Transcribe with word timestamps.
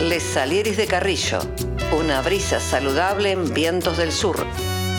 Les 0.00 0.22
Salieris 0.22 0.76
de 0.76 0.86
Carrillo, 0.86 1.38
una 1.98 2.20
brisa 2.20 2.60
saludable 2.60 3.30
en 3.30 3.54
vientos 3.54 3.96
del 3.96 4.12
sur. 4.12 4.44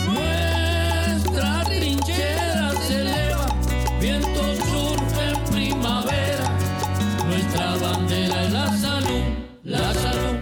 Nuestra 0.06 1.62
trinchera 1.64 2.72
se 2.84 3.02
eleva, 3.02 3.46
viento 4.00 4.56
sur 4.56 4.98
en 5.22 5.44
primavera. 5.52 6.50
Nuestra 7.28 7.76
bandera 7.76 8.42
es 8.42 8.50
la 8.50 8.76
salud, 8.76 9.22
la 9.62 9.94
salud. 9.94 10.34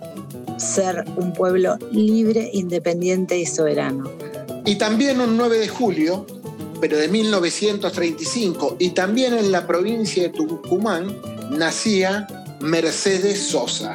ser 0.58 1.04
un 1.16 1.32
pueblo 1.32 1.78
libre, 1.91 2.50
independiente 2.52 3.38
y 3.38 3.47
soberano. 3.47 4.10
Y 4.64 4.76
también 4.76 5.20
un 5.20 5.36
9 5.36 5.58
de 5.58 5.68
julio, 5.68 6.26
pero 6.80 6.97
de 6.97 7.08
1935, 7.08 8.76
y 8.78 8.91
también 8.91 9.34
en 9.34 9.50
la 9.52 9.66
provincia 9.66 10.22
de 10.24 10.28
Tucumán, 10.30 11.16
nacía 11.50 12.26
Mercedes 12.60 13.41
Sosa. 13.48 13.94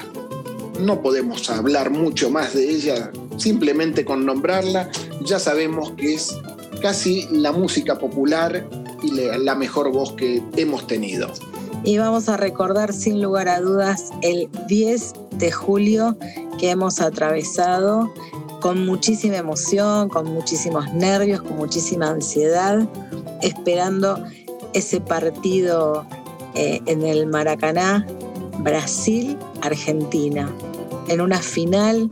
No 0.80 1.02
podemos 1.02 1.50
hablar 1.50 1.90
mucho 1.90 2.30
más 2.30 2.54
de 2.54 2.70
ella, 2.70 3.12
simplemente 3.38 4.06
con 4.06 4.26
nombrarla 4.26 4.90
ya 5.28 5.40
sabemos 5.40 5.92
que 5.92 6.14
es 6.16 6.36
casi 6.82 7.28
la 7.32 7.52
música 7.52 7.98
popular 7.98 8.68
y 9.04 9.12
la 9.12 9.56
mejor 9.56 9.92
voz 9.92 10.14
que 10.14 10.42
hemos 10.56 10.88
tenido. 10.88 11.28
Y 11.84 11.98
vamos 11.98 12.30
a 12.30 12.38
recordar 12.38 12.94
sin 12.94 13.22
lugar 13.22 13.50
a 13.50 13.60
dudas 13.60 14.12
el 14.22 14.50
10 14.68 15.14
de 15.34 15.52
julio 15.52 16.18
que 16.58 16.72
hemos 16.72 17.00
atravesado 17.00 18.12
con 18.62 18.86
muchísima 18.86 19.38
emoción, 19.38 20.09
con 20.09 20.34
muchísimos 20.34 20.92
nervios, 20.94 21.42
con 21.42 21.58
muchísima 21.58 22.09
ansiedad, 22.09 22.88
esperando 23.42 24.24
ese 24.74 25.00
partido 25.00 26.06
eh, 26.56 26.82
en 26.88 27.04
el 27.04 27.28
Maracaná 27.28 28.08
Brasil-Argentina, 28.59 30.52
en 31.07 31.22
una 31.22 31.41
final, 31.41 32.09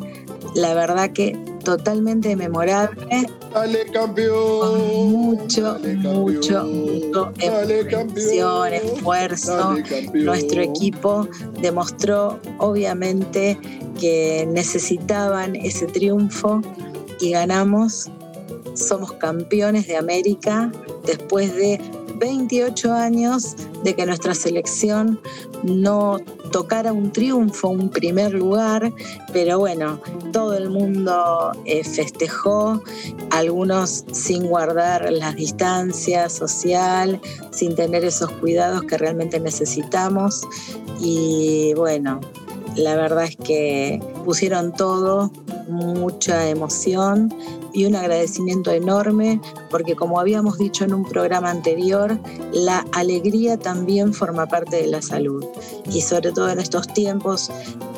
la 0.55 0.73
verdad 0.73 1.11
que 1.11 1.37
totalmente 1.65 2.35
memorable. 2.35 3.27
Dale 3.53 3.85
campeón. 3.91 4.59
Con 4.59 5.11
mucho, 5.11 5.77
mucho, 5.81 6.63
mucho 6.65 7.31
emoción, 7.39 8.73
esfuerzo. 8.73 9.75
Nuestro 10.13 10.61
equipo 10.61 11.27
demostró 11.59 12.39
obviamente 12.59 13.57
que 13.99 14.47
necesitaban 14.49 15.55
ese 15.55 15.87
triunfo 15.87 16.61
y 17.19 17.31
ganamos. 17.31 18.09
Somos 18.73 19.13
campeones 19.13 19.87
de 19.87 19.97
América 19.97 20.71
después 21.05 21.53
de 21.55 21.79
28 22.17 22.93
años 22.93 23.55
de 23.83 23.95
que 23.95 24.05
nuestra 24.05 24.33
selección 24.33 25.19
no 25.63 26.17
tocara 26.51 26.93
un 26.93 27.11
triunfo, 27.11 27.69
un 27.69 27.89
primer 27.89 28.33
lugar, 28.33 28.93
pero 29.33 29.59
bueno, 29.59 29.99
todo 30.31 30.55
el 30.55 30.69
mundo 30.69 31.51
eh, 31.65 31.83
festejó, 31.83 32.81
algunos 33.31 34.05
sin 34.11 34.47
guardar 34.47 35.11
las 35.11 35.35
distancias 35.35 36.33
social, 36.33 37.19
sin 37.51 37.75
tener 37.75 38.05
esos 38.05 38.31
cuidados 38.31 38.83
que 38.83 38.97
realmente 38.97 39.39
necesitamos. 39.39 40.47
Y 40.99 41.73
bueno, 41.75 42.21
la 42.75 42.95
verdad 42.95 43.25
es 43.25 43.37
que 43.37 44.01
pusieron 44.25 44.73
todo, 44.73 45.31
mucha 45.67 46.49
emoción 46.49 47.33
y 47.73 47.85
un 47.85 47.95
agradecimiento 47.95 48.71
enorme 48.71 49.41
porque 49.69 49.95
como 49.95 50.19
habíamos 50.19 50.57
dicho 50.57 50.85
en 50.85 50.93
un 50.93 51.03
programa 51.03 51.49
anterior, 51.49 52.17
la 52.53 52.85
alegría 52.93 53.57
también 53.57 54.13
forma 54.13 54.45
parte 54.45 54.77
de 54.77 54.87
la 54.87 55.01
salud. 55.01 55.43
Y 55.91 56.01
sobre 56.01 56.31
todo 56.31 56.49
en 56.49 56.59
estos 56.59 56.87
tiempos 56.87 57.51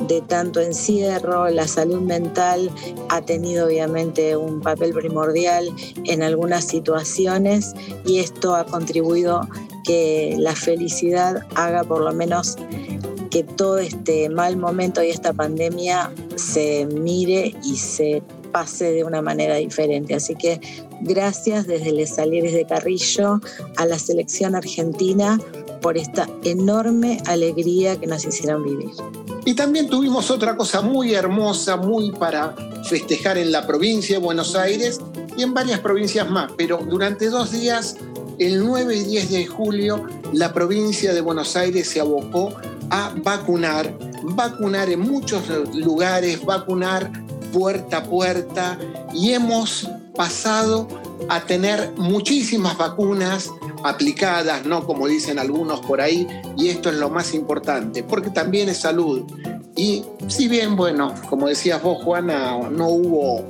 de 0.08 0.22
tanto 0.22 0.60
encierro, 0.60 1.50
la 1.50 1.68
salud 1.68 2.02
mental 2.02 2.72
ha 3.10 3.22
tenido 3.22 3.68
obviamente 3.68 4.36
un 4.36 4.62
papel 4.62 4.94
primordial 4.94 5.70
en 6.06 6.24
algunas 6.24 6.66
situaciones 6.66 7.74
y 8.06 8.20
esto 8.20 8.56
ha 8.56 8.66
contribuido 8.66 9.48
que 9.84 10.36
la 10.40 10.56
felicidad 10.56 11.46
haga 11.56 11.84
por 11.84 12.02
lo 12.02 12.14
menos 12.14 12.58
que 13.30 13.44
todo 13.44 13.78
este 13.78 14.30
mal 14.30 14.58
momento 14.58 15.04
y 15.04 15.10
esta 15.10 15.34
pandemia 15.34 16.12
se 16.36 16.86
mire 16.86 17.56
y 17.64 17.78
se 17.78 18.24
pase 18.52 18.92
de 18.92 19.04
una 19.04 19.22
manera 19.22 19.56
diferente. 19.56 20.16
Así 20.16 20.36
que 20.36 20.60
gracias 21.02 21.68
desde 21.68 21.92
Les 21.92 22.16
Salieres 22.16 22.54
de 22.54 22.66
Carrillo 22.66 23.40
a 23.78 23.86
la 23.86 24.00
selección 24.00 24.56
argentina 24.56 25.40
por 25.82 25.98
esta 25.98 26.28
enorme 26.44 27.22
alegría 27.28 28.00
que 28.00 28.08
nos 28.08 28.26
hicieron 28.26 28.64
vivir. 28.64 28.92
Y 29.46 29.54
también 29.54 29.88
tuvimos 29.88 30.30
otra 30.30 30.58
cosa 30.58 30.82
muy 30.82 31.14
hermosa, 31.14 31.78
muy 31.78 32.12
para 32.12 32.54
festejar 32.84 33.38
en 33.38 33.52
la 33.52 33.66
provincia 33.66 34.18
de 34.18 34.26
Buenos 34.26 34.56
Aires 34.56 35.00
y 35.38 35.44
en 35.44 35.54
varias 35.54 35.80
provincias 35.80 36.30
más, 36.30 36.52
pero 36.58 36.78
durante 36.78 37.30
dos 37.30 37.52
días, 37.52 37.96
el 38.40 38.60
9 38.66 38.96
y 38.96 39.04
10 39.04 39.30
de 39.32 39.46
julio, 39.46 40.06
la 40.34 40.52
provincia 40.52 41.14
de 41.14 41.22
Buenos 41.22 41.56
Aires 41.56 41.88
se 41.88 42.00
abocó 42.00 42.54
a 42.90 43.14
vacunar, 43.24 43.98
vacunar 44.24 44.90
en 44.90 45.00
muchos 45.00 45.44
lugares, 45.74 46.44
vacunar 46.46 47.12
puerta 47.52 47.98
a 47.98 48.04
puerta 48.04 48.78
y 49.14 49.32
hemos 49.32 49.90
pasado 50.16 50.88
a 51.30 51.42
tener 51.42 51.94
muchísimas 51.98 52.78
vacunas 52.78 53.52
aplicadas, 53.84 54.66
¿no? 54.66 54.86
Como 54.86 55.08
dicen 55.08 55.40
algunos 55.40 55.82
por 55.82 56.02
ahí, 56.02 56.28
y 56.58 56.70
esto 56.70 56.90
es 56.90 56.96
lo 56.96 57.10
más 57.10 57.34
importante, 57.34 58.04
porque 58.04 58.30
también 58.30 58.70
es 58.70 58.80
salud. 58.80 59.24
Y 59.78 60.04
si 60.28 60.48
bien, 60.48 60.76
bueno, 60.76 61.14
como 61.30 61.48
decías 61.48 61.84
vos, 61.84 62.04
Juana, 62.04 62.58
no 62.72 62.90
hubo 62.90 63.46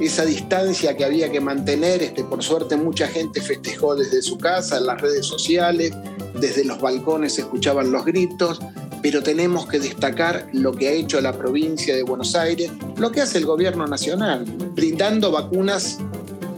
esa 0.00 0.24
distancia 0.24 0.96
que 0.96 1.04
había 1.04 1.30
que 1.32 1.40
mantener, 1.40 2.00
este, 2.00 2.22
por 2.22 2.44
suerte 2.44 2.76
mucha 2.76 3.08
gente 3.08 3.40
festejó 3.40 3.96
desde 3.96 4.22
su 4.22 4.38
casa, 4.38 4.78
en 4.78 4.86
las 4.86 5.00
redes 5.00 5.26
sociales, 5.26 5.92
desde 6.40 6.64
los 6.64 6.80
balcones 6.80 7.34
se 7.34 7.40
escuchaban 7.40 7.90
los 7.90 8.04
gritos, 8.04 8.60
pero 9.02 9.20
tenemos 9.22 9.66
que 9.66 9.80
destacar 9.80 10.48
lo 10.52 10.72
que 10.72 10.88
ha 10.88 10.92
hecho 10.92 11.20
la 11.20 11.36
provincia 11.36 11.94
de 11.94 12.04
Buenos 12.04 12.36
Aires, 12.36 12.70
lo 12.96 13.10
que 13.10 13.20
hace 13.20 13.38
el 13.38 13.44
gobierno 13.44 13.86
nacional, 13.86 14.44
brindando 14.74 15.32
vacunas 15.32 15.98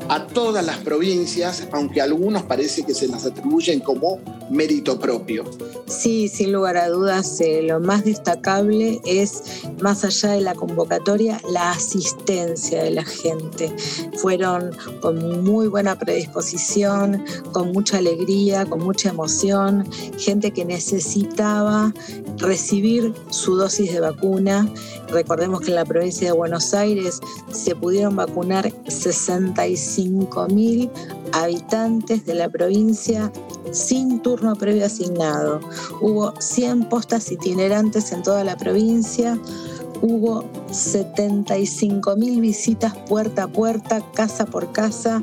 a 0.09 0.27
todas 0.27 0.65
las 0.65 0.79
provincias, 0.79 1.67
aunque 1.73 2.01
algunos 2.01 2.45
parece 2.45 2.85
que 2.85 2.95
se 2.95 3.09
las 3.09 3.25
atribuyen 3.27 3.81
como 3.81 4.21
mérito 4.51 4.99
propio. 4.99 5.45
Sí, 5.87 6.29
sin 6.29 6.53
lugar 6.53 6.77
a 6.77 6.89
dudas, 6.89 7.41
eh, 7.41 7.63
lo 7.63 7.81
más 7.81 8.05
destacable 8.05 9.01
es, 9.05 9.63
más 9.81 10.05
allá 10.05 10.31
de 10.31 10.41
la 10.41 10.55
convocatoria, 10.55 11.41
la 11.51 11.73
asistencia 11.73 12.83
de 12.83 12.91
la 12.91 13.05
gente. 13.05 13.75
Fueron 14.17 14.71
con 15.01 15.45
muy 15.45 15.69
buena 15.69 15.99
predisposición, 15.99 17.25
con 17.53 17.73
mucha 17.73 17.99
alegría, 17.99 18.67
con 18.67 18.81
mucha 18.83 19.11
emoción, 19.11 19.89
gente 20.19 20.53
que 20.53 20.65
necesitaba 20.65 21.93
recibir 22.39 23.13
su 23.31 23.57
dosis 23.57 23.93
de 23.93 24.01
vacuna. 24.01 24.69
Recordemos 25.09 25.61
que 25.61 25.69
en 25.69 25.77
la 25.77 25.85
provincia 25.85 26.29
de 26.29 26.33
Buenos 26.33 26.75
Aires 26.75 27.21
se 27.53 27.75
pudieron 27.75 28.17
vacunar 28.17 28.73
65 28.89 29.96
mil 30.51 30.91
habitantes 31.33 32.27
de 32.27 32.35
la 32.35 32.49
provincia 32.49 33.33
sin 33.73 34.21
turno 34.21 34.55
previo 34.57 34.87
asignado. 34.87 35.61
Hubo 36.01 36.35
100 36.39 36.89
postas 36.89 37.31
itinerantes 37.33 38.13
en 38.13 38.23
toda 38.23 38.45
la 38.45 38.57
provincia. 38.57 39.39
Hubo 40.03 40.45
75 40.71 42.17
mil 42.17 42.41
visitas 42.41 42.95
puerta 43.09 43.45
a 43.45 43.49
puerta, 43.49 44.03
casa 44.13 44.45
por 44.47 44.73
casa, 44.73 45.23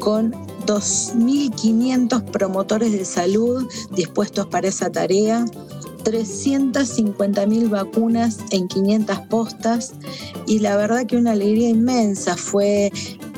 con 0.00 0.32
2.500 0.66 2.24
promotores 2.24 2.92
de 2.92 3.04
salud 3.04 3.68
dispuestos 3.94 4.46
para 4.46 4.68
esa 4.68 4.90
tarea. 4.90 5.44
350.000 6.04 7.70
vacunas 7.70 8.38
en 8.50 8.66
500 8.66 9.18
postas 9.30 9.92
y 10.46 10.58
la 10.58 10.76
verdad 10.76 11.06
que 11.06 11.16
una 11.16 11.30
alegría 11.30 11.68
inmensa 11.68 12.36
fue 12.36 12.90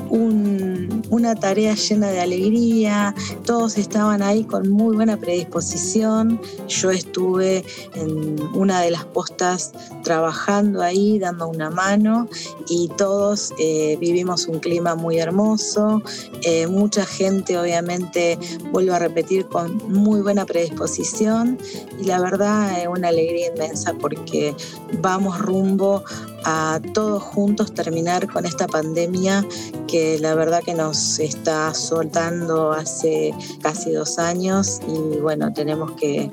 una 0.09 1.35
tarea 1.35 1.75
llena 1.75 2.09
de 2.09 2.19
alegría, 2.19 3.13
todos 3.45 3.77
estaban 3.77 4.21
ahí 4.21 4.43
con 4.43 4.69
muy 4.69 4.95
buena 4.95 5.17
predisposición, 5.17 6.39
yo 6.67 6.91
estuve 6.91 7.63
en 7.93 8.39
una 8.53 8.81
de 8.81 8.91
las 8.91 9.05
postas 9.05 9.71
trabajando 10.03 10.81
ahí, 10.81 11.19
dando 11.19 11.47
una 11.47 11.69
mano 11.69 12.27
y 12.67 12.89
todos 12.97 13.53
eh, 13.59 13.97
vivimos 13.99 14.47
un 14.47 14.59
clima 14.59 14.95
muy 14.95 15.17
hermoso, 15.17 16.01
eh, 16.43 16.67
mucha 16.67 17.05
gente 17.05 17.57
obviamente, 17.57 18.37
vuelvo 18.71 18.93
a 18.93 18.99
repetir, 18.99 19.45
con 19.47 19.77
muy 19.91 20.21
buena 20.21 20.45
predisposición. 20.45 21.57
Y 21.99 22.05
la 22.05 22.19
verdad 22.19 22.81
es 22.81 22.87
una 22.87 23.09
alegría 23.09 23.47
inmensa 23.47 23.93
porque 23.93 24.55
vamos 25.01 25.39
rumbo 25.39 26.03
a 26.45 26.79
todos 26.93 27.23
juntos 27.23 27.73
terminar 27.73 28.31
con 28.31 28.45
esta 28.45 28.67
pandemia 28.67 29.45
que 29.87 30.19
la 30.19 30.35
verdad 30.35 30.61
que 30.63 30.75
nos 30.75 31.19
está 31.19 31.73
soltando 31.73 32.71
hace 32.71 33.33
casi 33.61 33.91
dos 33.91 34.19
años 34.19 34.79
y 34.87 35.17
bueno, 35.17 35.51
tenemos 35.53 35.91
que, 35.93 36.29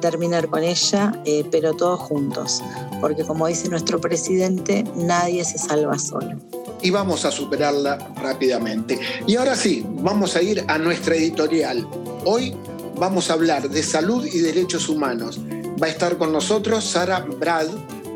terminar 0.00 0.46
con 0.48 0.62
ella, 0.62 1.20
eh, 1.24 1.44
pero 1.50 1.74
todos 1.74 1.98
juntos, 1.98 2.62
porque 3.00 3.24
como 3.24 3.48
dice 3.48 3.68
nuestro 3.68 4.00
presidente, 4.00 4.84
nadie 4.94 5.44
se 5.44 5.58
salva 5.58 5.98
solo. 5.98 6.38
Y 6.80 6.90
vamos 6.90 7.24
a 7.24 7.32
superarla 7.32 7.98
rápidamente. 8.22 9.00
Y 9.26 9.34
ahora 9.34 9.56
sí, 9.56 9.84
vamos 9.84 10.36
a 10.36 10.42
ir 10.42 10.64
a 10.68 10.78
nuestra 10.78 11.16
editorial. 11.16 11.88
Hoy 12.24 12.54
vamos 13.00 13.30
a 13.30 13.32
hablar 13.32 13.68
de 13.68 13.82
salud 13.82 14.24
y 14.24 14.38
derechos 14.38 14.88
humanos. 14.88 15.40
Va 15.82 15.88
a 15.88 15.90
estar 15.90 16.16
con 16.18 16.32
nosotros 16.32 16.84
Sara 16.84 17.20
Brad, 17.20 17.66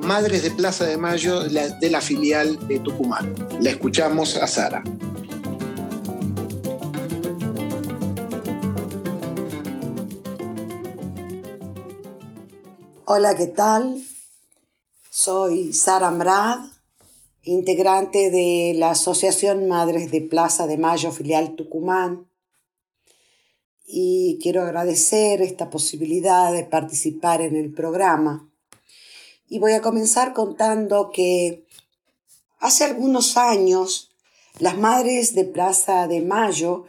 Madres 0.04 0.42
de 0.42 0.50
Plaza 0.50 0.84
de 0.84 0.98
Mayo 0.98 1.44
de 1.44 1.90
la 1.90 2.00
filial 2.02 2.68
de 2.68 2.78
Tucumán. 2.78 3.34
La 3.60 3.70
escuchamos 3.70 4.36
a 4.36 4.46
Sara. 4.46 4.84
Hola, 13.06 13.34
¿qué 13.34 13.46
tal? 13.46 14.04
Soy 15.08 15.72
Sara 15.72 16.08
Amrad, 16.08 16.58
integrante 17.42 18.30
de 18.30 18.74
la 18.76 18.90
Asociación 18.90 19.68
Madres 19.68 20.10
de 20.10 20.20
Plaza 20.20 20.66
de 20.66 20.76
Mayo, 20.76 21.12
filial 21.12 21.56
Tucumán. 21.56 22.28
Y 23.86 24.38
quiero 24.42 24.60
agradecer 24.60 25.40
esta 25.40 25.70
posibilidad 25.70 26.52
de 26.52 26.64
participar 26.64 27.40
en 27.40 27.56
el 27.56 27.72
programa 27.72 28.50
y 29.49 29.58
voy 29.58 29.73
a 29.73 29.82
comenzar 29.82 30.32
contando 30.32 31.11
que 31.11 31.67
hace 32.58 32.85
algunos 32.85 33.37
años 33.37 34.11
las 34.58 34.79
Madres 34.79 35.35
de 35.35 35.44
Plaza 35.44 36.06
de 36.06 36.20
Mayo, 36.20 36.85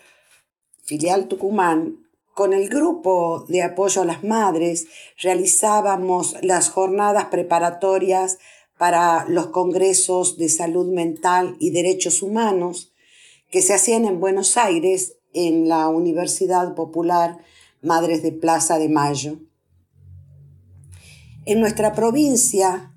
filial 0.83 1.27
Tucumán, 1.27 2.05
con 2.35 2.53
el 2.53 2.69
grupo 2.69 3.45
de 3.47 3.63
apoyo 3.63 4.01
a 4.01 4.05
las 4.05 4.23
madres 4.23 4.87
realizábamos 5.21 6.35
las 6.41 6.69
jornadas 6.69 7.25
preparatorias 7.25 8.39
para 8.77 9.25
los 9.29 9.47
congresos 9.47 10.37
de 10.37 10.49
salud 10.49 10.93
mental 10.93 11.55
y 11.59 11.71
derechos 11.71 12.21
humanos 12.21 12.93
que 13.49 13.61
se 13.61 13.73
hacían 13.73 14.03
en 14.03 14.19
Buenos 14.19 14.57
Aires 14.57 15.15
en 15.33 15.69
la 15.69 15.87
Universidad 15.87 16.75
Popular 16.75 17.37
Madres 17.81 18.21
de 18.21 18.33
Plaza 18.33 18.79
de 18.79 18.89
Mayo. 18.89 19.39
En 21.47 21.59
nuestra 21.59 21.93
provincia, 21.93 22.91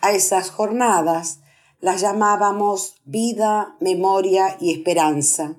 a 0.00 0.10
esas 0.10 0.50
jornadas 0.50 1.38
las 1.78 2.00
llamábamos 2.00 2.96
vida, 3.04 3.76
memoria 3.80 4.56
y 4.60 4.72
esperanza, 4.72 5.56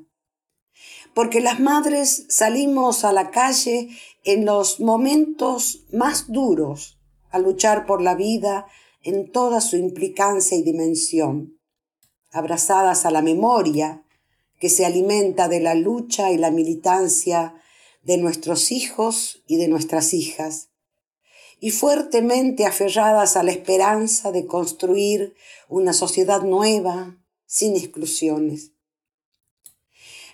porque 1.13 1.39
las 1.39 1.61
madres 1.61 2.25
salimos 2.27 3.05
a 3.05 3.13
la 3.13 3.31
calle 3.31 3.87
en 4.25 4.43
los 4.43 4.81
momentos 4.81 5.85
más 5.93 6.29
duros 6.33 6.99
a 7.29 7.39
luchar 7.39 7.85
por 7.85 8.01
la 8.01 8.13
vida 8.13 8.67
en 9.03 9.31
toda 9.31 9.61
su 9.61 9.77
implicancia 9.77 10.57
y 10.57 10.63
dimensión, 10.63 11.61
abrazadas 12.29 13.05
a 13.05 13.11
la 13.11 13.21
memoria 13.21 14.03
que 14.59 14.67
se 14.67 14.85
alimenta 14.85 15.47
de 15.47 15.61
la 15.61 15.75
lucha 15.75 16.29
y 16.33 16.37
la 16.37 16.51
militancia 16.51 17.55
de 18.01 18.17
nuestros 18.17 18.73
hijos 18.73 19.43
y 19.47 19.55
de 19.55 19.69
nuestras 19.69 20.13
hijas 20.13 20.72
y 21.63 21.71
fuertemente 21.71 22.65
aferradas 22.65 23.37
a 23.37 23.43
la 23.43 23.51
esperanza 23.51 24.33
de 24.33 24.45
construir 24.45 25.33
una 25.69 25.93
sociedad 25.93 26.41
nueva, 26.41 27.15
sin 27.45 27.77
exclusiones. 27.77 28.73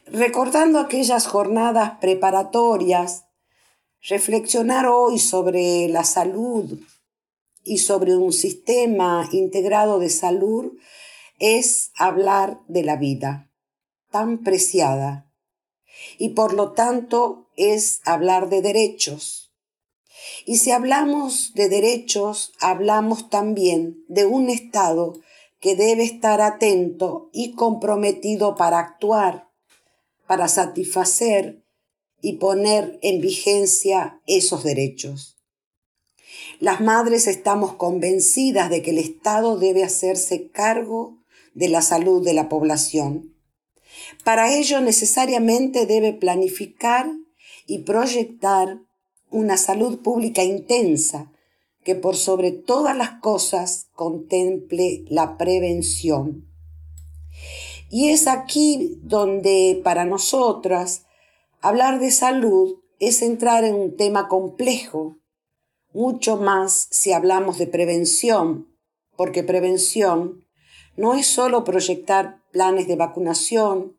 Recordando 0.07 0.79
aquellas 0.79 1.27
jornadas 1.27 1.99
preparatorias, 2.01 3.25
reflexionar 4.01 4.87
hoy 4.87 5.19
sobre 5.19 5.87
la 5.87 6.03
salud 6.03 6.79
y 7.63 7.77
sobre 7.77 8.17
un 8.17 8.33
sistema 8.33 9.29
integrado 9.31 9.99
de 9.99 10.09
salud 10.09 10.79
es 11.37 11.91
hablar 11.95 12.59
de 12.67 12.83
la 12.83 12.95
vida, 12.95 13.51
tan 14.09 14.39
preciada, 14.39 15.31
y 16.17 16.29
por 16.29 16.53
lo 16.53 16.71
tanto 16.71 17.51
es 17.55 18.01
hablar 18.03 18.49
de 18.49 18.63
derechos 18.63 19.38
y 20.45 20.57
si 20.57 20.71
hablamos 20.71 21.53
de 21.53 21.69
derechos, 21.69 22.53
hablamos 22.59 23.29
también 23.29 24.03
de 24.07 24.25
un 24.25 24.49
Estado 24.49 25.13
que 25.59 25.75
debe 25.75 26.03
estar 26.03 26.41
atento 26.41 27.29
y 27.33 27.51
comprometido 27.51 28.55
para 28.55 28.79
actuar, 28.79 29.49
para 30.27 30.47
satisfacer 30.47 31.63
y 32.21 32.33
poner 32.33 32.99
en 33.01 33.21
vigencia 33.21 34.21
esos 34.25 34.63
derechos. 34.63 35.37
Las 36.59 36.81
madres 36.81 37.27
estamos 37.27 37.75
convencidas 37.75 38.69
de 38.69 38.81
que 38.81 38.91
el 38.91 38.97
Estado 38.97 39.57
debe 39.57 39.83
hacerse 39.83 40.49
cargo 40.49 41.17
de 41.53 41.69
la 41.69 41.81
salud 41.81 42.23
de 42.23 42.33
la 42.33 42.49
población. 42.49 43.35
Para 44.23 44.53
ello 44.53 44.81
necesariamente 44.81 45.85
debe 45.85 46.13
planificar 46.13 47.09
y 47.65 47.79
proyectar 47.79 48.79
una 49.31 49.57
salud 49.57 49.99
pública 49.99 50.43
intensa 50.43 51.31
que 51.83 51.95
por 51.95 52.15
sobre 52.15 52.51
todas 52.51 52.95
las 52.95 53.19
cosas 53.21 53.87
contemple 53.93 55.05
la 55.07 55.37
prevención. 55.37 56.45
Y 57.89 58.09
es 58.09 58.27
aquí 58.27 58.99
donde 59.01 59.81
para 59.83 60.05
nosotras 60.05 61.05
hablar 61.61 61.99
de 61.99 62.11
salud 62.11 62.79
es 62.99 63.21
entrar 63.21 63.63
en 63.63 63.75
un 63.75 63.95
tema 63.95 64.27
complejo, 64.27 65.17
mucho 65.93 66.37
más 66.37 66.87
si 66.91 67.13
hablamos 67.13 67.57
de 67.57 67.67
prevención, 67.67 68.67
porque 69.15 69.43
prevención 69.43 70.45
no 70.95 71.15
es 71.15 71.27
solo 71.27 71.63
proyectar 71.63 72.43
planes 72.51 72.87
de 72.87 72.95
vacunación, 72.95 73.97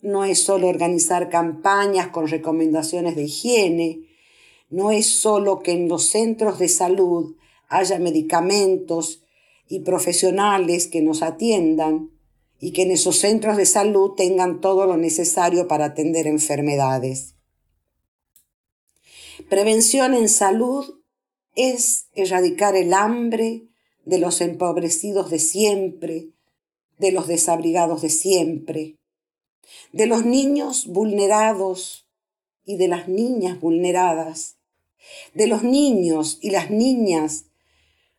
no 0.00 0.24
es 0.24 0.42
solo 0.42 0.68
organizar 0.68 1.28
campañas 1.28 2.08
con 2.08 2.28
recomendaciones 2.28 3.14
de 3.14 3.24
higiene, 3.24 4.13
no 4.70 4.90
es 4.90 5.06
solo 5.06 5.60
que 5.60 5.72
en 5.72 5.88
los 5.88 6.06
centros 6.06 6.58
de 6.58 6.68
salud 6.68 7.36
haya 7.68 7.98
medicamentos 7.98 9.22
y 9.68 9.80
profesionales 9.80 10.86
que 10.86 11.00
nos 11.00 11.22
atiendan 11.22 12.10
y 12.60 12.72
que 12.72 12.82
en 12.82 12.92
esos 12.92 13.18
centros 13.18 13.56
de 13.56 13.66
salud 13.66 14.12
tengan 14.12 14.60
todo 14.60 14.86
lo 14.86 14.96
necesario 14.96 15.68
para 15.68 15.86
atender 15.86 16.26
enfermedades. 16.26 17.34
Prevención 19.48 20.14
en 20.14 20.28
salud 20.28 21.00
es 21.54 22.06
erradicar 22.14 22.76
el 22.76 22.94
hambre 22.94 23.68
de 24.04 24.18
los 24.18 24.40
empobrecidos 24.40 25.30
de 25.30 25.38
siempre, 25.38 26.30
de 26.98 27.12
los 27.12 27.26
desabrigados 27.26 28.02
de 28.02 28.10
siempre, 28.10 28.96
de 29.92 30.06
los 30.06 30.24
niños 30.24 30.86
vulnerados 30.86 32.03
y 32.64 32.76
de 32.76 32.88
las 32.88 33.08
niñas 33.08 33.60
vulneradas, 33.60 34.56
de 35.34 35.46
los 35.46 35.62
niños 35.62 36.38
y 36.40 36.50
las 36.50 36.70
niñas 36.70 37.46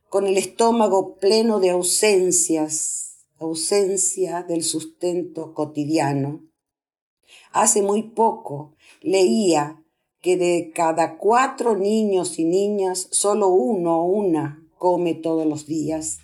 con 0.10 0.28
el 0.28 0.38
estómago 0.38 1.16
pleno 1.18 1.60
de 1.60 1.72
ausencias, 1.72 3.26
ausencia 3.40 4.44
del 4.44 4.64
sustento 4.64 5.54
cotidiano. 5.54 6.44
Hace 7.52 7.82
muy 7.82 8.04
poco 8.04 8.76
leía 9.02 9.82
que 10.22 10.38
de 10.38 10.72
cada 10.74 11.18
cuatro 11.18 11.76
niños 11.76 12.40
y 12.40 12.46
niñas, 12.46 13.08
solo 13.12 13.50
uno 13.50 14.02
o 14.02 14.06
una 14.06 14.66
come 14.78 15.14
todos 15.14 15.46
los 15.46 15.66
días. 15.66 16.20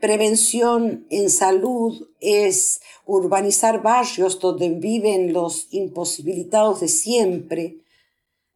Prevención 0.00 1.06
en 1.10 1.28
salud 1.28 2.08
es 2.20 2.80
urbanizar 3.04 3.82
barrios 3.82 4.38
donde 4.38 4.68
viven 4.70 5.32
los 5.32 5.66
imposibilitados 5.72 6.80
de 6.80 6.88
siempre, 6.88 7.78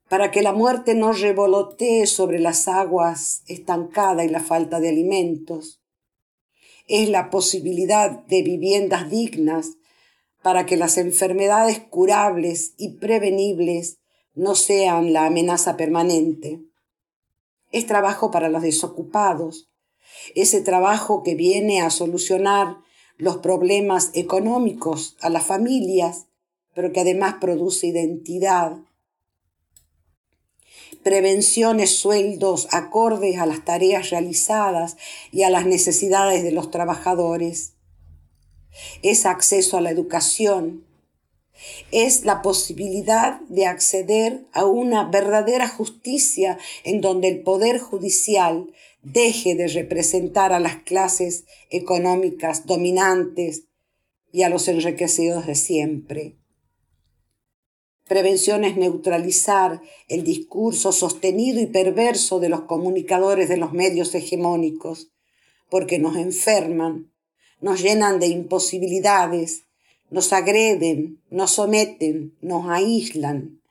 para 0.08 0.30
que 0.30 0.42
la 0.42 0.52
muerte 0.52 0.94
no 0.94 1.12
revolotee 1.12 2.06
sobre 2.06 2.38
las 2.38 2.68
aguas 2.68 3.42
estancadas 3.48 4.24
y 4.24 4.28
la 4.28 4.38
falta 4.38 4.78
de 4.78 4.90
alimentos. 4.90 5.82
Es 6.86 7.08
la 7.08 7.28
posibilidad 7.30 8.10
de 8.26 8.42
viviendas 8.42 9.10
dignas 9.10 9.70
para 10.42 10.64
que 10.64 10.76
las 10.76 10.96
enfermedades 10.96 11.80
curables 11.80 12.74
y 12.76 12.98
prevenibles 12.98 13.98
no 14.34 14.54
sean 14.54 15.12
la 15.12 15.26
amenaza 15.26 15.76
permanente. 15.76 16.60
Es 17.72 17.86
trabajo 17.86 18.30
para 18.30 18.48
los 18.48 18.62
desocupados, 18.62 19.71
ese 20.34 20.60
trabajo 20.60 21.22
que 21.22 21.34
viene 21.34 21.80
a 21.80 21.90
solucionar 21.90 22.78
los 23.16 23.38
problemas 23.38 24.10
económicos 24.14 25.16
a 25.20 25.28
las 25.28 25.44
familias, 25.44 26.26
pero 26.74 26.92
que 26.92 27.00
además 27.00 27.36
produce 27.40 27.88
identidad. 27.88 28.78
Prevenciones, 31.02 31.90
sueldos 31.90 32.68
acordes 32.70 33.38
a 33.38 33.46
las 33.46 33.64
tareas 33.64 34.10
realizadas 34.10 34.96
y 35.30 35.42
a 35.42 35.50
las 35.50 35.66
necesidades 35.66 36.42
de 36.42 36.52
los 36.52 36.70
trabajadores 36.70 37.74
es 39.02 39.26
acceso 39.26 39.76
a 39.76 39.80
la 39.80 39.90
educación, 39.90 40.84
es 41.90 42.24
la 42.24 42.42
posibilidad 42.42 43.40
de 43.42 43.66
acceder 43.66 44.46
a 44.52 44.64
una 44.64 45.04
verdadera 45.04 45.68
justicia 45.68 46.58
en 46.84 47.00
donde 47.00 47.28
el 47.28 47.42
poder 47.42 47.78
judicial 47.78 48.72
deje 49.02 49.54
de 49.54 49.68
representar 49.68 50.52
a 50.52 50.60
las 50.60 50.76
clases 50.82 51.44
económicas 51.70 52.66
dominantes 52.66 53.64
y 54.32 54.42
a 54.42 54.48
los 54.48 54.68
enriquecidos 54.68 55.46
de 55.46 55.54
siempre. 55.54 56.36
Prevención 58.08 58.64
es 58.64 58.76
neutralizar 58.76 59.80
el 60.08 60.24
discurso 60.24 60.92
sostenido 60.92 61.60
y 61.60 61.66
perverso 61.66 62.40
de 62.40 62.48
los 62.48 62.62
comunicadores 62.62 63.48
de 63.48 63.56
los 63.56 63.72
medios 63.72 64.14
hegemónicos, 64.14 65.12
porque 65.68 65.98
nos 65.98 66.16
enferman 66.16 67.12
nos 67.62 67.80
llenan 67.80 68.18
de 68.18 68.26
imposibilidades, 68.26 69.64
nos 70.10 70.32
agreden, 70.32 71.22
nos 71.30 71.52
someten, 71.52 72.36
nos 72.42 72.68
aíslan, 72.68 73.62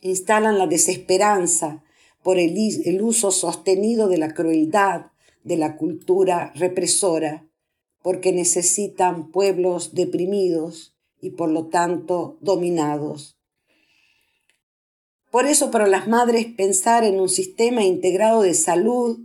instalan 0.00 0.56
la 0.56 0.66
desesperanza 0.66 1.82
por 2.22 2.38
el, 2.38 2.56
el, 2.84 3.02
uso 3.02 3.30
sostenido 3.30 4.08
de 4.08 4.18
la 4.18 4.34
crueldad 4.34 5.06
de 5.44 5.56
la 5.56 5.76
cultura 5.76 6.52
represora, 6.54 7.46
porque 8.02 8.32
necesitan 8.32 9.30
pueblos 9.30 9.94
deprimidos 9.94 10.94
y 11.20 11.30
por 11.30 11.50
lo 11.50 11.66
tanto 11.66 12.38
dominados. 12.40 13.36
Por 15.30 15.46
eso 15.46 15.70
para 15.70 15.86
las 15.86 16.08
madres 16.08 16.46
pensar 16.46 17.04
en 17.04 17.20
un 17.20 17.28
sistema 17.28 17.84
integrado 17.84 18.42
de 18.42 18.54
salud 18.54 19.20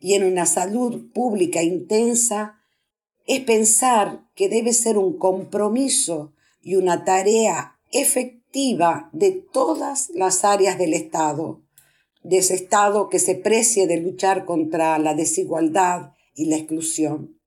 y 0.00 0.14
en 0.14 0.24
una 0.24 0.46
salud 0.46 1.10
pública 1.12 1.62
intensa 1.62 2.60
es 3.26 3.40
pensar 3.40 4.26
que 4.34 4.48
debe 4.48 4.72
ser 4.72 4.98
un 4.98 5.18
compromiso 5.18 6.32
y 6.62 6.76
una 6.76 7.04
tarea 7.04 7.78
efectiva 7.92 9.08
de 9.12 9.32
todas 9.32 10.10
las 10.10 10.44
áreas 10.44 10.78
del 10.78 10.94
Estado, 10.94 11.63
de 12.24 12.38
ese 12.38 12.54
Estado 12.54 13.08
que 13.08 13.20
se 13.20 13.36
precie 13.36 13.86
de 13.86 13.98
luchar 13.98 14.44
contra 14.44 14.98
la 14.98 15.14
desigualdad 15.14 16.14
y 16.34 16.46
la 16.46 16.56
exclusión. 16.56 17.38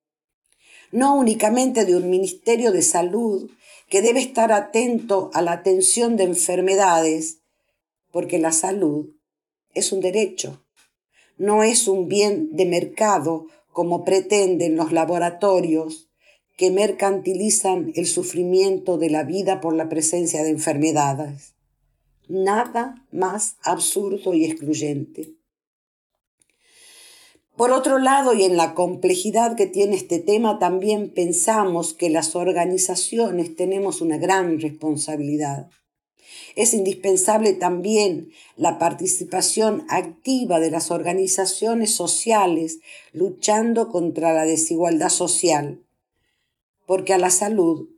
No 0.91 1.15
únicamente 1.15 1.83
de 1.83 1.97
un 1.97 2.09
Ministerio 2.09 2.71
de 2.71 2.83
Salud 2.83 3.49
que 3.89 4.01
debe 4.01 4.19
estar 4.21 4.51
atento 4.51 5.31
a 5.33 5.41
la 5.41 5.53
atención 5.53 6.15
de 6.15 6.23
enfermedades, 6.23 7.39
porque 8.11 8.37
la 8.37 8.51
salud 8.51 9.09
es 9.73 9.91
un 9.91 9.99
derecho, 9.99 10.63
no 11.37 11.63
es 11.63 11.87
un 11.87 12.07
bien 12.07 12.55
de 12.55 12.65
mercado 12.65 13.47
como 13.71 14.05
pretenden 14.05 14.75
los 14.75 14.91
laboratorios 14.91 16.09
que 16.55 16.71
mercantilizan 16.71 17.91
el 17.95 18.07
sufrimiento 18.07 18.97
de 18.97 19.09
la 19.09 19.23
vida 19.23 19.59
por 19.59 19.75
la 19.75 19.89
presencia 19.89 20.43
de 20.43 20.49
enfermedades. 20.49 21.56
Nada 22.27 23.05
más 23.11 23.55
absurdo 23.63 24.33
y 24.33 24.45
excluyente. 24.45 25.37
Por 27.57 27.71
otro 27.71 27.97
lado, 27.97 28.35
y 28.35 28.43
en 28.43 28.55
la 28.55 28.75
complejidad 28.75 29.55
que 29.55 29.65
tiene 29.65 29.95
este 29.95 30.19
tema, 30.19 30.59
también 30.59 31.11
pensamos 31.11 31.95
que 31.95 32.11
las 32.11 32.35
organizaciones 32.35 33.55
tenemos 33.55 33.99
una 33.99 34.17
gran 34.17 34.59
responsabilidad. 34.59 35.71
Es 36.55 36.75
indispensable 36.75 37.53
también 37.53 38.29
la 38.57 38.77
participación 38.77 39.85
activa 39.89 40.59
de 40.59 40.69
las 40.69 40.91
organizaciones 40.91 41.95
sociales 41.95 42.79
luchando 43.11 43.89
contra 43.89 44.33
la 44.33 44.45
desigualdad 44.45 45.09
social, 45.09 45.83
porque 46.85 47.13
a 47.13 47.17
la 47.17 47.31
salud 47.31 47.89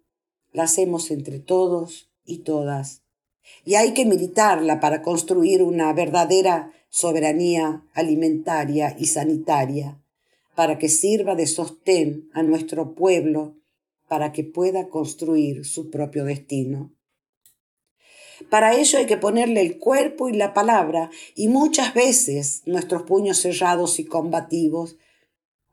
la 0.54 0.64
hacemos 0.64 1.12
entre 1.12 1.40
todos 1.40 2.10
y 2.24 2.40
todas. 2.40 3.02
Y 3.66 3.76
hay 3.76 3.94
que 3.94 4.06
militarla 4.06 4.80
para 4.80 5.02
construir 5.02 5.64
una 5.64 5.92
verdadera 5.94 6.72
soberanía 6.90 7.84
alimentaria 7.94 8.96
y 8.98 9.06
sanitaria, 9.06 10.02
para 10.56 10.78
que 10.78 10.90
sirva 10.90 11.36
de 11.36 11.48
sostén 11.48 12.30
a 12.34 12.44
nuestro 12.44 12.96
pueblo, 12.96 13.56
para 14.08 14.32
que 14.32 14.44
pueda 14.44 14.90
construir 14.90 15.66
su 15.66 15.90
propio 15.90 16.26
destino. 16.26 16.92
Para 18.50 18.76
ello 18.76 19.00
hay 19.00 19.06
que 19.06 19.18
ponerle 19.18 19.62
el 19.62 19.78
cuerpo 19.78 20.30
y 20.30 20.34
la 20.34 20.54
palabra 20.54 21.10
y 21.36 21.50
muchas 21.50 21.94
veces 21.94 22.62
nuestros 22.66 23.04
puños 23.04 23.40
cerrados 23.40 24.00
y 24.00 24.06
combativos 24.06 24.98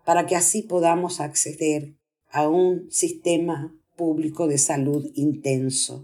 para 0.05 0.27
que 0.27 0.37
así 0.37 0.63
podamos 0.63 1.21
acceder 1.21 1.95
a 2.31 2.49
un 2.49 2.91
sistema 2.91 3.75
público 3.97 4.47
de 4.47 4.59
salud 4.59 5.11
intenso. 5.15 6.03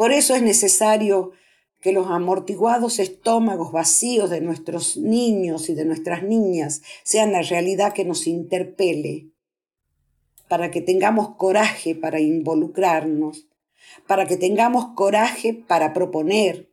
Por 0.00 0.12
eso 0.12 0.34
es 0.34 0.40
necesario 0.40 1.32
que 1.82 1.92
los 1.92 2.06
amortiguados 2.06 2.98
estómagos 2.98 3.70
vacíos 3.70 4.30
de 4.30 4.40
nuestros 4.40 4.96
niños 4.96 5.68
y 5.68 5.74
de 5.74 5.84
nuestras 5.84 6.22
niñas 6.22 6.80
sean 7.02 7.32
la 7.32 7.42
realidad 7.42 7.92
que 7.92 8.06
nos 8.06 8.26
interpele, 8.26 9.28
para 10.48 10.70
que 10.70 10.80
tengamos 10.80 11.36
coraje 11.36 11.94
para 11.94 12.18
involucrarnos 12.18 13.46
para 14.06 14.26
que 14.26 14.38
tengamos 14.38 14.94
coraje 14.94 15.52
para 15.52 15.92
proponer, 15.92 16.72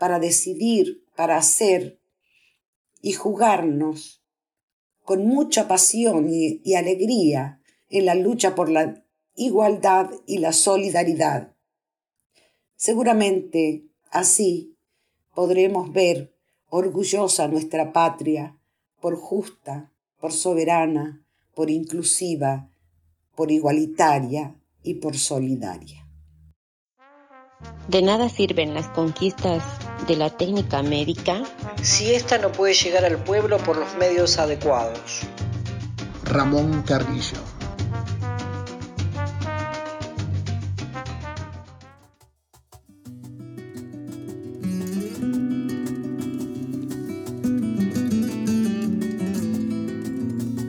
para 0.00 0.18
decidir, 0.18 1.04
para 1.14 1.36
hacer 1.36 2.00
y 3.00 3.12
jugarnos 3.12 4.24
con 5.04 5.24
mucha 5.28 5.68
pasión 5.68 6.28
y, 6.28 6.74
alegría 6.74 7.60
en 7.88 8.06
la 8.06 8.16
lucha 8.16 8.56
por 8.56 8.68
la 8.68 9.04
igualdad 9.36 10.10
y 10.26 10.38
la 10.38 10.52
solidaridad. 10.52 11.53
Seguramente 12.76 13.84
así 14.10 14.76
podremos 15.34 15.92
ver 15.92 16.34
orgullosa 16.68 17.48
nuestra 17.48 17.92
patria 17.92 18.56
por 19.00 19.16
justa, 19.16 19.92
por 20.18 20.32
soberana, 20.32 21.24
por 21.54 21.70
inclusiva, 21.70 22.68
por 23.34 23.50
igualitaria 23.50 24.54
y 24.82 24.94
por 24.94 25.16
solidaria. 25.16 26.06
De 27.88 28.02
nada 28.02 28.28
sirven 28.28 28.74
las 28.74 28.88
conquistas 28.88 29.62
de 30.06 30.16
la 30.16 30.30
técnica 30.30 30.82
médica 30.82 31.44
si 31.82 32.12
ésta 32.12 32.38
no 32.38 32.50
puede 32.52 32.74
llegar 32.74 33.04
al 33.04 33.22
pueblo 33.22 33.58
por 33.58 33.76
los 33.76 33.94
medios 33.96 34.38
adecuados. 34.38 35.22
Ramón 36.24 36.82
Carrillo. 36.82 37.53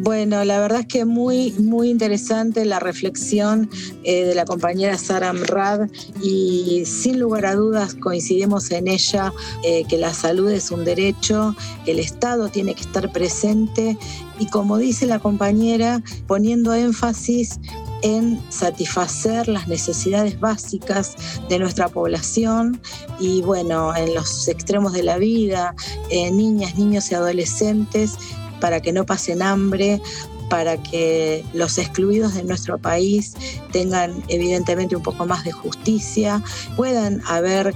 Bueno, 0.06 0.44
la 0.44 0.60
verdad 0.60 0.82
es 0.82 0.86
que 0.86 1.04
muy, 1.04 1.54
muy 1.54 1.90
interesante 1.90 2.64
la 2.64 2.80
reflexión 2.80 3.72
eh, 4.04 4.24
de 4.24 4.36
la 4.36 4.46
compañera 4.46 5.00
Sara 5.00 5.30
Amrad 5.30 5.90
y 6.22 6.84
sin 6.86 7.20
lugar 7.20 7.48
a 7.48 7.56
dudas 7.56 7.96
coincidimos 7.96 8.70
en 8.70 8.88
ella 8.88 9.34
eh, 9.64 9.84
que 9.90 9.98
la 9.98 10.14
salud 10.14 10.52
es 10.52 10.70
un 10.70 10.86
derecho, 10.86 11.56
que 11.86 11.94
el 11.94 11.98
Estado 11.98 12.50
tiene 12.50 12.76
que 12.76 12.82
estar 12.82 13.12
presente 13.12 13.98
y 14.38 14.46
como 14.46 14.78
dice 14.78 15.08
la 15.08 15.18
compañera, 15.18 16.04
poniendo 16.28 16.76
énfasis 16.76 17.60
en 18.04 18.40
satisfacer 18.50 19.48
las 19.48 19.68
necesidades 19.68 20.40
básicas 20.40 21.16
de 21.50 21.58
nuestra 21.58 21.88
población 21.88 22.80
y 23.20 23.42
bueno, 23.42 23.96
en 23.96 24.14
los 24.14 24.48
extremos 24.50 24.94
de 24.94 25.02
la 25.02 25.18
vida, 25.18 25.74
eh, 26.12 26.30
niñas, 26.30 26.76
niños 26.76 27.12
y 27.12 27.16
adolescentes 27.16 28.20
para 28.60 28.82
que 28.82 28.92
no 28.92 29.06
pasen 29.06 29.42
hambre, 29.42 30.02
para 30.50 30.82
que 30.82 31.44
los 31.54 31.78
excluidos 31.78 32.36
de 32.36 32.44
nuestro 32.44 32.78
país 32.78 33.34
tengan 33.72 34.24
evidentemente 34.28 34.96
un 34.96 35.04
poco 35.04 35.26
más 35.26 35.44
de 35.44 35.52
justicia, 35.52 36.44
puedan 36.76 37.22
haber 37.26 37.74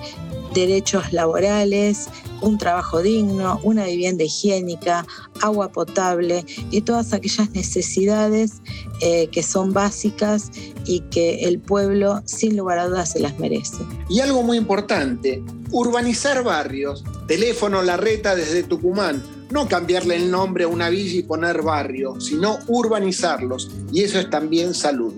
derechos 0.53 1.13
laborales, 1.13 2.07
un 2.41 2.57
trabajo 2.57 3.01
digno, 3.01 3.59
una 3.63 3.85
vivienda 3.85 4.23
higiénica, 4.23 5.05
agua 5.41 5.71
potable 5.71 6.45
y 6.71 6.81
todas 6.81 7.13
aquellas 7.13 7.51
necesidades 7.51 8.61
eh, 9.01 9.27
que 9.27 9.43
son 9.43 9.73
básicas 9.73 10.51
y 10.85 11.01
que 11.11 11.43
el 11.43 11.59
pueblo 11.59 12.21
sin 12.25 12.57
lugar 12.57 12.79
a 12.79 12.87
dudas 12.87 13.11
se 13.11 13.19
las 13.19 13.37
merece. 13.39 13.77
Y 14.09 14.21
algo 14.21 14.41
muy 14.41 14.57
importante, 14.57 15.43
urbanizar 15.71 16.43
barrios. 16.43 17.03
Teléfono 17.27 17.81
La 17.83 17.97
Reta 17.97 18.35
desde 18.35 18.63
Tucumán 18.63 19.38
no 19.51 19.67
cambiarle 19.67 20.15
el 20.15 20.29
nombre 20.29 20.65
a 20.65 20.67
una 20.67 20.89
villa 20.89 21.19
y 21.19 21.23
poner 21.23 21.61
barrio, 21.61 22.19
sino 22.19 22.59
urbanizarlos. 22.67 23.71
Y 23.91 24.03
eso 24.03 24.19
es 24.19 24.29
también 24.29 24.73
salud. 24.73 25.13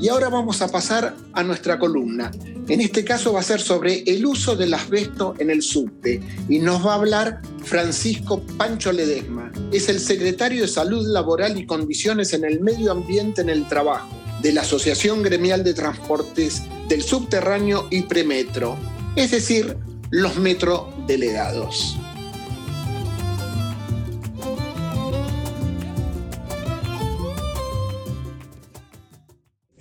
Y 0.00 0.08
ahora 0.08 0.28
vamos 0.28 0.62
a 0.62 0.68
pasar 0.68 1.14
a 1.32 1.42
nuestra 1.42 1.78
columna. 1.78 2.30
En 2.68 2.80
este 2.80 3.04
caso 3.04 3.32
va 3.32 3.40
a 3.40 3.44
ser 3.44 3.60
sobre 3.60 4.02
el 4.06 4.24
uso 4.24 4.56
del 4.56 4.74
asbesto 4.74 5.34
en 5.38 5.50
el 5.50 5.62
subte 5.62 6.20
y 6.48 6.58
nos 6.58 6.84
va 6.86 6.92
a 6.92 6.96
hablar 6.96 7.42
Francisco 7.64 8.42
Pancho 8.56 8.92
Ledesma. 8.92 9.52
Es 9.72 9.88
el 9.88 10.00
secretario 10.00 10.62
de 10.62 10.68
Salud 10.68 11.06
Laboral 11.06 11.58
y 11.58 11.66
Condiciones 11.66 12.32
en 12.32 12.44
el 12.44 12.60
Medio 12.60 12.92
Ambiente 12.92 13.42
en 13.42 13.48
el 13.48 13.68
Trabajo 13.68 14.08
de 14.42 14.52
la 14.52 14.62
Asociación 14.62 15.22
Gremial 15.22 15.62
de 15.62 15.72
Transportes 15.72 16.62
del 16.88 17.02
Subterráneo 17.02 17.86
y 17.90 18.02
Premetro, 18.02 18.76
es 19.14 19.30
decir, 19.30 19.76
los 20.10 20.36
metro 20.36 20.92
delegados. 21.06 21.96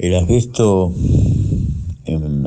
El 0.02 0.16
asbesto, 0.16 0.92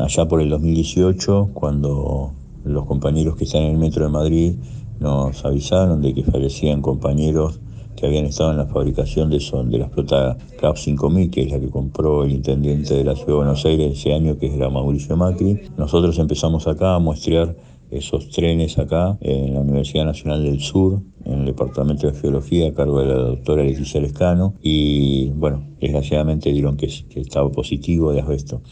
allá 0.01 0.27
por 0.27 0.41
el 0.41 0.51
2018, 0.51 1.51
cuando 1.55 2.33
los 2.65 2.85
compañeros 2.85 3.37
que 3.37 3.45
están 3.45 3.63
en 3.63 3.75
el 3.75 3.79
metro 3.79 4.03
de 4.03 4.11
Madrid 4.11 4.55
nos 4.99 5.45
avisaron 5.45 6.03
de 6.03 6.13
que 6.15 6.25
fallecían 6.25 6.83
compañeros 6.83 7.61
que 7.95 8.07
habían 8.07 8.25
estado 8.25 8.51
en 8.51 8.57
la 8.57 8.67
fabricación 8.67 9.31
de, 9.31 9.39
son, 9.39 9.71
de 9.71 9.79
la 9.79 9.89
flota 9.89 10.37
CAP 10.59 10.77
5000, 10.77 11.31
que 11.31 11.43
es 11.43 11.53
la 11.53 11.61
que 11.61 11.71
compró 11.71 12.25
el 12.25 12.33
intendente 12.33 12.93
de 12.93 13.05
la 13.05 13.15
Ciudad 13.15 13.29
de 13.29 13.35
Buenos 13.35 13.65
Aires 13.65 14.01
ese 14.01 14.13
año, 14.13 14.37
que 14.37 14.53
era 14.53 14.69
Mauricio 14.69 15.17
Macri. 15.17 15.61
Nosotros 15.79 16.19
empezamos 16.19 16.67
acá 16.67 16.97
a 16.97 16.99
muestrear 16.99 17.55
esos 17.91 18.31
trenes 18.31 18.79
acá 18.79 19.19
en 19.21 19.55
la 19.55 19.61
Universidad 19.61 20.05
Nacional 20.05 20.43
del 20.43 20.61
Sur, 20.61 21.01
en 21.25 21.41
el 21.41 21.45
Departamento 21.47 22.07
de 22.11 22.19
Geología, 22.19 22.69
a 22.69 22.75
cargo 22.75 23.01
de 23.01 23.07
la 23.07 23.15
doctora 23.15 23.63
Leticia 23.63 24.01
Lescano, 24.01 24.55
y 24.63 25.31
bueno, 25.31 25.67
desgraciadamente 25.81 26.53
dieron 26.53 26.77
que, 26.77 26.87
estaba 26.87 27.51
positivo 27.51 28.13
de 28.13 28.21
asbesto. 28.21 28.63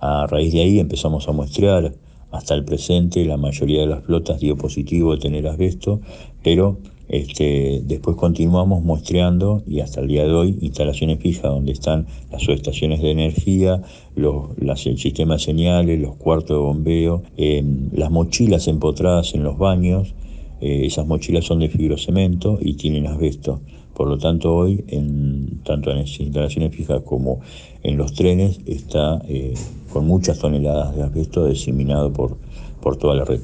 A 0.00 0.26
raíz 0.26 0.52
de 0.52 0.60
ahí 0.60 0.78
empezamos 0.78 1.28
a 1.28 1.32
muestrear 1.32 1.94
hasta 2.30 2.54
el 2.54 2.64
presente, 2.64 3.24
la 3.24 3.36
mayoría 3.36 3.80
de 3.80 3.86
las 3.86 4.04
flotas 4.04 4.40
dio 4.40 4.56
positivo 4.56 5.14
de 5.14 5.20
tener 5.20 5.46
asbesto, 5.48 6.00
pero 6.42 6.78
este, 7.08 7.80
después 7.84 8.16
continuamos 8.16 8.82
muestreando 8.82 9.62
y 9.66 9.80
hasta 9.80 10.00
el 10.00 10.08
día 10.08 10.24
de 10.24 10.32
hoy 10.32 10.58
instalaciones 10.60 11.18
fijas 11.20 11.44
donde 11.44 11.72
están 11.72 12.06
las 12.30 12.42
subestaciones 12.42 13.00
de 13.00 13.10
energía, 13.10 13.80
los, 14.14 14.50
el 14.58 14.98
sistema 14.98 15.34
de 15.34 15.40
señales, 15.40 16.00
los 16.00 16.16
cuartos 16.16 16.56
de 16.56 16.62
bombeo, 16.62 17.22
em, 17.36 17.88
las 17.92 18.10
mochilas 18.10 18.68
empotradas 18.68 19.34
en 19.34 19.42
los 19.42 19.56
baños. 19.56 20.14
Eh, 20.60 20.84
esas 20.84 21.06
mochilas 21.06 21.44
son 21.44 21.60
de 21.60 21.68
fibrocemento 21.68 22.58
y 22.60 22.74
tienen 22.74 23.06
asbesto. 23.06 23.60
Por 23.94 24.08
lo 24.08 24.18
tanto, 24.18 24.54
hoy, 24.54 24.84
en, 24.88 25.60
tanto 25.64 25.90
en 25.90 25.98
las 25.98 26.20
instalaciones 26.20 26.74
fijas 26.74 27.02
como 27.02 27.40
en 27.82 27.96
los 27.96 28.12
trenes, 28.12 28.60
está 28.66 29.22
eh, 29.28 29.54
con 29.92 30.06
muchas 30.06 30.38
toneladas 30.38 30.94
de 30.94 31.02
asbesto 31.02 31.46
diseminado 31.46 32.12
por, 32.12 32.36
por 32.80 32.96
toda 32.96 33.14
la 33.14 33.24
red. 33.24 33.40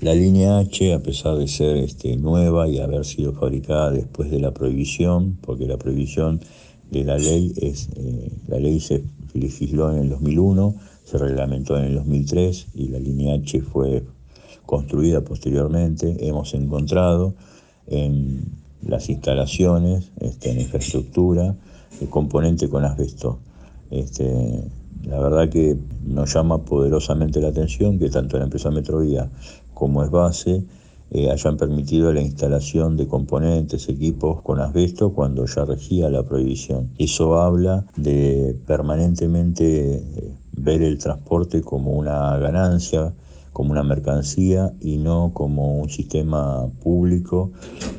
La 0.00 0.14
línea 0.14 0.56
H, 0.56 0.94
a 0.94 1.02
pesar 1.02 1.36
de 1.36 1.46
ser 1.46 1.76
este, 1.76 2.16
nueva 2.16 2.66
y 2.66 2.78
haber 2.78 3.04
sido 3.04 3.34
fabricada 3.34 3.90
después 3.90 4.30
de 4.30 4.40
la 4.40 4.54
prohibición, 4.54 5.36
porque 5.42 5.66
la 5.66 5.76
prohibición 5.76 6.40
de 6.90 7.04
la 7.04 7.18
ley 7.18 7.52
es, 7.60 7.90
eh, 7.96 8.32
la 8.48 8.58
ley 8.58 8.80
se 8.80 9.04
legisló 9.34 9.92
en 9.92 9.98
el 9.98 10.08
2001, 10.08 10.74
se 11.04 11.18
reglamentó 11.18 11.76
en 11.76 11.84
el 11.84 11.96
2003 11.96 12.68
y 12.76 12.88
la 12.88 12.98
línea 12.98 13.34
H 13.34 13.60
fue 13.60 14.02
construida 14.64 15.20
posteriormente. 15.20 16.16
Hemos 16.26 16.54
encontrado 16.54 17.34
en 17.86 18.40
las 18.80 19.10
instalaciones, 19.10 20.12
este, 20.18 20.50
en 20.50 20.60
infraestructura, 20.60 21.56
el 22.00 22.08
componente 22.08 22.70
con 22.70 22.86
asbesto. 22.86 23.38
Este, 23.90 24.64
la 25.04 25.18
verdad 25.18 25.48
que 25.48 25.76
nos 26.04 26.34
llama 26.34 26.58
poderosamente 26.64 27.40
la 27.40 27.48
atención 27.48 27.98
que 27.98 28.10
tanto 28.10 28.38
la 28.38 28.44
empresa 28.44 28.70
Metrovía 28.70 29.30
como 29.80 30.04
es 30.04 30.10
base, 30.10 30.62
eh, 31.10 31.30
hayan 31.30 31.56
permitido 31.56 32.12
la 32.12 32.20
instalación 32.20 32.98
de 32.98 33.08
componentes, 33.08 33.88
equipos 33.88 34.42
con 34.42 34.60
asbesto 34.60 35.14
cuando 35.14 35.46
ya 35.46 35.64
regía 35.64 36.10
la 36.10 36.22
prohibición. 36.22 36.90
Eso 36.98 37.40
habla 37.40 37.86
de 37.96 38.58
permanentemente 38.66 39.94
eh, 39.94 40.34
ver 40.52 40.82
el 40.82 40.98
transporte 40.98 41.62
como 41.62 41.92
una 41.92 42.36
ganancia, 42.36 43.14
como 43.54 43.72
una 43.72 43.82
mercancía 43.82 44.70
y 44.82 44.98
no 44.98 45.30
como 45.32 45.80
un 45.80 45.88
sistema 45.88 46.68
público 46.82 47.52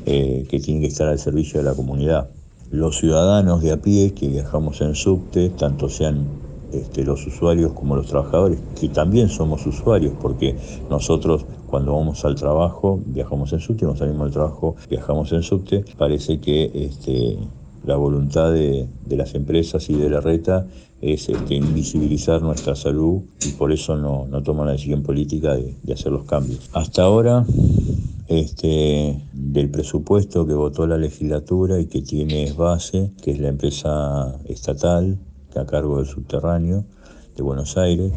eh, 0.06 0.46
que 0.48 0.60
tiene 0.60 0.82
que 0.82 0.86
estar 0.86 1.08
al 1.08 1.18
servicio 1.18 1.58
de 1.58 1.64
la 1.64 1.74
comunidad. 1.74 2.30
Los 2.70 2.98
ciudadanos 2.98 3.60
de 3.60 3.72
a 3.72 3.82
pie 3.82 4.14
que 4.14 4.28
viajamos 4.28 4.80
en 4.82 4.94
subte, 4.94 5.50
tanto 5.50 5.88
sean 5.88 6.28
este, 6.72 7.04
los 7.04 7.26
usuarios 7.26 7.72
como 7.72 7.96
los 7.96 8.06
trabajadores, 8.06 8.58
que 8.80 8.88
también 8.88 9.28
somos 9.28 9.66
usuarios, 9.66 10.14
porque 10.18 10.56
nosotros 10.88 11.44
cuando 11.72 11.96
vamos 11.96 12.22
al 12.26 12.34
trabajo 12.34 13.00
viajamos 13.06 13.50
en 13.54 13.60
subte, 13.60 13.86
cuando 13.86 13.98
salimos 13.98 14.26
del 14.26 14.34
trabajo 14.34 14.76
viajamos 14.90 15.32
en 15.32 15.42
subte, 15.42 15.82
parece 15.96 16.38
que 16.38 16.70
este, 16.74 17.38
la 17.86 17.96
voluntad 17.96 18.52
de, 18.52 18.86
las 19.08 19.34
empresas 19.34 19.88
y 19.88 19.94
de 19.94 20.10
la 20.10 20.20
reta 20.20 20.66
es 21.00 21.30
este, 21.30 21.54
invisibilizar 21.54 22.42
nuestra 22.42 22.76
salud 22.76 23.22
y 23.42 23.52
por 23.52 23.72
eso 23.72 23.96
no, 23.96 24.26
toman 24.42 24.66
la 24.66 24.72
decisión 24.72 25.02
política 25.02 25.56
de, 25.56 25.74
hacer 25.94 26.12
los 26.12 26.26
cambios. 26.26 26.68
Hasta 26.74 27.04
ahora, 27.04 27.42
este, 28.28 29.18
del 29.32 29.70
presupuesto 29.70 30.46
que 30.46 30.52
votó 30.52 30.86
la 30.86 30.98
legislatura 30.98 31.80
y 31.80 31.86
que 31.86 32.02
tiene 32.02 32.52
base, 32.52 33.12
que 33.22 33.30
es 33.30 33.40
la 33.40 33.48
empresa 33.48 34.38
estatal, 34.44 35.18
a 35.56 35.64
cargo 35.64 35.96
del 35.96 36.06
subterráneo 36.06 36.84
de 37.34 37.42
Buenos 37.42 37.78
Aires. 37.78 38.12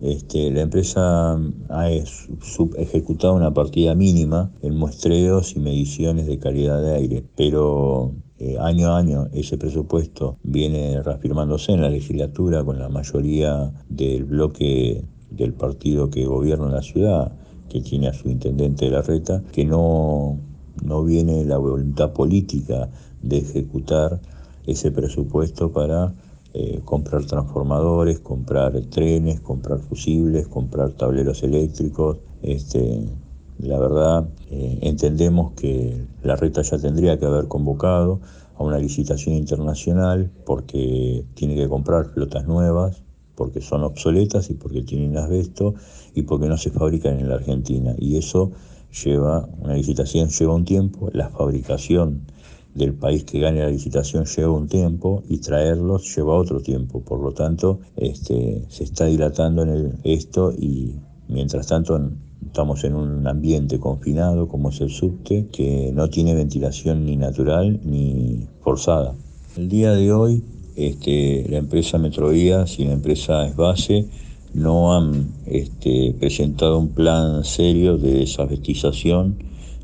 Este, 0.00 0.50
la 0.50 0.62
empresa 0.62 1.38
ha 1.68 1.90
ejecutado 1.90 3.34
una 3.34 3.52
partida 3.52 3.94
mínima 3.94 4.50
en 4.62 4.76
muestreos 4.76 5.54
y 5.56 5.60
mediciones 5.60 6.26
de 6.26 6.38
calidad 6.38 6.80
de 6.80 6.94
aire, 6.94 7.24
pero 7.36 8.14
eh, 8.38 8.56
año 8.58 8.88
a 8.88 8.98
año 8.98 9.28
ese 9.34 9.58
presupuesto 9.58 10.38
viene 10.42 11.02
reafirmándose 11.02 11.72
en 11.72 11.82
la 11.82 11.90
legislatura 11.90 12.64
con 12.64 12.78
la 12.78 12.88
mayoría 12.88 13.70
del 13.90 14.24
bloque 14.24 15.04
del 15.30 15.52
partido 15.52 16.08
que 16.08 16.24
gobierna 16.24 16.70
la 16.70 16.82
ciudad, 16.82 17.32
que 17.68 17.82
tiene 17.82 18.08
a 18.08 18.14
su 18.14 18.30
intendente 18.30 18.86
de 18.86 18.92
la 18.92 19.02
reta, 19.02 19.42
que 19.52 19.66
no, 19.66 20.38
no 20.82 21.04
viene 21.04 21.44
la 21.44 21.58
voluntad 21.58 22.14
política 22.14 22.88
de 23.22 23.38
ejecutar 23.38 24.18
ese 24.66 24.90
presupuesto 24.90 25.70
para 25.72 26.14
eh, 26.52 26.80
comprar 26.84 27.24
transformadores, 27.26 28.18
comprar 28.18 28.72
trenes, 28.90 29.40
comprar 29.40 29.78
fusibles, 29.78 30.48
comprar 30.48 30.90
tableros 30.92 31.42
eléctricos. 31.44 32.18
Este, 32.42 33.04
la 33.58 33.78
verdad, 33.78 34.28
eh, 34.50 34.78
entendemos 34.82 35.52
que 35.52 36.06
la 36.22 36.34
reta 36.34 36.62
ya 36.62 36.78
tendría 36.78 37.18
que 37.18 37.26
haber 37.26 37.46
convocado 37.46 38.20
a 38.56 38.64
una 38.64 38.78
licitación 38.78 39.36
internacional 39.36 40.30
porque 40.44 41.24
tiene 41.34 41.54
que 41.54 41.68
comprar 41.68 42.06
flotas 42.06 42.46
nuevas, 42.46 43.02
porque 43.36 43.60
son 43.60 43.84
obsoletas 43.84 44.50
y 44.50 44.54
porque 44.54 44.82
tienen 44.82 45.16
asbesto 45.18 45.74
y 46.14 46.22
porque 46.22 46.48
no 46.48 46.56
se 46.56 46.70
fabrican 46.70 47.20
en 47.20 47.28
la 47.28 47.36
Argentina. 47.36 47.94
Y 47.96 48.16
eso 48.16 48.50
lleva, 49.04 49.48
una 49.60 49.74
licitación 49.74 50.28
lleva 50.30 50.54
un 50.54 50.64
tiempo, 50.64 51.10
la 51.12 51.28
fabricación 51.28 52.22
del 52.74 52.94
país 52.94 53.24
que 53.24 53.40
gane 53.40 53.60
la 53.60 53.70
licitación 53.70 54.24
lleva 54.24 54.52
un 54.52 54.68
tiempo 54.68 55.22
y 55.28 55.38
traerlos 55.38 56.14
lleva 56.14 56.34
otro 56.34 56.60
tiempo. 56.60 57.00
Por 57.00 57.20
lo 57.20 57.32
tanto, 57.32 57.80
este, 57.96 58.64
se 58.68 58.84
está 58.84 59.06
dilatando 59.06 59.62
en 59.62 59.98
esto 60.04 60.52
y 60.52 60.94
mientras 61.28 61.66
tanto 61.66 62.00
estamos 62.44 62.84
en 62.84 62.94
un 62.94 63.26
ambiente 63.26 63.78
confinado 63.78 64.48
como 64.48 64.70
es 64.70 64.80
el 64.80 64.90
subte, 64.90 65.48
que 65.52 65.90
no 65.92 66.08
tiene 66.08 66.34
ventilación 66.34 67.04
ni 67.04 67.16
natural 67.16 67.80
ni 67.84 68.46
forzada. 68.60 69.14
El 69.56 69.68
día 69.68 69.92
de 69.92 70.12
hoy, 70.12 70.44
este, 70.76 71.46
la 71.48 71.58
empresa 71.58 71.98
Metrovías 71.98 72.78
y 72.78 72.84
la 72.84 72.92
empresa 72.92 73.46
Esbase 73.46 74.06
no 74.54 74.96
han 74.96 75.28
este, 75.46 76.14
presentado 76.18 76.78
un 76.78 76.88
plan 76.88 77.44
serio 77.44 77.98
de 77.98 78.14
desabestización 78.14 79.36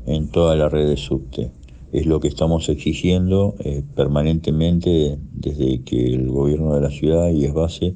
en 0.05 0.29
toda 0.29 0.55
la 0.55 0.69
red 0.69 0.87
de 0.87 0.97
subte 0.97 1.51
es 1.91 2.05
lo 2.05 2.19
que 2.19 2.27
estamos 2.27 2.69
exigiendo 2.69 3.55
eh, 3.59 3.83
permanentemente 3.95 5.17
desde 5.33 5.81
que 5.83 6.13
el 6.13 6.29
gobierno 6.29 6.75
de 6.75 6.81
la 6.81 6.89
ciudad 6.89 7.29
y 7.29 7.47
base 7.47 7.95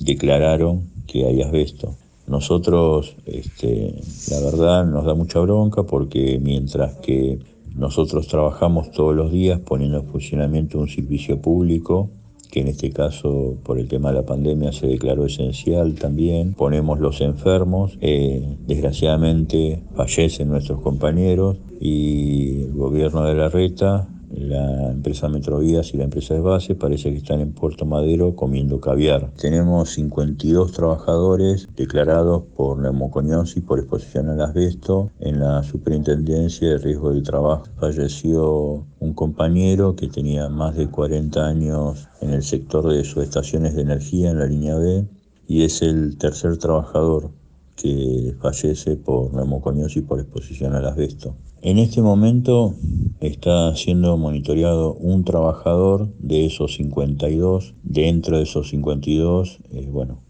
declararon 0.00 0.90
que 1.06 1.26
hay 1.26 1.42
asbesto. 1.42 1.96
Nosotros, 2.26 3.16
este, 3.26 3.94
la 4.30 4.40
verdad, 4.40 4.86
nos 4.86 5.04
da 5.04 5.14
mucha 5.14 5.40
bronca 5.40 5.82
porque 5.82 6.38
mientras 6.40 6.96
que 6.96 7.40
nosotros 7.74 8.28
trabajamos 8.28 8.90
todos 8.92 9.14
los 9.14 9.32
días 9.32 9.60
poniendo 9.60 9.98
en 9.98 10.06
funcionamiento 10.06 10.78
un 10.78 10.88
servicio 10.88 11.40
público, 11.40 12.10
que 12.50 12.60
en 12.60 12.68
este 12.68 12.90
caso 12.90 13.56
por 13.62 13.78
el 13.78 13.88
tema 13.88 14.10
de 14.10 14.16
la 14.16 14.26
pandemia 14.26 14.72
se 14.72 14.86
declaró 14.86 15.26
esencial 15.26 15.94
también. 15.94 16.54
Ponemos 16.54 16.98
los 16.98 17.20
enfermos, 17.20 17.96
eh, 18.00 18.56
desgraciadamente 18.66 19.82
fallecen 19.94 20.48
nuestros 20.48 20.80
compañeros 20.80 21.58
y 21.80 22.62
el 22.62 22.72
gobierno 22.74 23.24
de 23.24 23.34
la 23.34 23.48
reta 23.48 24.06
la 24.30 24.92
empresa 24.92 25.28
Metrovías 25.28 25.92
y 25.92 25.96
la 25.96 26.04
empresa 26.04 26.34
de 26.34 26.40
base 26.40 26.76
parece 26.76 27.10
que 27.10 27.16
están 27.16 27.40
en 27.40 27.52
Puerto 27.52 27.84
Madero 27.84 28.36
comiendo 28.36 28.80
caviar. 28.80 29.32
Tenemos 29.36 29.90
52 29.90 30.72
trabajadores 30.72 31.68
declarados 31.74 32.44
por 32.56 32.78
neumoconiosis 32.78 33.62
por 33.64 33.80
exposición 33.80 34.28
al 34.28 34.40
asbesto 34.40 35.10
en 35.18 35.40
la 35.40 35.62
Superintendencia 35.64 36.68
de 36.68 36.78
Riesgo 36.78 37.12
del 37.12 37.24
Trabajo. 37.24 37.64
Falleció 37.78 38.86
un 39.00 39.14
compañero 39.14 39.96
que 39.96 40.06
tenía 40.06 40.48
más 40.48 40.76
de 40.76 40.88
40 40.88 41.44
años 41.44 42.08
en 42.20 42.30
el 42.30 42.44
sector 42.44 42.88
de 42.88 43.02
subestaciones 43.02 43.74
de 43.74 43.82
energía 43.82 44.30
en 44.30 44.38
la 44.38 44.46
línea 44.46 44.76
B 44.76 45.06
y 45.48 45.64
es 45.64 45.82
el 45.82 46.16
tercer 46.18 46.56
trabajador 46.58 47.30
que 47.74 48.36
fallece 48.40 48.96
por 48.96 49.34
neumoconiosis 49.34 50.02
por 50.04 50.20
exposición 50.20 50.74
al 50.74 50.86
asbesto. 50.86 51.34
En 51.62 51.78
este 51.78 52.00
momento 52.00 52.74
está 53.20 53.76
siendo 53.76 54.16
monitoreado 54.16 54.94
un 54.94 55.24
trabajador 55.24 56.08
de 56.18 56.46
esos 56.46 56.76
52. 56.76 57.74
Dentro 57.82 58.38
de 58.38 58.44
esos 58.44 58.70
52, 58.70 59.58
eh, 59.70 59.86
bueno, 59.92 60.22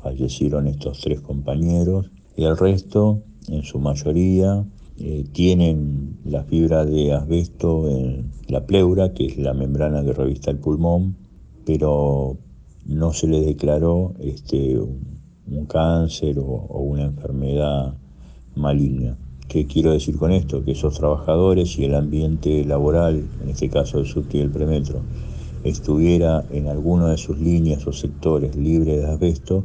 fallecieron 0.00 0.68
estos 0.68 1.00
tres 1.00 1.20
compañeros 1.20 2.12
y 2.36 2.44
el 2.44 2.56
resto, 2.56 3.24
en 3.48 3.64
su 3.64 3.80
mayoría, 3.80 4.64
eh, 5.00 5.24
tienen 5.32 6.18
la 6.24 6.44
fibra 6.44 6.84
de 6.84 7.12
asbesto 7.12 7.90
en 7.90 8.30
la 8.46 8.64
pleura, 8.64 9.12
que 9.12 9.26
es 9.26 9.38
la 9.38 9.54
membrana 9.54 10.04
que 10.04 10.12
revista 10.12 10.52
el 10.52 10.58
pulmón, 10.58 11.16
pero 11.64 12.36
no 12.84 13.12
se 13.12 13.26
les 13.26 13.44
declaró 13.44 14.14
este, 14.20 14.78
un, 14.78 15.16
cáncer 15.66 16.38
o 16.38 16.78
una 16.78 17.02
enfermedad 17.02 17.96
maligna. 18.54 19.16
¿Qué 19.48 19.66
quiero 19.66 19.92
decir 19.92 20.16
con 20.16 20.32
esto? 20.32 20.64
Que 20.64 20.72
esos 20.72 20.98
trabajadores 20.98 21.78
y 21.78 21.84
el 21.84 21.94
ambiente 21.94 22.64
laboral, 22.64 23.28
en 23.40 23.48
este 23.48 23.68
caso 23.68 24.00
el 24.00 24.06
subte 24.06 24.38
y 24.38 24.40
el 24.40 24.50
premetro, 24.50 25.02
estuviera 25.62 26.44
en 26.50 26.66
alguna 26.66 27.10
de 27.10 27.16
sus 27.16 27.38
líneas 27.38 27.86
o 27.86 27.92
sectores 27.92 28.56
libres 28.56 29.00
de 29.00 29.06
asbesto, 29.06 29.64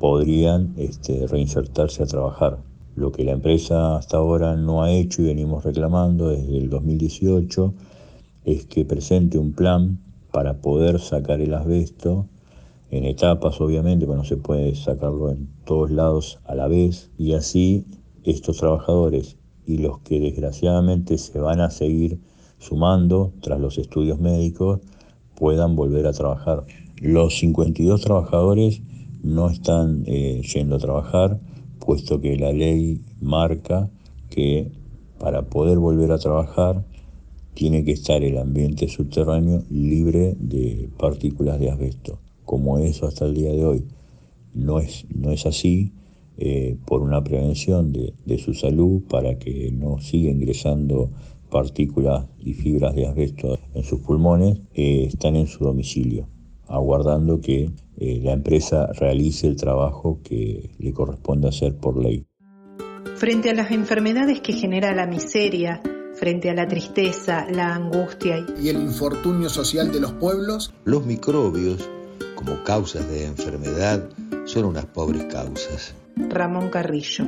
podrían 0.00 0.74
este, 0.76 1.28
reinsertarse 1.28 2.02
a 2.02 2.06
trabajar. 2.06 2.58
Lo 2.96 3.12
que 3.12 3.22
la 3.22 3.32
empresa 3.32 3.96
hasta 3.96 4.16
ahora 4.16 4.56
no 4.56 4.82
ha 4.82 4.90
hecho 4.90 5.22
y 5.22 5.26
venimos 5.26 5.62
reclamando 5.64 6.30
desde 6.30 6.58
el 6.58 6.68
2018 6.68 7.72
es 8.44 8.66
que 8.66 8.84
presente 8.84 9.38
un 9.38 9.52
plan 9.52 10.00
para 10.32 10.60
poder 10.60 10.98
sacar 10.98 11.40
el 11.40 11.54
asbesto 11.54 12.26
en 12.90 13.04
etapas, 13.04 13.60
obviamente, 13.60 14.06
porque 14.06 14.18
no 14.18 14.24
se 14.24 14.36
puede 14.36 14.74
sacarlo 14.74 15.30
en 15.30 15.48
todos 15.64 15.92
lados 15.92 16.40
a 16.44 16.56
la 16.56 16.66
vez, 16.66 17.12
y 17.16 17.34
así 17.34 17.84
estos 18.24 18.58
trabajadores 18.58 19.36
y 19.66 19.78
los 19.78 20.00
que 20.00 20.20
desgraciadamente 20.20 21.18
se 21.18 21.38
van 21.38 21.60
a 21.60 21.70
seguir 21.70 22.18
sumando 22.58 23.32
tras 23.40 23.60
los 23.60 23.78
estudios 23.78 24.20
médicos 24.20 24.80
puedan 25.34 25.76
volver 25.76 26.06
a 26.06 26.12
trabajar. 26.12 26.64
Los 27.00 27.38
52 27.38 28.00
trabajadores 28.00 28.82
no 29.22 29.48
están 29.48 30.04
eh, 30.06 30.42
yendo 30.42 30.76
a 30.76 30.78
trabajar, 30.78 31.40
puesto 31.78 32.20
que 32.20 32.36
la 32.36 32.52
ley 32.52 33.00
marca 33.20 33.90
que 34.28 34.70
para 35.18 35.42
poder 35.42 35.78
volver 35.78 36.12
a 36.12 36.18
trabajar 36.18 36.84
tiene 37.54 37.84
que 37.84 37.92
estar 37.92 38.22
el 38.22 38.38
ambiente 38.38 38.88
subterráneo 38.88 39.64
libre 39.70 40.36
de 40.38 40.88
partículas 40.98 41.58
de 41.58 41.70
asbesto. 41.70 42.18
Como 42.44 42.78
eso 42.78 43.06
hasta 43.06 43.26
el 43.26 43.34
día 43.34 43.52
de 43.52 43.64
hoy 43.64 43.84
no 44.54 44.78
es, 44.78 45.06
no 45.14 45.30
es 45.30 45.46
así, 45.46 45.92
eh, 46.36 46.76
por 46.86 47.02
una 47.02 47.22
prevención 47.22 47.92
de, 47.92 48.38
su 48.38 48.54
salud 48.54 49.02
para 49.08 49.38
que 49.38 49.70
no 49.72 49.98
siga 49.98 50.30
ingresando 50.30 51.10
partículas 51.50 52.26
y 52.38 52.54
fibras 52.54 52.94
de 52.94 53.06
asbesto 53.06 53.58
en 53.74 53.82
sus 53.82 54.00
pulmones, 54.00 54.60
eh, 54.72 55.04
están 55.08 55.36
en 55.36 55.46
su 55.46 55.64
domicilio, 55.64 56.28
aguardando 56.66 57.40
que 57.40 57.70
eh, 57.98 58.20
la 58.22 58.32
empresa 58.32 58.86
realice 58.92 59.46
el 59.46 59.56
trabajo 59.56 60.20
que 60.22 60.70
le 60.78 60.92
corresponde 60.92 61.48
hacer 61.48 61.76
por 61.76 62.02
ley. 62.02 62.24
Frente 63.16 63.50
a 63.50 63.54
las 63.54 63.70
enfermedades 63.70 64.40
que 64.40 64.54
genera 64.54 64.94
la 64.94 65.06
miseria, 65.06 65.82
frente 66.14 66.48
a 66.48 66.54
la 66.54 66.66
tristeza, 66.66 67.46
la 67.50 67.74
angustia 67.74 68.46
y 68.62 68.68
el 68.68 68.80
infortunio 68.80 69.48
social 69.48 69.92
de 69.92 70.00
los 70.00 70.12
pueblos, 70.12 70.72
los 70.84 71.04
microbios, 71.04 71.88
como 72.34 72.62
causas 72.64 73.08
de 73.10 73.26
enfermedad, 73.26 74.08
son 74.46 74.64
unas 74.64 74.86
pobres 74.86 75.24
causas. 75.24 75.94
Ramón 76.16 76.70
Carrillo. 76.70 77.26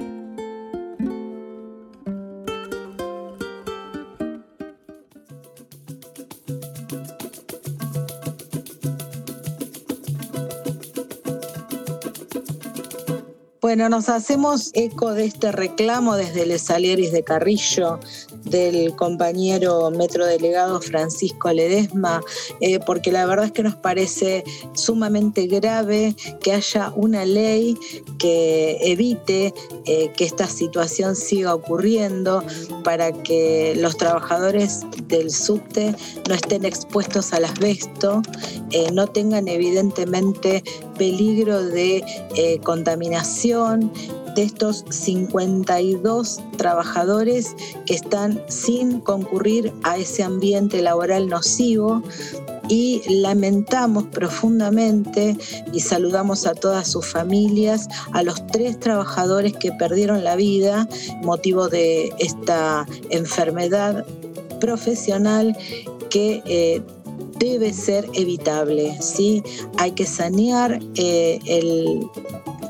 Bueno, 13.63 13.89
nos 13.89 14.09
hacemos 14.09 14.71
eco 14.75 15.15
de 15.15 15.25
este 15.25 15.51
reclamo 15.51 16.17
desde 16.17 16.45
Les 16.45 16.63
Salieris 16.63 17.11
de 17.11 17.25
Carrillo, 17.25 18.01
del 18.53 18.95
compañero 18.95 19.91
metrodelegado 19.91 20.81
Francisco 20.81 21.51
Ledesma, 21.51 22.23
eh, 22.61 22.79
porque 22.87 23.11
la 23.11 23.27
verdad 23.27 23.47
es 23.47 23.53
que 23.53 23.63
nos 23.63 23.75
parece 23.75 24.45
sumamente 24.75 25.47
grave 25.47 26.15
que 26.41 26.53
haya 26.53 26.93
una 26.95 27.25
ley 27.25 27.77
que 28.19 28.79
evite 28.83 29.55
eh, 29.87 30.13
que 30.17 30.25
esta 30.25 30.47
situación 30.47 31.17
siga 31.17 31.55
ocurriendo 31.55 32.45
para 32.85 33.13
que 33.13 33.75
los 33.77 33.97
trabajadores 33.97 34.83
del 35.09 35.31
subte 35.31 35.95
no 36.29 36.35
estén 36.35 36.65
expuestos 36.65 37.33
al 37.33 37.47
asbesto, 37.47 38.23
eh, 38.71 38.91
no 38.93 39.07
tengan 39.07 39.49
evidentemente 39.49 40.63
peligro 40.99 41.65
de 41.65 42.05
contaminación 42.63 43.91
de 44.35 44.43
estos 44.43 44.85
52 44.89 46.41
trabajadores 46.57 47.55
que 47.87 47.95
están 47.95 48.43
sin 48.49 49.01
concurrir 49.01 49.73
a 49.83 49.97
ese 49.97 50.23
ambiente 50.23 50.83
laboral 50.83 51.29
nocivo 51.29 52.03
y 52.69 53.03
lamentamos 53.09 54.05
profundamente 54.05 55.37
y 55.73 55.81
saludamos 55.81 56.47
a 56.47 56.55
todas 56.55 56.91
sus 56.91 57.07
familias, 57.07 57.89
a 58.13 58.23
los 58.23 58.47
tres 58.47 58.79
trabajadores 58.79 59.53
que 59.55 59.73
perdieron 59.73 60.25
la 60.25 60.37
vida 60.37 60.89
motivo 61.23 61.69
de 61.69 62.13
esta 62.19 62.87
enfermedad 63.11 64.07
profesional 64.61 65.57
que 66.09 66.43
eh, 66.47 66.83
debe 67.39 67.73
ser 67.73 68.09
evitable. 68.15 68.97
¿sí? 69.01 69.43
Hay 69.79 69.93
que 69.93 70.07
sanear 70.07 70.81
eh, 70.95 71.41
el 71.47 72.09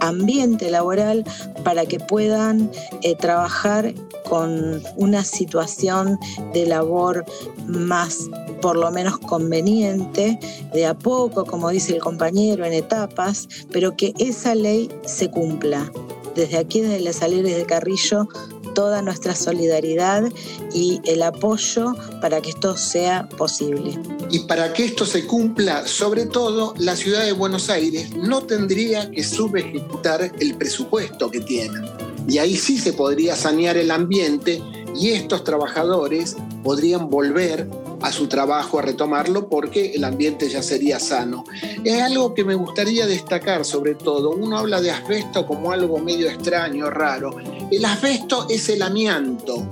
ambiente 0.03 0.71
laboral 0.71 1.25
para 1.65 1.87
que 1.87 1.99
puedan 1.99 2.71
eh, 3.03 3.17
trabajar 3.17 3.95
con 4.29 4.83
una 4.97 5.25
situación 5.25 6.19
de 6.53 6.67
labor 6.67 7.25
más 7.67 8.29
por 8.63 8.77
lo 8.77 8.91
menos 8.93 9.19
conveniente, 9.19 10.39
de 10.73 10.87
a 10.87 10.95
poco, 10.95 11.45
como 11.45 11.69
dice 11.69 11.95
el 11.95 12.01
compañero, 12.01 12.65
en 12.65 12.73
etapas, 12.73 13.49
pero 13.73 13.97
que 13.97 14.15
esa 14.19 14.55
ley 14.55 14.89
se 15.05 15.31
cumpla. 15.31 15.91
Desde 16.37 16.57
aquí, 16.57 16.81
desde 16.81 17.01
las 17.01 17.17
Saleres 17.17 17.57
de 17.57 17.67
Carrillo, 17.67 18.29
toda 18.75 19.03
nuestra 19.03 19.35
solidaridad 19.35 20.31
y 20.73 21.01
el 21.05 21.23
apoyo 21.23 21.95
para 22.21 22.41
que 22.41 22.51
esto 22.51 22.77
sea 22.77 23.29
posible. 23.29 23.99
Y 24.31 24.41
para 24.41 24.73
que 24.73 24.85
esto 24.85 25.05
se 25.05 25.27
cumpla, 25.27 25.87
sobre 25.87 26.27
todo, 26.27 26.75
la 26.79 26.97
ciudad 26.97 27.25
de 27.25 27.33
Buenos 27.33 27.71
Aires 27.71 28.15
no 28.17 28.43
tendría 28.43 29.11
que 29.11 29.25
subejecutar 29.25 30.33
el 30.39 30.55
presupuesto 30.55 31.31
que 31.31 31.41
tiene. 31.41 31.81
Y 32.29 32.39
ahí 32.39 32.57
sí 32.57 32.79
se 32.79 32.93
podría 32.93 33.37
sanear 33.37 33.77
el 33.77 33.91
ambiente 33.91 34.63
y 34.95 35.11
estos 35.11 35.45
trabajadores 35.45 36.37
podrían 36.63 37.11
volver 37.11 37.69
a 38.03 38.13
su 38.13 38.27
trabajo, 38.27 38.79
a 38.79 38.83
retomarlo, 38.83 39.49
porque 39.49 39.93
el 39.95 40.05
ambiente 40.05 40.49
ya 40.49 40.63
sería 40.63 40.99
sano. 40.99 41.45
Es 41.85 42.03
algo 42.03 42.35
que 42.35 42.45
me 42.45 42.55
gustaría 42.55 43.07
destacar 43.07 43.65
sobre 43.65 43.95
todo. 43.95 44.31
Uno 44.31 44.59
habla 44.59 44.81
de 44.81 44.91
asbesto 44.91 45.47
como 45.47 45.73
algo 45.73 45.99
medio 45.99 46.29
extraño, 46.29 46.91
raro. 46.91 47.37
El 47.71 47.85
asbesto 47.85 48.47
es 48.49 48.69
el 48.69 48.83
amianto. 48.83 49.67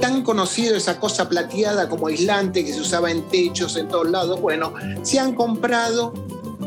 Tan 0.00 0.22
conocido 0.22 0.76
esa 0.76 1.00
cosa 1.00 1.28
plateada 1.28 1.88
como 1.88 2.08
aislante 2.08 2.64
que 2.64 2.72
se 2.72 2.80
usaba 2.80 3.10
en 3.10 3.22
techos 3.28 3.76
en 3.76 3.88
todos 3.88 4.10
lados. 4.10 4.40
Bueno, 4.40 4.74
se 5.02 5.18
han 5.18 5.34
comprado 5.34 6.12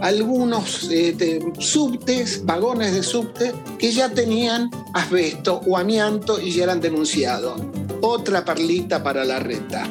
algunos 0.02 0.90
eh, 0.92 1.40
subtes, 1.60 2.46
vagones 2.46 2.94
de 2.94 3.04
subte, 3.04 3.54
que 3.78 3.92
ya 3.92 4.10
tenían 4.10 4.70
asbesto 4.94 5.62
o 5.68 5.78
amianto 5.78 6.40
y 6.40 6.52
ya 6.52 6.64
eran 6.64 6.80
denunciados. 6.80 7.62
Otra 8.02 8.46
parlita 8.46 9.04
para 9.04 9.26
la 9.26 9.40
reta. 9.40 9.90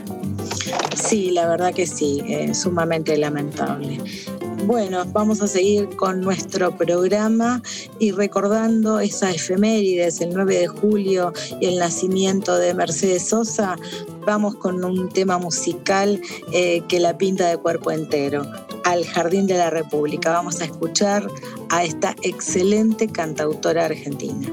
Sí, 1.02 1.30
la 1.30 1.46
verdad 1.46 1.72
que 1.72 1.86
sí, 1.86 2.22
es 2.26 2.58
sumamente 2.58 3.16
lamentable. 3.16 3.98
Bueno, 4.64 5.04
vamos 5.06 5.40
a 5.40 5.46
seguir 5.46 5.88
con 5.96 6.20
nuestro 6.20 6.76
programa 6.76 7.62
y 7.98 8.10
recordando 8.10 8.98
esa 8.98 9.30
efemérides, 9.30 10.20
el 10.20 10.34
9 10.34 10.58
de 10.58 10.66
julio 10.66 11.32
y 11.60 11.66
el 11.66 11.78
nacimiento 11.78 12.58
de 12.58 12.74
Mercedes 12.74 13.28
Sosa, 13.28 13.76
vamos 14.26 14.56
con 14.56 14.84
un 14.84 15.08
tema 15.08 15.38
musical 15.38 16.20
eh, 16.52 16.82
que 16.88 17.00
la 17.00 17.16
pinta 17.16 17.48
de 17.48 17.56
cuerpo 17.56 17.92
entero, 17.92 18.42
al 18.84 19.06
Jardín 19.06 19.46
de 19.46 19.56
la 19.56 19.70
República. 19.70 20.32
Vamos 20.32 20.60
a 20.60 20.64
escuchar 20.64 21.26
a 21.70 21.84
esta 21.84 22.14
excelente 22.22 23.08
cantautora 23.08 23.86
argentina. 23.86 24.48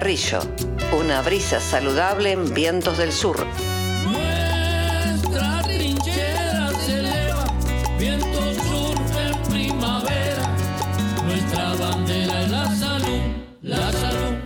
Carrillo. 0.00 0.40
Una 0.98 1.20
brisa 1.20 1.60
saludable 1.60 2.32
en 2.32 2.54
vientos 2.54 2.96
del 2.96 3.12
sur. 3.12 3.36
Nuestra 4.06 5.60
trinchera 5.62 6.70
se 6.86 7.00
eleva, 7.00 7.44
viento 7.98 8.54
sur 8.54 8.96
en 9.20 9.42
primavera. 9.42 10.56
Nuestra 11.22 11.74
bandera 11.74 12.42
es 12.42 12.48
la 12.48 12.74
salud, 12.74 13.20
la 13.60 13.92
salud. 13.92 14.36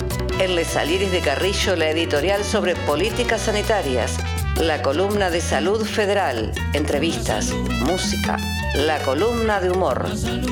En 0.40 0.54
Les 0.54 0.68
Salieres 0.68 1.12
de 1.12 1.20
Carrillo, 1.20 1.76
la 1.76 1.90
editorial 1.90 2.44
sobre 2.44 2.74
políticas 2.74 3.42
sanitarias, 3.42 4.16
la 4.56 4.80
columna 4.80 5.28
de 5.28 5.42
salud 5.42 5.84
federal, 5.84 6.50
entrevistas, 6.72 7.52
música, 7.82 8.38
la 8.74 9.02
columna 9.02 9.60
de 9.60 9.70
humor, 9.70 10.06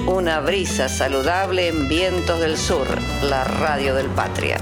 una 0.06 0.40
brisa 0.40 0.90
saludable 0.90 1.68
en 1.68 1.88
vientos 1.88 2.38
del 2.38 2.58
sur, 2.58 2.86
la 3.22 3.44
radio 3.44 3.94
del 3.94 4.08
Patria. 4.08 4.58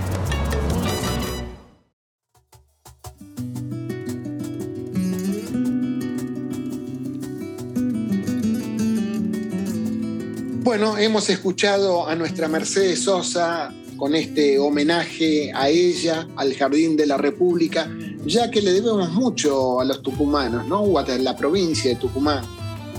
Bueno, 10.63 10.97
hemos 10.99 11.29
escuchado 11.31 12.07
a 12.07 12.15
nuestra 12.15 12.47
Mercedes 12.47 13.03
Sosa 13.03 13.73
con 13.97 14.15
este 14.15 14.59
homenaje 14.59 15.53
a 15.55 15.69
ella, 15.69 16.27
al 16.37 16.55
Jardín 16.55 16.97
de 16.97 17.07
la 17.07 17.17
República, 17.17 17.91
ya 18.25 18.51
que 18.51 18.61
le 18.61 18.73
debemos 18.73 19.13
mucho 19.13 19.81
a 19.81 19.85
los 19.85 20.03
tucumanos, 20.03 20.67
¿no? 20.67 20.81
O 20.81 20.99
a 20.99 21.05
la 21.07 21.37
provincia 21.37 21.91
de 21.91 21.97
Tucumán, 21.97 22.45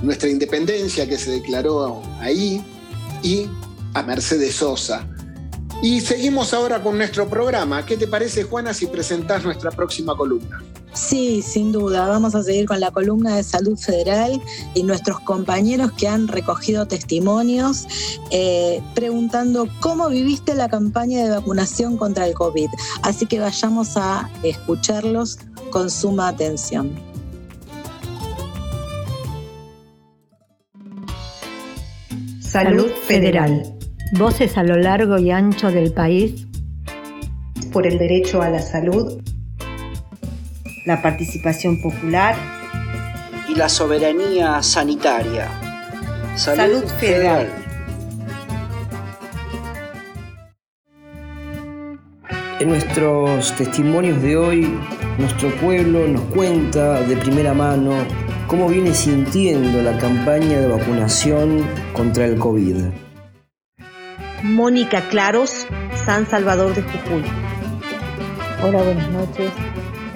nuestra 0.01 0.29
independencia 0.29 1.07
que 1.07 1.17
se 1.17 1.31
declaró 1.31 2.01
ahí 2.19 2.63
y 3.23 3.47
a 3.93 4.03
Mercedes 4.03 4.55
Sosa. 4.55 5.07
Y 5.81 6.01
seguimos 6.01 6.53
ahora 6.53 6.81
con 6.81 6.97
nuestro 6.97 7.29
programa. 7.29 7.85
¿Qué 7.85 7.97
te 7.97 8.07
parece, 8.07 8.43
Juana, 8.43 8.73
si 8.73 8.87
presentás 8.87 9.43
nuestra 9.43 9.69
próxima 9.69 10.15
columna? 10.15 10.63
Sí, 10.93 11.41
sin 11.41 11.71
duda. 11.71 12.07
Vamos 12.07 12.33
a 12.33 12.43
seguir 12.43 12.65
con 12.65 12.79
la 12.79 12.91
columna 12.91 13.35
de 13.35 13.43
salud 13.43 13.77
federal 13.77 14.41
y 14.73 14.83
nuestros 14.83 15.19
compañeros 15.19 15.91
que 15.91 16.07
han 16.07 16.27
recogido 16.27 16.87
testimonios 16.87 17.87
eh, 18.31 18.81
preguntando 18.95 19.67
cómo 19.79 20.09
viviste 20.09 20.55
la 20.55 20.69
campaña 20.69 21.23
de 21.23 21.29
vacunación 21.29 21.97
contra 21.97 22.25
el 22.25 22.33
COVID. 22.33 22.69
Así 23.03 23.25
que 23.25 23.39
vayamos 23.39 23.95
a 23.95 24.29
escucharlos 24.43 25.39
con 25.69 25.91
suma 25.91 26.29
atención. 26.29 26.95
Salud 32.41 32.89
Federal. 33.05 33.77
Voces 34.13 34.57
a 34.57 34.63
lo 34.63 34.77
largo 34.77 35.17
y 35.19 35.31
ancho 35.31 35.69
del 35.69 35.91
país 35.91 36.47
por 37.71 37.85
el 37.85 37.99
derecho 37.99 38.41
a 38.41 38.49
la 38.49 38.61
salud 38.61 39.21
la 40.87 41.01
participación 41.01 41.81
popular 41.81 42.33
y 43.49 43.55
la 43.55 43.67
soberanía 43.67 44.63
sanitaria. 44.63 45.49
Salud, 46.37 46.63
Salud 46.63 46.85
federal. 46.97 47.49
En 52.61 52.69
nuestros 52.69 53.53
testimonios 53.57 54.21
de 54.21 54.37
hoy, 54.37 54.79
nuestro 55.17 55.53
pueblo 55.57 56.07
nos 56.07 56.21
cuenta 56.33 57.01
de 57.01 57.17
primera 57.17 57.53
mano 57.53 57.91
cómo 58.47 58.69
viene 58.69 58.93
sintiendo 58.93 59.81
la 59.81 59.97
campaña 59.97 60.61
de 60.61 60.67
vacunación 60.67 61.67
contra 61.91 62.25
el 62.25 62.39
COVID. 62.39 62.77
Mónica 64.41 65.01
Claros, 65.09 65.67
San 66.05 66.25
Salvador 66.29 66.73
de 66.73 66.81
Jujuy. 66.83 67.25
Hola, 68.63 68.83
buenas 68.83 69.09
noches. 69.09 69.51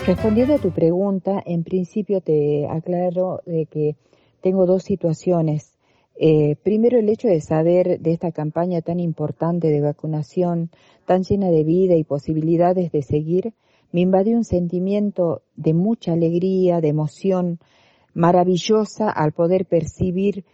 Respondiendo 0.06 0.56
a 0.56 0.58
tu 0.58 0.72
pregunta, 0.72 1.44
en 1.46 1.64
principio 1.64 2.22
te 2.22 2.68
aclaro 2.68 3.42
de 3.46 3.68
que 3.68 3.96
tengo 4.42 4.66
dos 4.66 4.82
situaciones. 4.82 5.78
Eh, 6.16 6.56
primero, 6.64 6.98
el 6.98 7.08
hecho 7.08 7.28
de 7.28 7.40
saber 7.40 8.00
de 8.00 8.12
esta 8.12 8.32
campaña 8.32 8.82
tan 8.82 9.00
importante 9.00 9.68
de 9.68 9.80
vacunación, 9.80 10.72
tan 11.06 11.22
llena 11.22 11.52
de 11.52 11.64
vida 11.64 11.96
y 11.96 12.04
posibilidades 12.04 12.92
de 12.92 13.04
seguir, 13.04 13.54
me 13.92 14.02
invadió 14.02 14.38
un 14.38 14.44
sentimiento 14.44 15.44
de 15.56 15.76
mucha 15.76 16.14
alegría, 16.14 16.82
de 16.82 16.88
emoción 16.88 17.60
maravillosa 18.16 19.08
al 19.08 19.34
poder 19.34 19.66
percibir 19.66 20.46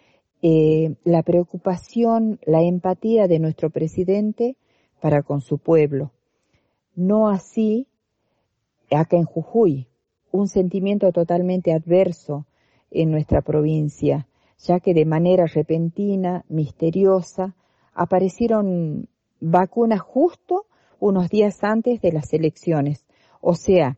eh, 0.42 0.96
la 1.06 1.24
preocupación, 1.24 2.40
la 2.46 2.64
empatía 2.64 3.30
de 3.30 3.40
nuestro 3.40 3.70
presidente 3.70 4.58
para 5.00 5.24
con 5.24 5.40
su 5.40 5.58
pueblo. 5.58 6.12
No 6.96 7.30
así 7.30 7.88
acá 8.96 9.18
en 9.18 9.26
Jujuy, 9.26 9.88
un 10.32 10.48
sentimiento 10.48 11.12
totalmente 11.12 11.74
adverso 11.74 12.46
en 12.92 13.12
nuestra 13.12 13.42
provincia, 13.42 14.28
ya 14.60 14.80
que 14.80 14.94
de 14.94 15.06
manera 15.06 15.46
repentina, 15.46 16.46
misteriosa, 16.50 17.56
aparecieron 17.94 19.08
vacunas 19.40 20.02
justo 20.02 20.66
unos 21.00 21.30
días 21.30 21.64
antes 21.64 22.02
de 22.02 22.12
las 22.12 22.34
elecciones, 22.34 23.06
o 23.42 23.56
sea, 23.56 23.98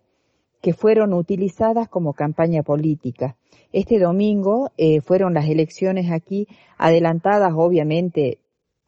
que 0.61 0.73
fueron 0.73 1.13
utilizadas 1.13 1.87
como 1.87 2.13
campaña 2.13 2.63
política. 2.63 3.37
Este 3.71 3.99
domingo 3.99 4.71
eh, 4.77 4.99
fueron 5.01 5.33
las 5.33 5.47
elecciones 5.47 6.11
aquí 6.11 6.47
adelantadas, 6.77 7.53
obviamente, 7.55 8.39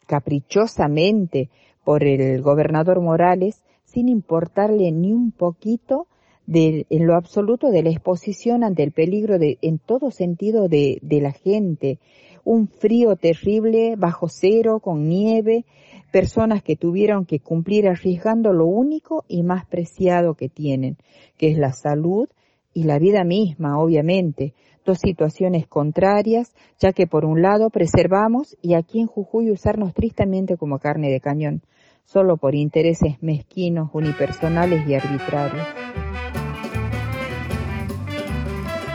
caprichosamente 0.06 1.48
por 1.84 2.04
el 2.04 2.42
gobernador 2.42 3.00
Morales, 3.00 3.64
sin 3.92 4.08
importarle 4.08 4.90
ni 4.90 5.12
un 5.12 5.32
poquito 5.32 6.06
de, 6.46 6.86
en 6.88 7.06
lo 7.06 7.14
absoluto 7.14 7.70
de 7.70 7.82
la 7.82 7.90
exposición 7.90 8.64
ante 8.64 8.82
el 8.82 8.92
peligro 8.92 9.38
de, 9.38 9.58
en 9.60 9.78
todo 9.78 10.10
sentido 10.10 10.68
de, 10.68 10.98
de 11.02 11.20
la 11.20 11.32
gente. 11.32 11.98
Un 12.44 12.68
frío 12.68 13.16
terrible, 13.16 13.94
bajo 13.96 14.28
cero, 14.28 14.80
con 14.80 15.08
nieve, 15.08 15.64
personas 16.10 16.62
que 16.62 16.74
tuvieron 16.74 17.26
que 17.26 17.40
cumplir 17.40 17.86
arriesgando 17.86 18.52
lo 18.52 18.66
único 18.66 19.24
y 19.28 19.42
más 19.42 19.66
preciado 19.66 20.34
que 20.34 20.48
tienen, 20.48 20.96
que 21.36 21.50
es 21.50 21.58
la 21.58 21.72
salud 21.72 22.28
y 22.74 22.84
la 22.84 22.98
vida 22.98 23.24
misma, 23.24 23.78
obviamente. 23.78 24.54
Dos 24.84 24.98
situaciones 24.98 25.68
contrarias, 25.68 26.52
ya 26.80 26.92
que 26.92 27.06
por 27.06 27.24
un 27.24 27.40
lado 27.40 27.70
preservamos 27.70 28.56
y 28.60 28.74
aquí 28.74 29.00
en 29.00 29.06
Jujuy 29.06 29.50
usarnos 29.50 29.94
tristemente 29.94 30.56
como 30.56 30.80
carne 30.80 31.08
de 31.10 31.20
cañón 31.20 31.62
solo 32.04 32.36
por 32.36 32.54
intereses 32.54 33.22
mezquinos, 33.22 33.90
unipersonales 33.92 34.86
y 34.88 34.94
arbitrarios. 34.94 35.66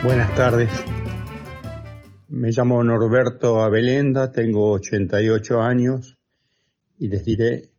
Buenas 0.03 0.35
tardes. 0.35 0.69
Me 2.29 2.51
llamo 2.51 2.83
Norberto 2.83 3.61
Abelenda, 3.61 4.31
tengo 4.31 4.71
88 4.71 5.61
años 5.61 6.17
y 6.99 7.07
les 7.07 7.23
diré 7.23 7.71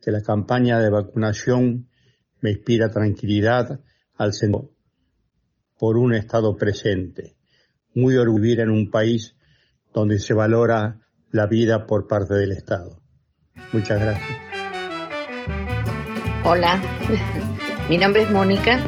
que 0.00 0.10
la 0.10 0.22
campaña 0.22 0.78
de 0.78 0.90
vacunación 0.90 1.88
me 2.40 2.52
inspira 2.52 2.90
tranquilidad 2.90 3.80
al 4.16 4.32
centro 4.32 4.70
por 5.78 5.96
un 5.96 6.14
Estado 6.14 6.56
presente, 6.56 7.36
muy 7.94 8.16
orgulloso 8.16 8.60
en 8.60 8.70
un 8.70 8.90
país 8.90 9.34
donde 9.92 10.18
se 10.18 10.34
valora 10.34 11.00
la 11.30 11.46
vida 11.46 11.86
por 11.86 12.06
parte 12.06 12.34
del 12.34 12.52
Estado. 12.52 13.00
Muchas 13.72 14.00
gracias. 14.00 14.49
Hola, 16.42 16.80
mi 17.90 17.98
nombre 17.98 18.22
es 18.22 18.30
Mónica, 18.30 18.80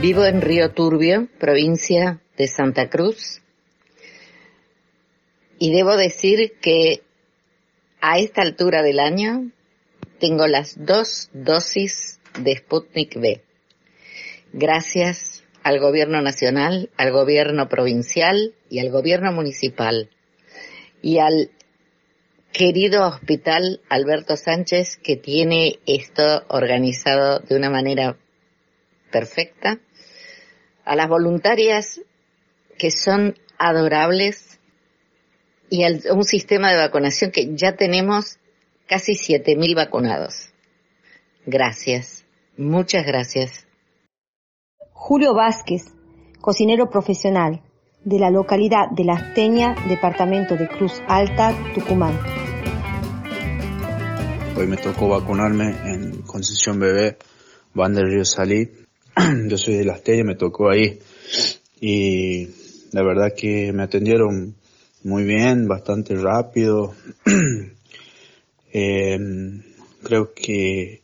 vivo 0.00 0.24
en 0.24 0.40
Río 0.40 0.72
Turbio, 0.72 1.28
provincia 1.38 2.20
de 2.36 2.48
Santa 2.48 2.90
Cruz, 2.90 3.40
y 5.60 5.72
debo 5.72 5.96
decir 5.96 6.54
que 6.60 7.02
a 8.00 8.18
esta 8.18 8.42
altura 8.42 8.82
del 8.82 8.98
año 8.98 9.50
tengo 10.18 10.48
las 10.48 10.84
dos 10.84 11.30
dosis 11.32 12.18
de 12.40 12.56
Sputnik 12.56 13.20
B. 13.20 13.40
Gracias 14.52 15.44
al 15.62 15.78
gobierno 15.78 16.22
nacional, 16.22 16.90
al 16.96 17.12
gobierno 17.12 17.68
provincial 17.68 18.52
y 18.68 18.80
al 18.80 18.90
gobierno 18.90 19.30
municipal 19.32 20.10
y 21.02 21.18
al 21.18 21.50
querido 22.52 23.06
Hospital 23.06 23.80
Alberto 23.88 24.36
Sánchez, 24.36 24.98
que 25.02 25.16
tiene 25.16 25.78
esto 25.86 26.44
organizado 26.48 27.40
de 27.40 27.56
una 27.56 27.70
manera 27.70 28.16
perfecta, 29.10 29.80
a 30.84 30.96
las 30.96 31.08
voluntarias 31.08 32.00
que 32.78 32.90
son 32.90 33.36
adorables 33.58 34.58
y 35.70 35.84
a 35.84 36.12
un 36.12 36.24
sistema 36.24 36.70
de 36.70 36.78
vacunación 36.78 37.30
que 37.30 37.54
ya 37.54 37.76
tenemos 37.76 38.38
casi 38.86 39.12
7.000 39.12 39.74
vacunados. 39.74 40.50
Gracias, 41.46 42.24
muchas 42.56 43.06
gracias. 43.06 43.66
Julio 44.92 45.34
Vázquez, 45.34 45.84
cocinero 46.40 46.90
profesional 46.90 47.62
de 48.04 48.18
la 48.18 48.30
localidad 48.30 48.90
de 48.90 49.04
La 49.04 49.14
Asteña, 49.14 49.74
departamento 49.88 50.56
de 50.56 50.68
Cruz 50.68 51.00
Alta, 51.06 51.54
Tucumán. 51.74 52.41
Hoy 54.54 54.66
me 54.66 54.76
tocó 54.76 55.08
vacunarme 55.08 55.74
en 55.84 56.22
Concesión 56.22 56.78
Bebé, 56.78 57.16
Van 57.74 57.94
del 57.94 58.10
Río 58.10 58.24
Salí. 58.24 58.68
Yo 59.48 59.56
soy 59.56 59.76
de 59.76 59.84
La 59.84 59.94
Asteña, 59.94 60.24
me 60.24 60.34
tocó 60.34 60.70
ahí. 60.70 60.98
Y 61.80 62.48
la 62.92 63.02
verdad 63.02 63.32
que 63.36 63.72
me 63.72 63.82
atendieron 63.82 64.54
muy 65.04 65.24
bien, 65.24 65.66
bastante 65.66 66.14
rápido. 66.16 66.94
eh, 68.72 69.18
creo 70.02 70.34
que 70.34 71.00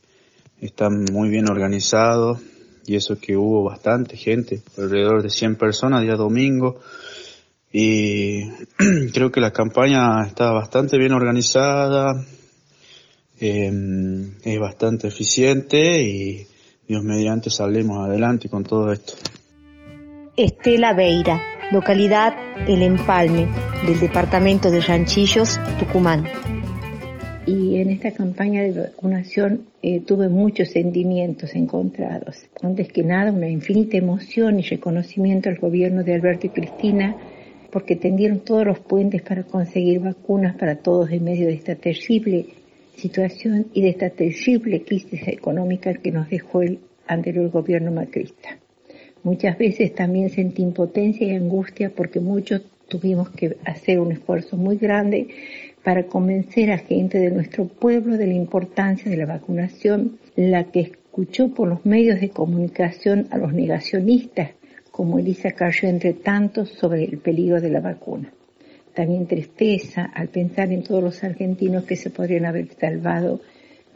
están 0.61 1.05
muy 1.11 1.31
bien 1.31 1.49
organizados 1.49 2.41
y 2.87 2.97
eso 2.97 3.19
que 3.19 3.37
hubo 3.37 3.65
bastante 3.65 4.17
gente, 4.17 4.63
alrededor 4.77 5.23
de 5.23 5.31
100 5.31 5.57
personas 5.57 6.03
día 6.03 6.17
domingo 6.17 6.81
y 7.73 8.49
creo 9.13 9.31
que 9.31 9.41
la 9.41 9.53
campaña 9.53 10.23
está 10.27 10.53
bastante 10.53 10.99
bien 10.99 11.13
organizada, 11.13 12.25
eh, 13.41 13.73
es 14.45 14.59
bastante 14.59 15.09
eficiente 15.09 16.03
y 16.03 16.47
Dios 16.87 17.03
mediante 17.03 17.51
salimos 17.51 18.07
adelante 18.07 18.49
con 18.49 18.65
todo 18.65 18.93
esto. 18.93 19.15
Estela 20.37 20.93
Beira, 20.93 21.43
localidad 21.73 22.35
El 22.67 22.83
Empalme, 22.83 23.49
del 23.87 23.99
departamento 24.01 24.71
de 24.71 24.81
Ranchillos, 24.81 25.59
Tucumán. 25.79 26.25
Y 27.47 27.77
en 27.81 27.91
esta 27.91 28.13
campaña 28.13 28.63
de 28.63 28.73
vacunación 28.73 29.67
eh, 29.83 30.01
tuve 30.01 30.29
muchos 30.29 30.69
sentimientos 30.69 31.55
encontrados. 31.55 32.37
Antes 32.63 32.93
que 32.93 33.03
nada, 33.03 33.33
una 33.33 33.49
infinita 33.49 33.97
emoción 33.97 34.61
y 34.61 34.63
reconocimiento 34.63 35.49
al 35.49 35.59
gobierno 35.59 36.05
de 36.05 36.15
Alberto 36.15 36.47
y 36.47 36.51
Cristina 36.51 37.17
porque 37.71 37.97
tendieron 37.97 38.41
todos 38.41 38.67
los 38.67 38.79
puentes 38.81 39.23
para 39.23 39.45
conseguir 39.45 40.01
vacunas 40.01 40.57
para 40.57 40.77
todos 40.77 41.11
en 41.11 41.25
medio 41.25 41.47
de 41.47 41.55
esta 41.55 41.75
terrible 41.75 42.47
situación 42.99 43.69
y 43.73 43.83
de 43.83 43.91
esta 43.91 44.11
terrible 44.11 44.83
crisis 44.83 45.27
económica 45.29 45.95
que 45.95 46.13
nos 46.13 46.29
dejó 46.29 46.63
el 46.63 46.81
anterior 47.07 47.49
gobierno 47.51 47.91
macrista. 47.91 48.59
Muchas 49.23 49.59
veces 49.59 49.95
también 49.95 50.31
sentí 50.31 50.63
impotencia 50.63 51.27
y 51.27 51.35
angustia 51.35 51.91
porque 51.91 52.21
muchos 52.21 52.63
tuvimos 52.89 53.31
que 53.31 53.57
hacer 53.65 54.01
un 54.01 54.13
esfuerzo 54.13 54.57
muy 54.57 54.77
grande 54.77 55.29
para 55.83 56.07
convencer 56.07 56.71
a 56.71 56.79
gente 56.79 57.19
de 57.19 57.31
nuestro 57.31 57.67
pueblo 57.67 58.17
de 58.17 58.27
la 58.27 58.35
importancia 58.35 59.11
de 59.11 59.17
la 59.17 59.27
vacunación, 59.27 60.19
la 60.37 60.65
que 60.65 60.81
escuchó 60.81 61.49
por 61.55 61.69
los 61.69 61.85
medios 61.85 62.21
de 62.21 62.31
comunicación 62.31 63.27
a 63.31 63.39
los 63.39 63.53
negacionistas, 63.53 64.51
como 64.91 65.19
Elisa 65.19 65.53
cayó 65.53 65.89
entre 65.89 66.13
tantos 66.15 66.71
sobre 66.71 67.05
el 67.05 67.19
peligro 67.19 67.61
de 67.61 67.71
la 67.71 67.81
vacuna. 67.81 68.33
También 68.99 69.29
tristeza 69.29 70.11
al 70.13 70.27
pensar 70.27 70.73
en 70.73 70.83
todos 70.83 71.01
los 71.01 71.23
argentinos 71.23 71.85
que 71.85 71.95
se 71.95 72.11
podrían 72.11 72.47
haber 72.47 72.67
salvado. 72.81 73.41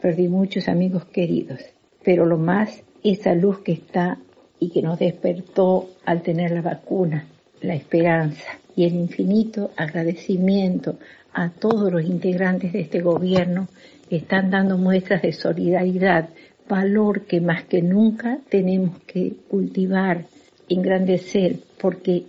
Perdí 0.01 0.29
muchos 0.29 0.69
amigos 0.69 1.03
queridos, 1.03 1.59
pero 2.05 2.25
lo 2.25 2.37
más, 2.37 2.81
esa 3.03 3.35
luz 3.35 3.59
que 3.59 3.73
está 3.73 4.17
y 4.61 4.69
que 4.69 4.81
nos 4.81 4.99
despertó 4.99 5.89
al 6.05 6.21
tener 6.21 6.51
la 6.51 6.61
vacuna, 6.61 7.27
la 7.59 7.75
esperanza 7.75 8.47
y 8.77 8.85
el 8.85 8.95
infinito 8.95 9.71
agradecimiento 9.75 10.97
a 11.33 11.49
todos 11.49 11.91
los 11.91 12.05
integrantes 12.05 12.71
de 12.71 12.79
este 12.79 13.01
gobierno 13.01 13.67
que 14.07 14.15
están 14.15 14.51
dando 14.51 14.77
muestras 14.77 15.21
de 15.21 15.33
solidaridad, 15.33 16.29
valor 16.69 17.23
que 17.25 17.41
más 17.41 17.65
que 17.65 17.81
nunca 17.81 18.39
tenemos 18.47 18.99
que 18.99 19.33
cultivar, 19.49 20.23
engrandecer, 20.69 21.57
porque 21.77 22.23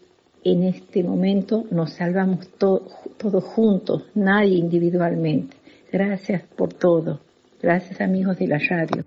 en 0.44 0.62
este 0.64 1.02
momento 1.02 1.64
nos 1.70 1.94
salvamos 1.94 2.48
todos 2.58 3.44
juntos, 3.44 4.04
nadie 4.14 4.58
individualmente. 4.58 5.56
Gracias 5.90 6.42
por 6.56 6.74
todo. 6.74 7.20
Gracias 7.62 8.00
amigos 8.00 8.38
de 8.38 8.48
la 8.48 8.58
radio. 8.58 9.04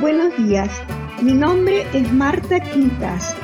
Buenos 0.00 0.36
días. 0.36 0.70
Mi 1.22 1.32
nombre 1.32 1.82
es 1.94 2.12
Marta 2.12 2.60
Quintas. 2.60 3.36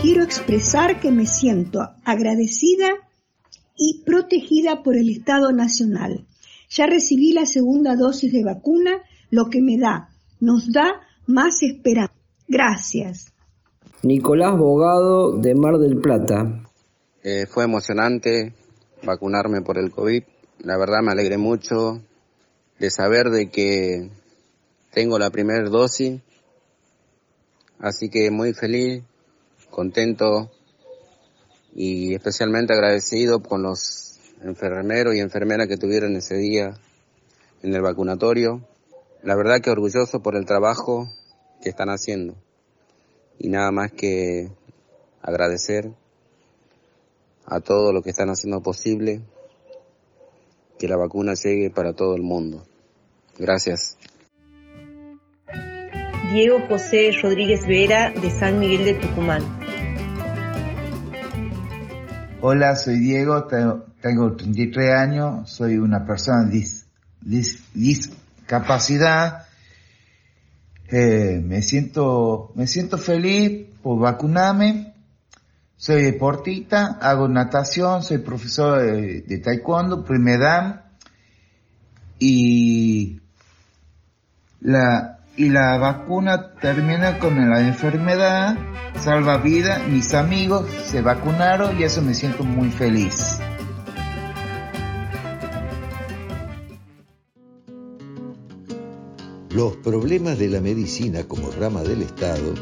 Quiero 0.00 0.22
expresar 0.22 1.00
que 1.00 1.10
me 1.10 1.26
siento 1.26 1.80
agradecida 2.04 2.88
y 3.76 4.02
protegida 4.04 4.82
por 4.82 4.96
el 4.96 5.10
Estado 5.10 5.52
Nacional. 5.52 6.26
Ya 6.70 6.86
recibí 6.86 7.32
la 7.32 7.46
segunda 7.46 7.96
dosis 7.96 8.32
de 8.32 8.44
vacuna, 8.44 8.92
lo 9.30 9.50
que 9.50 9.60
me 9.60 9.76
da, 9.76 10.10
nos 10.38 10.72
da 10.72 11.00
más 11.26 11.62
esperanza. 11.62 12.14
Gracias. 12.46 13.29
Nicolás 14.02 14.56
Bogado 14.56 15.32
de 15.32 15.54
Mar 15.54 15.78
del 15.78 16.00
Plata. 16.00 16.62
Eh, 17.22 17.46
fue 17.46 17.64
emocionante 17.64 18.54
vacunarme 19.02 19.60
por 19.60 19.76
el 19.76 19.90
COVID. 19.90 20.22
La 20.60 20.78
verdad 20.78 21.02
me 21.02 21.12
alegré 21.12 21.36
mucho 21.36 22.00
de 22.78 22.90
saber 22.90 23.30
de 23.30 23.50
que 23.50 24.10
tengo 24.92 25.18
la 25.18 25.30
primera 25.30 25.68
dosis 25.68 26.20
Así 27.80 28.10
que 28.10 28.30
muy 28.30 28.52
feliz, 28.52 29.02
contento 29.70 30.50
y 31.74 32.14
especialmente 32.14 32.74
agradecido 32.74 33.42
con 33.42 33.62
los 33.62 34.20
enfermeros 34.42 35.14
y 35.14 35.20
enfermeras 35.20 35.66
que 35.66 35.78
tuvieron 35.78 36.14
ese 36.14 36.36
día 36.36 36.74
en 37.62 37.74
el 37.74 37.80
vacunatorio. 37.80 38.66
La 39.22 39.34
verdad 39.34 39.60
que 39.62 39.70
orgulloso 39.70 40.20
por 40.20 40.36
el 40.36 40.44
trabajo 40.44 41.08
que 41.62 41.70
están 41.70 41.88
haciendo. 41.88 42.34
Y 43.42 43.48
nada 43.48 43.72
más 43.72 43.90
que 43.90 44.50
agradecer 45.22 45.90
a 47.46 47.60
todo 47.60 47.90
lo 47.90 48.02
que 48.02 48.10
están 48.10 48.28
haciendo 48.28 48.62
posible 48.62 49.22
que 50.78 50.86
la 50.86 50.98
vacuna 50.98 51.32
llegue 51.32 51.70
para 51.70 51.94
todo 51.94 52.14
el 52.14 52.22
mundo. 52.22 52.62
Gracias. 53.38 53.96
Diego 56.32 56.60
José 56.68 57.12
Rodríguez 57.22 57.66
Vera 57.66 58.10
de 58.10 58.30
San 58.30 58.60
Miguel 58.60 58.84
de 58.84 58.94
Tucumán. 58.94 59.42
Hola, 62.42 62.76
soy 62.76 62.98
Diego, 62.98 63.44
tengo, 63.44 64.36
33 64.36 64.94
años, 64.94 65.50
soy 65.50 65.78
una 65.78 66.06
persona 66.06 66.44
dis, 66.44 66.86
discapacidad. 67.74 69.46
Eh, 70.90 71.40
me 71.44 71.62
siento, 71.62 72.52
me 72.56 72.66
siento 72.66 72.98
feliz 72.98 73.68
por 73.82 73.98
vacunarme. 73.98 74.94
Soy 75.76 76.02
deportista, 76.02 76.98
hago 77.00 77.28
natación, 77.28 78.02
soy 78.02 78.18
profesor 78.18 78.82
de, 78.82 79.38
taekwondo, 79.38 80.04
primera 80.04 80.90
y 82.18 83.20
la, 84.60 85.20
y 85.36 85.48
la 85.48 85.78
vacuna 85.78 86.52
termina 86.60 87.18
con 87.18 87.48
la 87.48 87.60
enfermedad, 87.60 88.58
salva 88.98 89.38
vida, 89.38 89.78
mis 89.88 90.12
amigos 90.12 90.66
se 90.84 91.00
vacunaron 91.00 91.80
y 91.80 91.84
eso 91.84 92.02
me 92.02 92.12
siento 92.12 92.44
muy 92.44 92.70
feliz. 92.70 93.38
Los 99.60 99.76
problemas 99.76 100.38
de 100.38 100.48
la 100.48 100.62
medicina 100.62 101.24
como 101.24 101.50
rama 101.50 101.82
del 101.82 102.00
Estado 102.00 102.54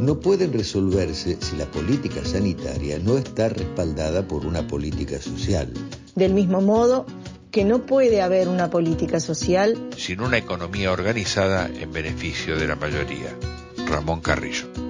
no 0.00 0.18
pueden 0.18 0.52
resolverse 0.52 1.38
si 1.40 1.54
la 1.54 1.70
política 1.70 2.24
sanitaria 2.24 2.98
no 2.98 3.18
está 3.18 3.50
respaldada 3.50 4.26
por 4.26 4.44
una 4.44 4.66
política 4.66 5.20
social. 5.20 5.72
Del 6.16 6.34
mismo 6.34 6.60
modo, 6.60 7.06
que 7.52 7.64
no 7.64 7.86
puede 7.86 8.20
haber 8.20 8.48
una 8.48 8.68
política 8.68 9.20
social 9.20 9.90
sin 9.96 10.22
una 10.22 10.38
economía 10.38 10.90
organizada 10.90 11.68
en 11.72 11.92
beneficio 11.92 12.58
de 12.58 12.66
la 12.66 12.74
mayoría. 12.74 13.32
Ramón 13.86 14.20
Carrillo. 14.20 14.89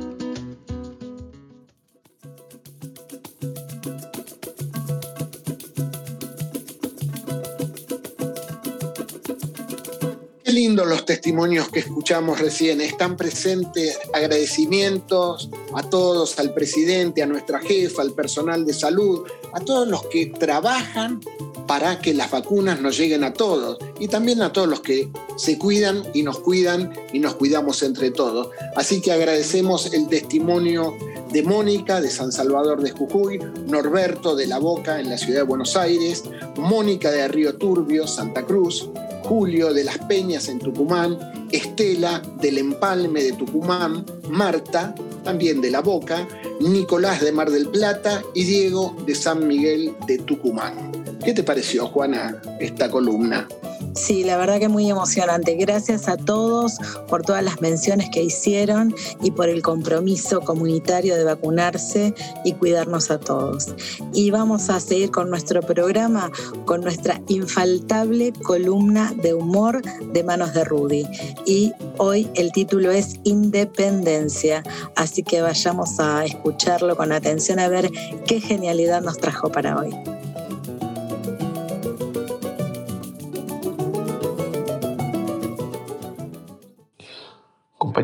Lindos 10.70 10.86
los 10.86 11.04
testimonios 11.04 11.68
que 11.68 11.80
escuchamos 11.80 12.38
recién. 12.38 12.80
Están 12.80 13.16
presentes 13.16 13.98
agradecimientos 14.12 15.50
a 15.74 15.82
todos, 15.82 16.38
al 16.38 16.54
presidente, 16.54 17.24
a 17.24 17.26
nuestra 17.26 17.58
jefa, 17.58 18.02
al 18.02 18.12
personal 18.12 18.64
de 18.64 18.72
salud, 18.72 19.26
a 19.52 19.58
todos 19.58 19.88
los 19.88 20.04
que 20.04 20.26
trabajan 20.26 21.18
para 21.66 21.98
que 22.00 22.14
las 22.14 22.30
vacunas 22.30 22.80
nos 22.80 22.96
lleguen 22.96 23.24
a 23.24 23.32
todos 23.32 23.78
y 23.98 24.06
también 24.06 24.42
a 24.42 24.52
todos 24.52 24.68
los 24.68 24.80
que 24.80 25.10
se 25.36 25.58
cuidan 25.58 26.04
y 26.14 26.22
nos 26.22 26.38
cuidan 26.38 26.92
y 27.12 27.18
nos 27.18 27.34
cuidamos 27.34 27.82
entre 27.82 28.12
todos. 28.12 28.50
Así 28.76 29.00
que 29.00 29.10
agradecemos 29.10 29.92
el 29.92 30.06
testimonio 30.06 30.96
de 31.32 31.42
Mónica 31.42 32.00
de 32.00 32.10
San 32.10 32.30
Salvador 32.30 32.80
de 32.80 32.92
Jujuy, 32.92 33.40
Norberto 33.66 34.36
de 34.36 34.46
La 34.46 34.58
Boca 34.58 35.00
en 35.00 35.10
la 35.10 35.18
ciudad 35.18 35.40
de 35.40 35.46
Buenos 35.46 35.76
Aires, 35.76 36.22
Mónica 36.56 37.10
de 37.10 37.26
Río 37.26 37.56
Turbio, 37.56 38.06
Santa 38.06 38.44
Cruz, 38.44 38.88
Julio 39.30 39.72
de 39.72 39.84
Las 39.84 39.98
Peñas 39.98 40.48
en 40.48 40.58
Tucumán 40.58 41.16
Estela 41.52 42.20
del 42.40 42.58
Empalme 42.58 43.22
de 43.22 43.32
Tucumán, 43.32 44.04
Marta, 44.28 44.92
también 45.22 45.60
de 45.60 45.70
La 45.70 45.82
Boca, 45.82 46.26
Nicolás 46.58 47.20
de 47.20 47.30
Mar 47.30 47.48
del 47.48 47.68
Plata 47.68 48.24
y 48.34 48.42
Diego 48.42 48.96
de 49.06 49.14
San 49.14 49.46
Miguel 49.46 49.94
de 50.08 50.18
Tucumán. 50.18 50.99
¿Qué 51.24 51.34
te 51.34 51.42
pareció, 51.42 51.86
Juana, 51.86 52.40
esta 52.60 52.90
columna? 52.90 53.46
Sí, 53.94 54.24
la 54.24 54.36
verdad 54.36 54.58
que 54.58 54.68
muy 54.68 54.88
emocionante. 54.88 55.54
Gracias 55.54 56.08
a 56.08 56.16
todos 56.16 56.78
por 57.08 57.22
todas 57.22 57.42
las 57.44 57.60
menciones 57.60 58.08
que 58.10 58.22
hicieron 58.22 58.94
y 59.22 59.30
por 59.30 59.48
el 59.48 59.62
compromiso 59.62 60.40
comunitario 60.40 61.16
de 61.16 61.24
vacunarse 61.24 62.14
y 62.44 62.52
cuidarnos 62.52 63.10
a 63.10 63.18
todos. 63.18 63.74
Y 64.14 64.30
vamos 64.30 64.70
a 64.70 64.80
seguir 64.80 65.10
con 65.10 65.28
nuestro 65.28 65.60
programa, 65.60 66.30
con 66.64 66.82
nuestra 66.82 67.20
infaltable 67.28 68.32
columna 68.42 69.12
de 69.22 69.34
humor 69.34 69.82
de 70.12 70.24
manos 70.24 70.54
de 70.54 70.64
Rudy. 70.64 71.06
Y 71.44 71.72
hoy 71.98 72.30
el 72.34 72.52
título 72.52 72.90
es 72.90 73.20
Independencia, 73.24 74.62
así 74.96 75.22
que 75.22 75.42
vayamos 75.42 75.98
a 76.00 76.24
escucharlo 76.24 76.96
con 76.96 77.12
atención 77.12 77.58
a 77.58 77.68
ver 77.68 77.90
qué 78.26 78.40
genialidad 78.40 79.02
nos 79.02 79.18
trajo 79.18 79.50
para 79.50 79.76
hoy. 79.76 80.19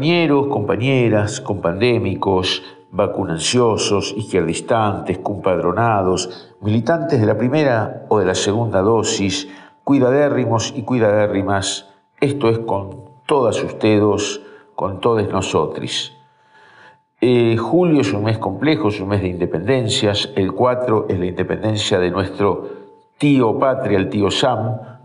Compañeros, 0.06 0.46
compañeras, 0.46 1.40
compandémicos, 1.40 2.62
vacunanciosos, 2.92 4.14
izquierdistantes, 4.16 5.18
compadronados, 5.18 6.54
militantes 6.60 7.20
de 7.20 7.26
la 7.26 7.36
primera 7.36 8.06
o 8.08 8.20
de 8.20 8.26
la 8.26 8.36
segunda 8.36 8.82
dosis, 8.82 9.48
cuidadérrimos 9.82 10.72
y 10.76 10.82
cuidadérrimas, 10.82 11.88
esto 12.20 12.48
es 12.48 12.60
con 12.60 13.00
todas 13.26 13.60
ustedes, 13.64 14.40
con 14.76 15.00
todos 15.00 15.28
nosotros. 15.28 16.16
Eh, 17.20 17.56
julio 17.56 18.02
es 18.02 18.12
un 18.12 18.22
mes 18.22 18.38
complejo, 18.38 18.90
es 18.90 19.00
un 19.00 19.08
mes 19.08 19.22
de 19.22 19.28
independencias, 19.30 20.30
el 20.36 20.52
4 20.52 21.06
es 21.08 21.18
la 21.18 21.26
independencia 21.26 21.98
de 21.98 22.12
nuestro 22.12 22.68
tío 23.18 23.58
patria, 23.58 23.98
el 23.98 24.08
tío 24.08 24.30
Sam, 24.30 24.95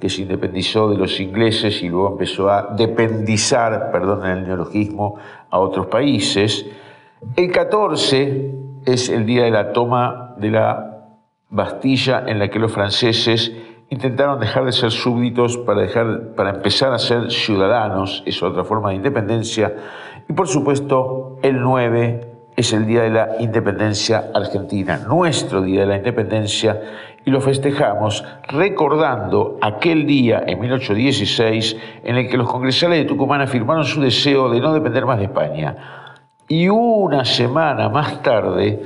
que 0.00 0.08
se 0.08 0.22
independizó 0.22 0.90
de 0.90 0.96
los 0.96 1.18
ingleses 1.18 1.82
y 1.82 1.88
luego 1.88 2.12
empezó 2.12 2.50
a 2.50 2.74
dependizar, 2.76 3.90
perdón 3.90 4.26
el 4.26 4.44
neologismo, 4.44 5.16
a 5.50 5.58
otros 5.58 5.86
países. 5.86 6.66
El 7.36 7.50
14 7.50 8.54
es 8.84 9.08
el 9.08 9.26
día 9.26 9.44
de 9.44 9.50
la 9.50 9.72
toma 9.72 10.34
de 10.38 10.50
la 10.50 10.86
Bastilla 11.48 12.24
en 12.26 12.38
la 12.38 12.48
que 12.48 12.58
los 12.58 12.72
franceses 12.72 13.52
intentaron 13.88 14.38
dejar 14.38 14.64
de 14.64 14.72
ser 14.72 14.92
súbditos 14.92 15.58
para, 15.58 15.86
para 16.36 16.50
empezar 16.50 16.92
a 16.92 16.98
ser 16.98 17.30
ciudadanos, 17.32 18.22
es 18.24 18.40
otra 18.42 18.62
forma 18.62 18.90
de 18.90 18.96
independencia. 18.96 19.74
Y 20.28 20.32
por 20.32 20.46
supuesto, 20.46 21.38
el 21.42 21.60
9 21.60 22.29
es 22.60 22.74
el 22.74 22.86
Día 22.86 23.02
de 23.02 23.10
la 23.10 23.36
Independencia 23.40 24.30
Argentina, 24.34 24.98
nuestro 24.98 25.62
Día 25.62 25.80
de 25.80 25.86
la 25.86 25.96
Independencia, 25.96 26.78
y 27.24 27.30
lo 27.30 27.40
festejamos 27.40 28.22
recordando 28.48 29.58
aquel 29.62 30.06
día 30.06 30.42
en 30.46 30.60
1816 30.60 31.76
en 32.04 32.16
el 32.16 32.28
que 32.28 32.36
los 32.36 32.48
congresales 32.48 32.98
de 32.98 33.04
Tucumán 33.06 33.40
afirmaron 33.40 33.84
su 33.84 34.00
deseo 34.00 34.50
de 34.50 34.60
no 34.60 34.74
depender 34.74 35.06
más 35.06 35.18
de 35.18 35.24
España. 35.24 35.76
Y 36.48 36.68
una 36.68 37.24
semana 37.24 37.88
más 37.88 38.22
tarde 38.22 38.82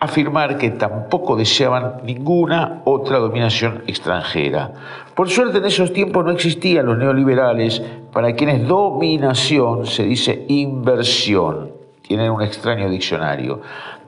afirmar 0.00 0.58
que 0.58 0.70
tampoco 0.70 1.34
deseaban 1.34 2.02
ninguna 2.04 2.82
otra 2.84 3.18
dominación 3.18 3.84
extranjera. 3.86 4.72
Por 5.14 5.30
suerte 5.30 5.58
en 5.58 5.64
esos 5.64 5.92
tiempos 5.94 6.24
no 6.24 6.30
existían 6.30 6.84
los 6.84 6.98
neoliberales, 6.98 7.82
para 8.12 8.34
quienes 8.34 8.66
dominación 8.68 9.86
se 9.86 10.04
dice 10.04 10.44
inversión, 10.48 11.73
tienen 12.06 12.30
un 12.30 12.42
extraño 12.42 12.88
diccionario. 12.90 13.60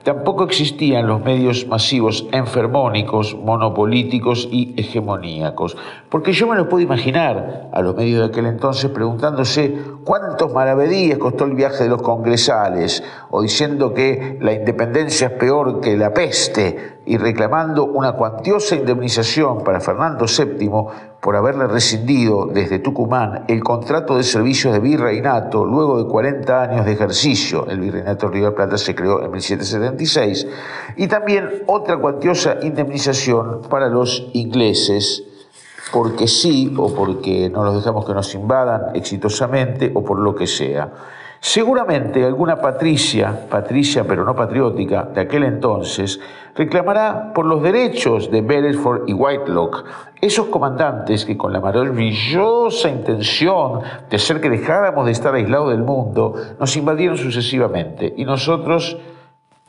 Tampoco 0.03 0.45
existían 0.45 1.07
los 1.07 1.21
medios 1.21 1.67
masivos 1.67 2.27
enfermónicos, 2.31 3.35
monopolíticos 3.35 4.47
y 4.49 4.73
hegemoníacos, 4.77 5.75
porque 6.07 6.31
yo 6.31 6.47
me 6.47 6.55
lo 6.55 6.69
puedo 6.69 6.81
imaginar 6.81 7.69
a 7.73 7.81
los 7.81 7.95
medios 7.95 8.19
de 8.21 8.27
aquel 8.27 8.45
entonces 8.45 8.89
preguntándose 8.91 9.75
cuántos 10.05 10.53
maravedíes 10.53 11.17
costó 11.17 11.43
el 11.43 11.55
viaje 11.55 11.83
de 11.83 11.89
los 11.89 12.01
congresales, 12.01 13.03
o 13.31 13.41
diciendo 13.41 13.93
que 13.93 14.37
la 14.39 14.53
independencia 14.53 15.27
es 15.27 15.33
peor 15.33 15.81
que 15.81 15.97
la 15.97 16.13
peste, 16.13 16.99
y 17.05 17.17
reclamando 17.17 17.85
una 17.85 18.13
cuantiosa 18.13 18.75
indemnización 18.75 19.63
para 19.63 19.81
Fernando 19.81 20.25
VII 20.25 20.69
por 21.21 21.35
haberle 21.35 21.67
rescindido 21.67 22.45
desde 22.45 22.79
Tucumán 22.79 23.45
el 23.47 23.63
contrato 23.63 24.17
de 24.17 24.23
servicios 24.23 24.73
de 24.73 24.79
virreinato 24.79 25.65
luego 25.65 26.03
de 26.03 26.09
40 26.09 26.61
años 26.61 26.85
de 26.85 26.93
ejercicio. 26.93 27.65
El 27.67 27.79
virreinato 27.79 28.29
Río 28.29 28.45
de 28.45 28.51
Plata 28.51 28.77
se 28.77 28.95
creó 28.95 29.23
en 29.23 29.31
1776. 29.31 30.47
Y 30.95 31.07
también 31.07 31.63
otra 31.65 31.97
cuantiosa 31.97 32.57
indemnización 32.61 33.61
para 33.69 33.89
los 33.89 34.29
ingleses 34.33 35.23
porque 35.91 36.27
sí 36.27 36.73
o 36.77 36.93
porque 36.93 37.49
no 37.49 37.63
los 37.63 37.75
dejamos 37.75 38.05
que 38.05 38.13
nos 38.13 38.33
invadan 38.35 38.95
exitosamente 38.95 39.91
o 39.93 40.03
por 40.03 40.19
lo 40.19 40.35
que 40.35 40.47
sea. 40.47 40.91
Seguramente 41.39 42.23
alguna 42.23 42.59
patricia, 42.59 43.47
patricia 43.49 44.03
pero 44.07 44.25
no 44.25 44.35
patriótica, 44.35 45.03
de 45.03 45.21
aquel 45.21 45.43
entonces, 45.43 46.19
reclamará 46.55 47.31
por 47.33 47.45
los 47.45 47.61
derechos 47.61 48.31
de 48.31 48.41
Beresford 48.41 49.07
y 49.07 49.13
Whitelock, 49.13 49.85
esos 50.19 50.47
comandantes 50.47 51.25
que 51.25 51.37
con 51.37 51.53
la 51.53 51.59
maravillosa 51.59 52.89
intención 52.89 53.81
de 54.09 54.15
hacer 54.15 54.41
que 54.41 54.49
dejáramos 54.49 55.05
de 55.05 55.11
estar 55.11 55.35
aislados 55.35 55.69
del 55.69 55.83
mundo, 55.83 56.33
nos 56.59 56.75
invadieron 56.75 57.17
sucesivamente 57.17 58.13
y 58.17 58.25
nosotros, 58.25 58.97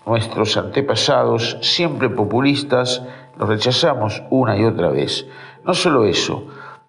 nuestros 0.06 0.56
antepasados, 0.56 1.58
siempre 1.60 2.08
populistas, 2.08 3.02
los 3.36 3.48
rechazamos 3.48 4.22
una 4.30 4.56
y 4.56 4.64
otra 4.64 4.88
vez. 4.88 5.26
No 5.64 5.74
solo 5.74 6.06
eso, 6.06 6.46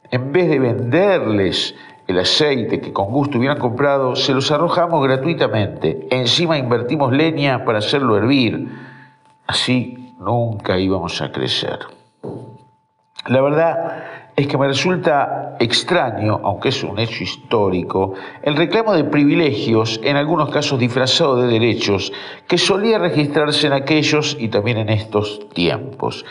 en 0.09 0.31
vez 0.31 0.49
de 0.49 0.59
venderles 0.59 1.75
el 2.09 2.17
aceite 2.17 2.81
que 2.81 2.91
con 2.91 3.11
gusto 3.11 3.37
hubieran 3.37 3.59
comprado, 3.59 4.15
se 4.15 4.33
los 4.33 4.49
arrojamos 4.49 5.03
gratuitamente. 5.03 6.07
Encima 6.09 6.57
invertimos 6.57 7.13
leña 7.13 7.63
para 7.63 7.77
hacerlo 7.77 8.17
hervir. 8.17 8.67
Así 9.45 10.15
nunca 10.19 10.79
íbamos 10.79 11.21
a 11.21 11.31
crecer. 11.31 11.77
La 13.27 13.41
verdad 13.41 14.03
es 14.35 14.47
que 14.47 14.57
me 14.57 14.67
resulta 14.67 15.55
extraño, 15.59 16.39
aunque 16.43 16.69
es 16.69 16.83
un 16.83 16.97
hecho 16.97 17.23
histórico, 17.23 18.15
el 18.41 18.55
reclamo 18.55 18.95
de 18.95 19.03
privilegios, 19.03 19.99
en 20.03 20.17
algunos 20.17 20.49
casos 20.49 20.79
disfrazado 20.79 21.35
de 21.35 21.47
derechos, 21.47 22.11
que 22.47 22.57
solía 22.57 22.97
registrarse 22.97 23.67
en 23.67 23.73
aquellos 23.73 24.35
y 24.39 24.47
también 24.47 24.77
en 24.77 24.89
estos 24.89 25.47
tiempos. 25.49 26.25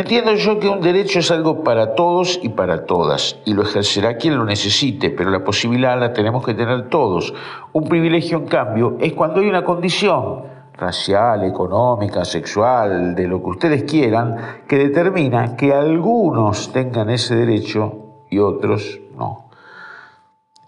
Entiendo 0.00 0.32
yo 0.32 0.58
que 0.58 0.66
un 0.66 0.80
derecho 0.80 1.18
es 1.18 1.30
algo 1.30 1.62
para 1.62 1.94
todos 1.94 2.40
y 2.42 2.48
para 2.48 2.86
todas, 2.86 3.38
y 3.44 3.52
lo 3.52 3.64
ejercerá 3.64 4.16
quien 4.16 4.38
lo 4.38 4.46
necesite, 4.46 5.10
pero 5.10 5.28
la 5.28 5.44
posibilidad 5.44 6.00
la 6.00 6.14
tenemos 6.14 6.42
que 6.42 6.54
tener 6.54 6.88
todos. 6.88 7.34
Un 7.74 7.84
privilegio, 7.84 8.38
en 8.38 8.46
cambio, 8.46 8.96
es 8.98 9.12
cuando 9.12 9.40
hay 9.40 9.48
una 9.50 9.62
condición 9.62 10.44
racial, 10.72 11.44
económica, 11.44 12.24
sexual, 12.24 13.14
de 13.14 13.28
lo 13.28 13.42
que 13.42 13.50
ustedes 13.50 13.82
quieran, 13.82 14.62
que 14.66 14.78
determina 14.78 15.54
que 15.54 15.74
algunos 15.74 16.72
tengan 16.72 17.10
ese 17.10 17.36
derecho 17.36 18.24
y 18.30 18.38
otros 18.38 19.00
no. 19.18 19.50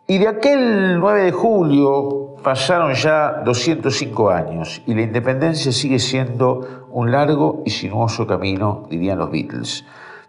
Y 0.07 0.19
de 0.19 0.29
aquel 0.29 1.01
9 1.01 1.23
de 1.23 1.33
julio 1.33 2.35
pasaron 2.43 2.93
ya 2.93 3.41
205 3.45 4.31
años 4.31 4.83
y 4.85 4.95
la 4.95 5.01
independencia 5.01 5.73
sigue 5.73 5.99
siendo 5.99 6.82
un 6.93 7.11
largo 7.11 7.63
y 7.65 7.71
sinuoso 7.71 8.27
camino, 8.27 8.87
dirían 8.89 9.19
los 9.19 9.31
Beatles. 9.31 9.85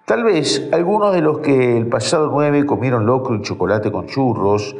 Tal 0.05 0.23
vez 0.23 0.69
algunos 0.71 1.13
de 1.13 1.21
los 1.21 1.39
que 1.39 1.77
el 1.77 1.87
pasado 1.87 2.29
9 2.31 2.65
comieron 2.65 3.05
locro 3.05 3.35
y 3.35 3.41
chocolate 3.41 3.91
con 3.91 4.07
churros, 4.07 4.75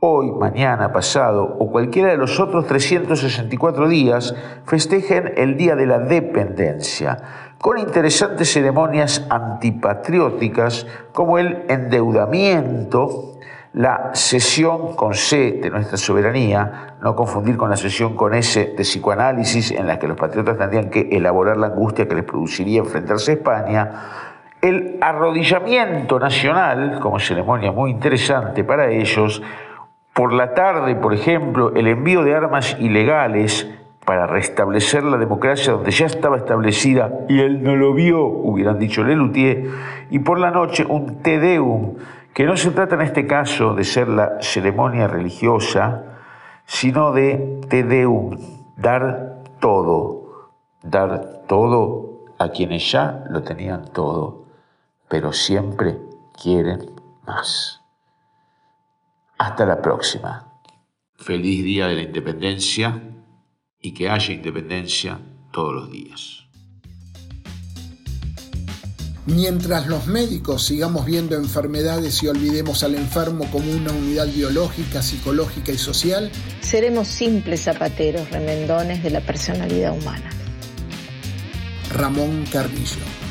hoy, 0.00 0.30
mañana, 0.30 0.92
pasado 0.92 1.56
o 1.58 1.70
cualquiera 1.70 2.10
de 2.10 2.16
los 2.16 2.38
otros 2.38 2.66
364 2.66 3.88
días 3.88 4.34
festejen 4.64 5.32
el 5.36 5.56
Día 5.56 5.74
de 5.74 5.86
la 5.86 5.98
Dependencia, 5.98 7.16
con 7.60 7.78
interesantes 7.78 8.52
ceremonias 8.52 9.26
antipatrióticas 9.28 10.86
como 11.12 11.38
el 11.38 11.64
endeudamiento, 11.68 13.32
la 13.72 14.10
sesión 14.14 14.96
con 14.96 15.14
C 15.14 15.58
de 15.62 15.70
nuestra 15.70 15.96
soberanía, 15.96 16.96
no 17.02 17.14
confundir 17.14 17.56
con 17.56 17.70
la 17.70 17.76
sesión 17.76 18.16
con 18.16 18.34
S 18.34 18.74
de 18.76 18.82
psicoanálisis 18.82 19.72
en 19.72 19.86
la 19.86 19.98
que 19.98 20.08
los 20.08 20.16
patriotas 20.16 20.56
tendrían 20.56 20.90
que 20.90 21.08
elaborar 21.12 21.56
la 21.56 21.68
angustia 21.68 22.08
que 22.08 22.14
les 22.14 22.24
produciría 22.24 22.80
enfrentarse 22.80 23.32
a 23.32 23.34
España, 23.34 23.90
el 24.60 24.98
arrodillamiento 25.00 26.18
nacional, 26.18 26.98
como 27.00 27.20
ceremonia 27.20 27.70
muy 27.70 27.90
interesante 27.90 28.64
para 28.64 28.90
ellos, 28.90 29.42
por 30.12 30.32
la 30.32 30.54
tarde, 30.54 30.96
por 30.96 31.14
ejemplo, 31.14 31.72
el 31.76 31.86
envío 31.86 32.24
de 32.24 32.34
armas 32.34 32.76
ilegales 32.80 33.68
para 34.04 34.26
restablecer 34.26 35.04
la 35.04 35.18
democracia 35.18 35.74
donde 35.74 35.90
ya 35.90 36.06
estaba 36.06 36.38
establecida 36.38 37.10
y 37.28 37.40
él 37.40 37.62
no 37.62 37.76
lo 37.76 37.92
vio, 37.92 38.24
hubieran 38.24 38.78
dicho 38.78 39.04
Lelutier, 39.04 39.66
y 40.10 40.18
por 40.20 40.40
la 40.40 40.50
noche 40.50 40.84
un 40.88 41.22
Te 41.22 41.38
Deum 41.38 41.94
que 42.38 42.44
no 42.44 42.56
se 42.56 42.70
trata 42.70 42.94
en 42.94 43.00
este 43.00 43.26
caso 43.26 43.74
de 43.74 43.82
ser 43.82 44.06
la 44.06 44.40
ceremonia 44.40 45.08
religiosa, 45.08 46.04
sino 46.66 47.10
de 47.10 47.60
te 47.68 47.82
deum, 47.82 48.38
dar 48.76 49.42
todo, 49.58 50.52
dar 50.80 51.42
todo 51.48 52.26
a 52.38 52.50
quienes 52.50 52.92
ya 52.92 53.24
lo 53.28 53.42
tenían 53.42 53.88
todo, 53.92 54.44
pero 55.08 55.32
siempre 55.32 55.98
quieren 56.40 56.92
más. 57.26 57.82
Hasta 59.36 59.66
la 59.66 59.82
próxima. 59.82 60.60
Feliz 61.16 61.64
Día 61.64 61.88
de 61.88 61.96
la 61.96 62.02
Independencia 62.02 63.02
y 63.80 63.94
que 63.94 64.10
haya 64.10 64.32
independencia 64.32 65.18
todos 65.50 65.74
los 65.74 65.90
días. 65.90 66.37
Mientras 69.28 69.86
los 69.86 70.06
médicos 70.06 70.64
sigamos 70.64 71.04
viendo 71.04 71.36
enfermedades 71.36 72.22
y 72.22 72.28
olvidemos 72.28 72.82
al 72.82 72.94
enfermo 72.94 73.46
como 73.50 73.70
una 73.70 73.92
unidad 73.92 74.26
biológica, 74.26 75.02
psicológica 75.02 75.70
y 75.70 75.76
social, 75.76 76.30
seremos 76.62 77.08
simples 77.08 77.64
zapateros 77.64 78.30
remendones 78.30 79.02
de 79.02 79.10
la 79.10 79.20
personalidad 79.20 79.92
humana. 79.92 80.30
Ramón 81.90 82.46
Carrillo. 82.50 83.27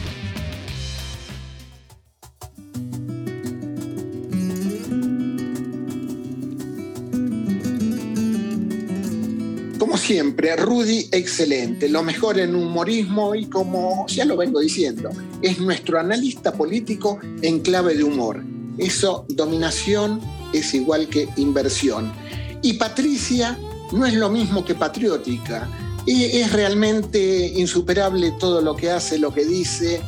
Siempre, 10.08 10.55
Rudy 10.55 11.10
excelente, 11.12 11.89
lo 11.89 12.01
mejor 12.01 12.39
en 12.39 12.55
humorismo 12.55 13.36
y 13.36 13.45
como 13.47 14.08
ya 14.08 14.24
lo 14.24 14.38
vengo 14.38 14.62
diciendo, 14.62 15.10
es 15.41 15.60
nuestro 15.60 15.99
analista 15.99 16.53
político 16.53 17.20
en 17.41 17.60
clave 17.60 17.93
de 17.93 18.05
humor. 18.05 18.41
Eso, 18.78 19.26
dominación 19.28 20.22
es 20.53 20.74
igual 20.74 21.10
que 21.10 21.28
inversión. 21.36 22.14
Y 22.62 22.76
Patricia 22.76 23.60
no 23.91 24.05
es 24.05 24.14
lo 24.14 24.30
mismo 24.30 24.64
que 24.64 24.76
patriótica. 24.76 25.70
Es 26.05 26.53
realmente 26.53 27.51
insuperable 27.58 28.32
todo 28.39 28.62
lo 28.62 28.78
que 28.78 28.89
hace, 28.91 29.20
lo 29.20 29.34
que 29.34 29.43
dice. 29.43 30.01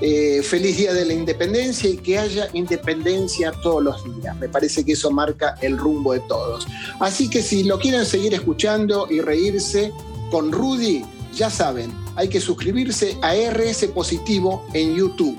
Eh, 0.00 0.42
feliz 0.42 0.76
Día 0.76 0.92
de 0.92 1.04
la 1.04 1.14
Independencia 1.14 1.88
y 1.88 1.96
que 1.96 2.18
haya 2.18 2.48
independencia 2.52 3.52
todos 3.62 3.82
los 3.82 4.20
días. 4.20 4.36
Me 4.38 4.48
parece 4.48 4.84
que 4.84 4.92
eso 4.92 5.10
marca 5.10 5.56
el 5.62 5.78
rumbo 5.78 6.12
de 6.12 6.20
todos. 6.20 6.66
Así 7.00 7.30
que 7.30 7.42
si 7.42 7.64
lo 7.64 7.78
quieren 7.78 8.04
seguir 8.04 8.34
escuchando 8.34 9.06
y 9.08 9.20
reírse 9.20 9.92
con 10.30 10.50
Rudy, 10.50 11.04
ya 11.32 11.48
saben, 11.48 11.92
hay 12.16 12.28
que 12.28 12.40
suscribirse 12.40 13.16
a 13.22 13.34
RS 13.34 13.86
Positivo 13.88 14.66
en 14.72 14.96
YouTube. 14.96 15.36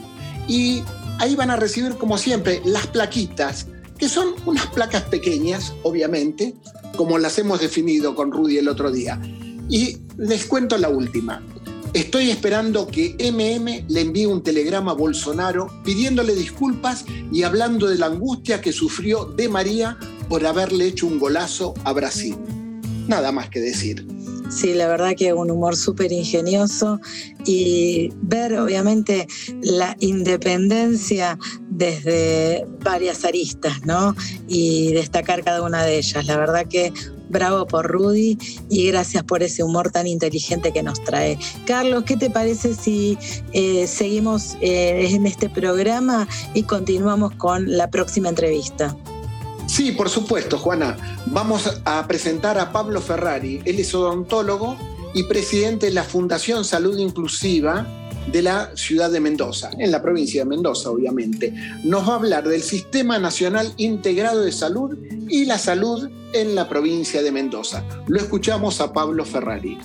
Y 0.48 0.84
ahí 1.20 1.36
van 1.36 1.52
a 1.52 1.58
recibir, 1.58 1.96
como 1.96 2.18
siempre, 2.18 2.62
las 2.66 2.88
plaquitas, 2.88 3.68
que 3.98 4.10
son 4.10 4.36
unas 4.46 4.68
placas 4.68 5.04
pequeñas, 5.04 5.74
obviamente, 5.84 6.54
como 6.96 7.18
las 7.18 7.38
hemos 7.40 7.60
definido 7.60 8.16
con 8.16 8.32
Rudy 8.32 8.58
el 8.58 8.68
otro 8.68 8.92
día. 8.92 9.20
Y 9.70 9.98
les 10.18 10.46
cuento 10.46 10.78
la 10.78 10.90
última. 10.90 11.42
Estoy 11.96 12.30
esperando 12.30 12.88
que 12.88 13.16
MM 13.32 13.86
le 13.88 14.02
envíe 14.02 14.26
un 14.26 14.44
telegrama 14.44 14.92
a 14.92 14.96
Bolsonaro 14.96 15.70
pidiéndole 15.86 16.36
disculpas 16.36 17.06
y 17.32 17.44
hablando 17.44 17.88
de 17.88 17.98
la 17.98 18.08
angustia 18.08 18.60
que 18.60 18.74
sufrió 18.74 19.24
de 19.24 19.48
María 19.48 19.98
por 20.28 20.46
haberle 20.46 20.88
hecho 20.88 21.08
un 21.08 21.20
golazo 21.20 21.74
a 21.86 21.94
Brasil. 21.94 22.36
Nada 23.08 23.32
más 23.32 23.50
que 23.50 23.62
decir. 23.62 24.06
Sí, 24.50 24.74
la 24.74 24.90
verdad 24.90 25.16
que 25.18 25.32
un 25.32 25.50
humor 25.50 25.78
súper 25.78 26.12
ingenioso 26.12 27.00
y 27.46 28.10
ver 28.22 28.60
obviamente 28.60 29.28
la 29.62 29.96
independencia 30.02 31.40
desde 31.78 32.66
varias 32.84 33.26
aristas, 33.26 33.86
¿no? 33.86 34.16
Y 34.48 34.94
destacar 34.94 35.44
cada 35.44 35.62
una 35.62 35.84
de 35.84 35.98
ellas. 35.98 36.26
La 36.26 36.38
verdad 36.38 36.66
que 36.68 36.94
bravo 37.30 37.66
por 37.66 37.88
Rudy 37.88 38.38
y 38.70 38.88
gracias 38.88 39.24
por 39.24 39.44
ese 39.44 39.64
humor 39.64 39.92
tan 39.92 40.08
inteligente 40.08 40.72
que 40.72 40.84
nos 40.84 41.04
trae. 41.04 41.38
Carlos, 41.66 42.04
¿qué 42.06 42.18
te 42.18 42.30
parece 42.30 42.74
si 42.74 43.18
eh, 43.52 43.88
seguimos 43.88 44.56
eh, 44.62 45.08
en 45.12 45.26
este 45.26 45.50
programa 45.50 46.28
y 46.54 46.64
continuamos 46.64 47.34
con 47.36 47.76
la 47.76 47.90
próxima 47.90 48.30
entrevista? 48.30 48.96
Sí, 49.68 49.92
por 49.92 50.10
supuesto, 50.10 50.58
Juana. 50.58 50.96
Vamos 51.26 51.82
a 51.86 52.08
presentar 52.08 52.58
a 52.60 52.72
Pablo 52.72 53.02
Ferrari. 53.02 53.62
Él 53.66 53.80
es 53.80 53.94
odontólogo 53.96 54.78
y 55.14 55.24
presidente 55.24 55.88
de 55.88 55.94
la 55.94 56.04
Fundación 56.04 56.64
Salud 56.64 56.98
Inclusiva 57.00 58.05
de 58.32 58.42
la 58.42 58.76
ciudad 58.76 59.12
de 59.12 59.20
Mendoza, 59.20 59.72
en 59.78 59.92
la 59.92 60.02
provincia 60.02 60.44
de 60.44 60.50
Mendoza, 60.50 60.90
obviamente. 60.90 61.54
Nos 61.84 62.08
va 62.08 62.14
a 62.14 62.16
hablar 62.16 62.48
del 62.48 62.62
Sistema 62.62 63.20
Nacional 63.20 63.74
Integrado 63.78 64.42
de 64.42 64.52
Salud 64.52 64.98
y 65.30 65.46
la 65.46 65.58
salud 65.58 66.10
en 66.34 66.56
la 66.56 66.68
provincia 66.68 67.22
de 67.22 67.32
Mendoza. 67.32 67.84
Lo 68.08 68.18
escuchamos 68.18 68.82
a 68.82 68.92
Pablo 68.92 69.26
Ferrari. 69.26 69.78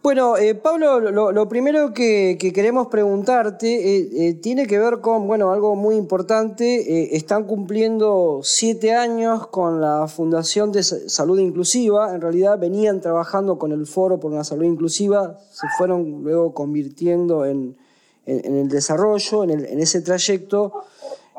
Bueno, 0.00 0.36
eh, 0.36 0.54
Pablo, 0.54 1.00
lo, 1.00 1.48
primero 1.48 1.92
que, 1.92 2.38
queremos 2.54 2.86
preguntarte 2.86 3.96
eh, 3.96 4.08
eh, 4.12 4.34
tiene 4.34 4.68
que 4.68 4.78
ver 4.78 5.00
con, 5.00 5.26
bueno, 5.26 5.50
algo 5.50 5.74
muy 5.74 5.96
importante. 5.96 7.16
están 7.16 7.44
cumpliendo 7.44 8.40
siete 8.44 8.94
años 8.94 9.48
con 9.48 9.80
la 9.80 10.06
Fundación 10.06 10.70
de 10.70 10.84
Salud 10.84 11.40
Inclusiva. 11.40 12.14
En 12.14 12.20
realidad 12.20 12.60
venían 12.60 13.00
trabajando 13.00 13.58
con 13.58 13.72
el 13.72 13.86
Foro 13.86 14.20
por 14.20 14.30
una 14.30 14.44
Salud 14.44 14.64
Inclusiva, 14.64 15.36
se 15.50 15.66
fueron 15.76 16.22
luego 16.22 16.54
convirtiendo 16.54 17.44
en, 17.44 17.76
el 18.24 18.68
desarrollo, 18.68 19.42
en, 19.42 19.80
ese 19.80 20.00
trayecto, 20.00 20.74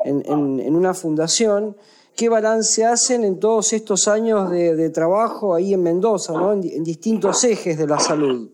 en, 0.04 0.76
una 0.76 0.92
fundación. 0.92 1.76
¿Qué 2.20 2.28
balance 2.28 2.84
hacen 2.84 3.24
en 3.24 3.40
todos 3.40 3.72
estos 3.72 4.06
años 4.06 4.50
de, 4.50 4.90
trabajo 4.90 5.54
ahí 5.54 5.72
en 5.72 5.82
Mendoza, 5.82 6.34
en 6.52 6.84
distintos 6.84 7.42
ejes 7.44 7.78
de 7.78 7.86
la 7.86 7.98
salud? 7.98 8.50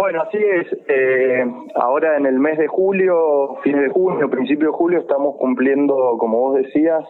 Bueno, 0.00 0.22
así 0.22 0.38
es. 0.38 0.66
Eh, 0.88 1.44
ahora 1.76 2.16
en 2.16 2.26
el 2.26 2.40
mes 2.40 2.58
de 2.58 2.66
julio, 2.66 3.54
fines 3.62 3.82
de 3.82 3.88
junio, 3.90 4.28
principio 4.28 4.72
de 4.72 4.76
julio, 4.76 4.98
estamos 4.98 5.36
cumpliendo, 5.36 6.16
como 6.18 6.40
vos 6.40 6.56
decías, 6.56 7.04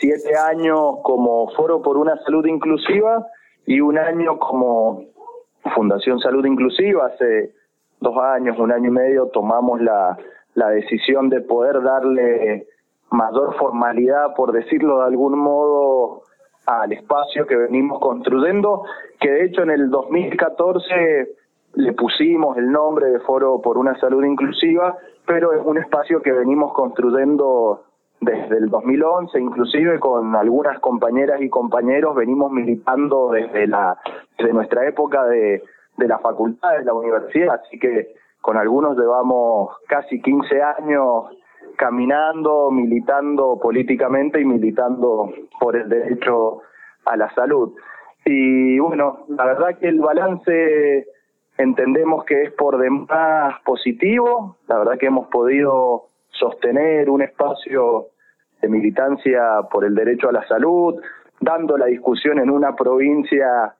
siete 0.00 0.36
años 0.36 0.96
como 1.02 1.48
Foro 1.56 1.80
por 1.80 1.96
una 1.96 2.18
Salud 2.18 2.44
Inclusiva 2.44 3.26
y 3.64 3.80
un 3.80 3.96
año 3.96 4.38
como 4.38 5.02
Fundación 5.74 6.20
Salud 6.20 6.44
Inclusiva. 6.44 7.06
Hace 7.06 7.54
dos 8.00 8.18
años, 8.18 8.58
un 8.58 8.70
año 8.70 8.88
y 8.88 8.92
medio, 8.92 9.28
tomamos 9.28 9.80
la 9.80 10.68
decisión 10.68 11.30
de 11.30 11.40
poder 11.40 11.82
darle 11.82 12.66
mayor 13.10 13.54
formalidad, 13.56 14.34
por 14.34 14.52
decirlo 14.52 14.98
de 14.98 15.06
algún 15.06 15.38
modo, 15.38 16.22
al 16.66 16.92
espacio 16.92 17.46
que 17.46 17.56
venimos 17.56 17.98
construyendo, 18.00 18.84
que 19.20 19.30
de 19.30 19.44
hecho 19.46 19.62
en 19.62 19.70
el 19.70 19.90
2014 19.90 21.28
le 21.74 21.92
pusimos 21.92 22.56
el 22.58 22.70
nombre 22.70 23.06
de 23.06 23.20
Foro 23.20 23.60
por 23.60 23.78
una 23.78 23.98
Salud 23.98 24.24
Inclusiva, 24.24 24.96
pero 25.26 25.52
es 25.52 25.64
un 25.64 25.78
espacio 25.78 26.20
que 26.20 26.32
venimos 26.32 26.72
construyendo 26.74 27.84
desde 28.20 28.58
el 28.58 28.68
2011, 28.68 29.38
inclusive 29.38 30.00
con 30.00 30.34
algunas 30.34 30.78
compañeras 30.80 31.40
y 31.40 31.48
compañeros 31.48 32.16
venimos 32.16 32.50
militando 32.50 33.30
desde 33.30 33.66
la 33.66 33.96
desde 34.36 34.52
nuestra 34.52 34.86
época 34.86 35.24
de, 35.26 35.62
de 35.96 36.08
la 36.08 36.18
facultad, 36.18 36.78
de 36.78 36.84
la 36.84 36.94
universidad, 36.94 37.60
así 37.64 37.78
que 37.78 38.14
con 38.40 38.56
algunos 38.56 38.96
llevamos 38.96 39.76
casi 39.88 40.20
15 40.20 40.62
años 40.62 41.24
caminando, 41.76 42.70
militando 42.70 43.58
políticamente 43.60 44.40
y 44.40 44.44
militando 44.44 45.32
por 45.60 45.76
el 45.76 45.88
derecho 45.88 46.62
a 47.04 47.16
la 47.16 47.32
salud. 47.34 47.74
Y 48.24 48.78
bueno, 48.78 49.24
la 49.28 49.44
verdad 49.46 49.78
que 49.78 49.88
el 49.88 50.00
balance 50.00 51.06
entendemos 51.56 52.24
que 52.24 52.42
es 52.42 52.52
por 52.52 52.78
demás 52.78 53.60
positivo, 53.64 54.56
la 54.68 54.78
verdad 54.78 54.98
que 54.98 55.06
hemos 55.06 55.28
podido 55.28 56.04
sostener 56.30 57.10
un 57.10 57.22
espacio 57.22 58.08
de 58.60 58.68
militancia 58.68 59.62
por 59.70 59.84
el 59.84 59.94
derecho 59.94 60.28
a 60.28 60.32
la 60.32 60.46
salud, 60.46 61.00
dando 61.40 61.76
la 61.76 61.86
discusión 61.86 62.38
en 62.38 62.50
una 62.50 62.74
provincia 62.74 63.74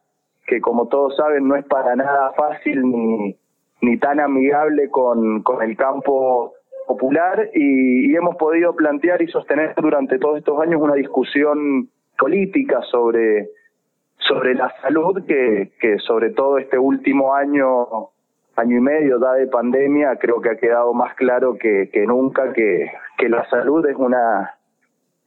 que 0.47 0.61
como 0.61 0.89
todos 0.89 1.17
saben 1.17 1.47
no 1.47 1.57
es 1.57 1.65
para 1.67 1.95
nada 1.95 2.33
fácil 2.33 2.83
ni, 2.83 3.37
ni 3.83 3.99
tan 3.99 4.19
amigable 4.19 4.89
con, 4.91 5.43
con 5.43 5.63
el 5.63 5.77
campo 5.77 6.55
popular 6.89 7.51
y, 7.55 8.17
hemos 8.17 8.35
podido 8.37 8.75
plantear 8.75 9.23
y 9.23 9.29
sostener 9.29 9.75
durante 9.77 10.19
todos 10.19 10.39
estos 10.39 10.61
años 10.61 10.81
una 10.81 10.95
discusión 10.95 11.89
política 12.19 12.83
sobre 12.91 13.51
sobre 14.17 14.55
la 14.55 14.75
salud 14.83 15.25
que, 15.25 15.71
que 15.81 15.99
sobre 16.01 16.31
todo 16.31 16.59
este 16.59 16.77
último 16.77 17.35
año, 17.35 17.87
año 18.57 18.77
y 18.77 18.81
medio 18.81 19.19
da 19.21 19.35
de 19.35 19.47
pandemia, 19.47 20.17
creo 20.17 20.41
que 20.41 20.51
ha 20.51 20.57
quedado 20.57 20.93
más 20.93 21.15
claro 21.15 21.55
que, 21.55 21.89
que 21.93 22.05
nunca 22.05 22.53
que, 22.53 22.91
que 23.17 23.29
la 23.29 23.49
salud 23.49 23.87
es 23.87 23.97
una, 23.97 24.59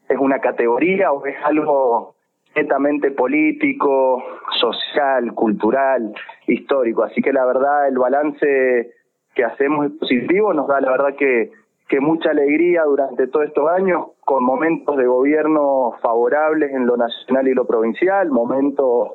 es 0.10 0.18
una 0.20 0.40
categoría 0.40 1.14
o 1.14 1.26
es 1.26 1.38
algo 1.46 2.16
netamente 2.54 3.12
político, 3.12 4.22
social, 4.60 5.34
cultural, 5.34 6.14
histórico. 6.48 7.04
Así 7.04 7.22
que 7.22 7.32
la 7.32 7.46
verdad 7.46 7.88
el 7.88 7.98
balance 7.98 8.92
que 9.36 9.44
hacemos 9.44 9.86
es 9.86 9.92
positivo, 9.94 10.54
nos 10.54 10.68
da 10.68 10.82
la 10.82 10.92
verdad 10.92 11.16
que, 11.18 11.52
que 11.88 12.00
mucha 12.00 12.32
alegría 12.32 12.84
durante 12.84 13.28
todos 13.28 13.48
estos 13.48 13.70
años, 13.70 14.08
con 14.22 14.44
momentos 14.44 14.98
de 14.98 15.06
gobierno 15.06 15.94
favorables 16.02 16.72
en 16.72 16.86
lo 16.86 16.98
nacional 16.98 17.48
y 17.48 17.54
lo 17.54 17.66
provincial, 17.66 18.30
momentos 18.30 19.12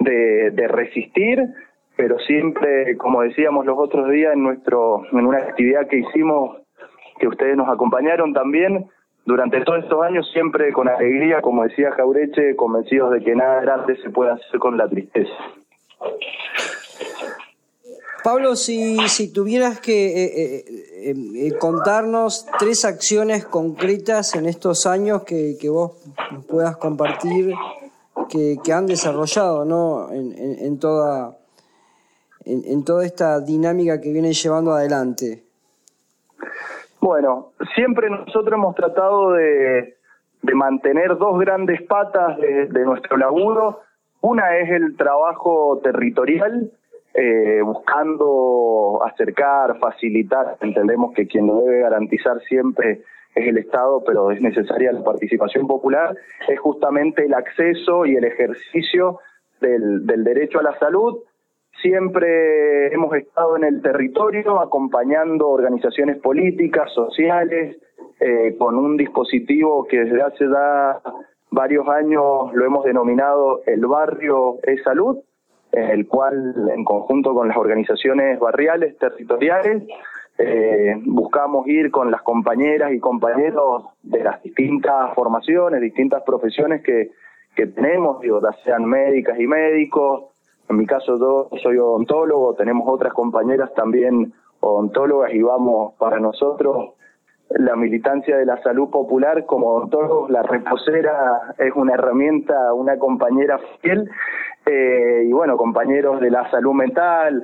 de, 0.00 0.50
de 0.50 0.68
resistir, 0.68 1.42
pero 1.96 2.18
siempre, 2.20 2.96
como 2.96 3.22
decíamos 3.22 3.66
los 3.66 3.78
otros 3.78 4.10
días 4.10 4.32
en 4.32 4.42
nuestro 4.42 5.02
en 5.10 5.26
una 5.26 5.38
actividad 5.38 5.88
que 5.88 5.98
hicimos, 5.98 6.58
que 7.18 7.26
ustedes 7.26 7.56
nos 7.56 7.68
acompañaron 7.68 8.32
también, 8.32 8.88
durante 9.28 9.60
todos 9.60 9.84
estos 9.84 10.02
años 10.02 10.26
siempre 10.32 10.72
con 10.72 10.88
alegría, 10.88 11.42
como 11.42 11.64
decía 11.64 11.92
Jaureche, 11.92 12.56
convencidos 12.56 13.10
de 13.12 13.20
que 13.20 13.34
nada 13.34 13.60
grande 13.60 13.96
se 13.96 14.08
puede 14.08 14.30
hacer 14.30 14.58
con 14.58 14.78
la 14.78 14.88
tristeza. 14.88 15.34
Pablo, 18.28 18.56
si, 18.56 18.98
si 19.08 19.32
tuvieras 19.32 19.80
que 19.80 20.08
eh, 20.08 20.64
eh, 21.08 21.14
eh, 21.46 21.58
contarnos 21.58 22.46
tres 22.58 22.84
acciones 22.84 23.46
concretas 23.46 24.34
en 24.34 24.44
estos 24.44 24.84
años 24.84 25.24
que, 25.24 25.56
que 25.58 25.70
vos 25.70 25.92
puedas 26.46 26.76
compartir 26.76 27.54
que, 28.28 28.58
que, 28.62 28.72
han 28.74 28.84
desarrollado 28.84 29.64
¿no? 29.64 30.12
en, 30.12 30.32
en, 30.32 30.58
en 30.58 30.78
toda, 30.78 31.38
en 32.44 32.84
toda 32.84 33.06
esta 33.06 33.40
dinámica 33.40 33.98
que 33.98 34.12
vienen 34.12 34.34
llevando 34.34 34.72
adelante. 34.72 35.44
Bueno, 37.00 37.52
siempre 37.74 38.10
nosotros 38.10 38.52
hemos 38.52 38.74
tratado 38.74 39.32
de, 39.32 39.96
de 40.42 40.54
mantener 40.54 41.16
dos 41.16 41.40
grandes 41.40 41.80
patas 41.80 42.36
de, 42.36 42.66
de, 42.66 42.84
nuestro 42.84 43.16
laburo. 43.16 43.80
Una 44.20 44.58
es 44.58 44.68
el 44.68 44.98
trabajo 44.98 45.80
territorial, 45.82 46.70
eh, 47.20 47.60
buscando 47.64 49.00
acercar, 49.04 49.76
facilitar. 49.80 50.56
Entendemos 50.60 51.12
que 51.14 51.26
quien 51.26 51.48
lo 51.48 51.62
debe 51.62 51.80
garantizar 51.80 52.40
siempre 52.42 53.02
es 53.34 53.48
el 53.48 53.58
Estado, 53.58 54.04
pero 54.06 54.30
es 54.30 54.40
necesaria 54.40 54.92
la 54.92 55.02
participación 55.02 55.66
popular. 55.66 56.16
Es 56.46 56.60
justamente 56.60 57.24
el 57.24 57.34
acceso 57.34 58.06
y 58.06 58.14
el 58.14 58.24
ejercicio 58.24 59.18
del, 59.60 60.06
derecho 60.06 60.60
a 60.60 60.62
la 60.62 60.78
salud 60.78 61.18
Siempre 61.82 62.92
hemos 62.92 63.14
estado 63.14 63.56
en 63.56 63.62
el 63.62 63.80
territorio 63.80 64.58
acompañando 64.58 65.48
organizaciones 65.48 66.18
políticas, 66.18 66.92
sociales, 66.92 67.76
eh, 68.18 68.56
con 68.58 68.74
un 68.74 68.96
dispositivo 68.96 69.86
que 69.86 70.00
desde 70.00 70.20
hace 70.20 70.44
ya 70.48 71.00
varios 71.52 71.88
años 71.88 72.52
lo 72.52 72.64
hemos 72.64 72.84
denominado 72.84 73.62
el 73.66 73.86
barrio 73.86 74.58
es 74.64 74.82
salud, 74.82 75.18
el 75.72 76.06
cual 76.06 76.54
en 76.74 76.84
conjunto 76.84 77.34
con 77.34 77.48
las 77.48 77.56
organizaciones 77.56 78.38
barriales, 78.38 78.96
territoriales, 78.98 79.84
eh, 80.38 80.94
buscamos 81.04 81.66
ir 81.66 81.90
con 81.90 82.10
las 82.10 82.22
compañeras 82.22 82.92
y 82.92 83.00
compañeros 83.00 83.84
de 84.02 84.22
las 84.22 84.42
distintas 84.42 85.12
formaciones, 85.14 85.80
distintas 85.80 86.22
profesiones 86.22 86.82
que, 86.82 87.10
que 87.56 87.66
tenemos, 87.66 88.20
digo, 88.20 88.40
sean 88.64 88.84
médicas 88.84 89.38
y 89.38 89.46
médicos, 89.46 90.26
en 90.68 90.76
mi 90.76 90.86
caso 90.86 91.18
yo 91.18 91.48
soy 91.62 91.78
odontólogo, 91.78 92.54
tenemos 92.54 92.86
otras 92.86 93.12
compañeras 93.12 93.72
también 93.74 94.32
odontólogas 94.60 95.32
y 95.32 95.42
vamos 95.42 95.94
para 95.98 96.20
nosotros 96.20 96.97
la 97.50 97.76
militancia 97.76 98.36
de 98.36 98.44
la 98.44 98.60
salud 98.62 98.90
popular 98.90 99.46
como 99.46 99.68
odontólogos, 99.68 100.30
la 100.30 100.42
reposera 100.42 101.54
es 101.58 101.72
una 101.74 101.94
herramienta, 101.94 102.72
una 102.74 102.98
compañera 102.98 103.58
fiel 103.80 104.10
eh, 104.66 105.24
y 105.26 105.32
bueno, 105.32 105.56
compañeros 105.56 106.20
de 106.20 106.30
la 106.30 106.50
salud 106.50 106.74
mental, 106.74 107.42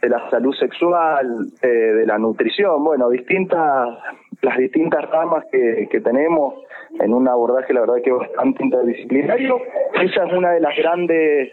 de 0.00 0.08
la 0.08 0.30
salud 0.30 0.54
sexual, 0.54 1.48
eh, 1.60 1.68
de 1.68 2.06
la 2.06 2.18
nutrición, 2.18 2.82
bueno, 2.82 3.10
distintas, 3.10 3.98
las 4.40 4.56
distintas 4.56 5.08
ramas 5.10 5.44
que, 5.52 5.88
que 5.90 6.00
tenemos 6.00 6.54
en 6.98 7.14
un 7.14 7.28
abordaje 7.28 7.72
la 7.72 7.80
verdad 7.80 8.02
que 8.02 8.10
bastante 8.10 8.64
interdisciplinario. 8.64 9.58
Esa 9.94 10.24
es 10.26 10.32
una 10.32 10.52
de 10.52 10.60
las 10.60 10.76
grandes 10.76 11.52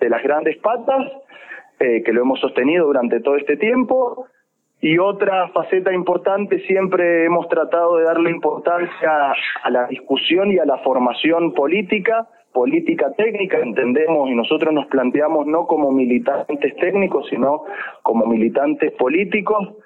de 0.00 0.10
las 0.10 0.22
grandes 0.22 0.56
patas, 0.58 1.10
eh, 1.78 2.02
que 2.02 2.12
lo 2.12 2.22
hemos 2.22 2.40
sostenido 2.40 2.86
durante 2.86 3.20
todo 3.20 3.36
este 3.36 3.56
tiempo. 3.56 4.26
Y 4.80 4.98
otra 4.98 5.48
faceta 5.48 5.92
importante, 5.92 6.60
siempre 6.66 7.24
hemos 7.24 7.48
tratado 7.48 7.96
de 7.96 8.04
darle 8.04 8.30
importancia 8.30 9.32
a 9.62 9.70
la 9.70 9.86
discusión 9.86 10.52
y 10.52 10.58
a 10.58 10.66
la 10.66 10.78
formación 10.78 11.54
política, 11.54 12.28
política 12.52 13.10
técnica, 13.16 13.58
entendemos 13.58 14.28
y 14.30 14.34
nosotros 14.34 14.72
nos 14.74 14.86
planteamos 14.86 15.46
no 15.46 15.66
como 15.66 15.92
militantes 15.92 16.76
técnicos, 16.76 17.26
sino 17.30 17.64
como 18.02 18.26
militantes 18.26 18.92
políticos, 18.92 19.76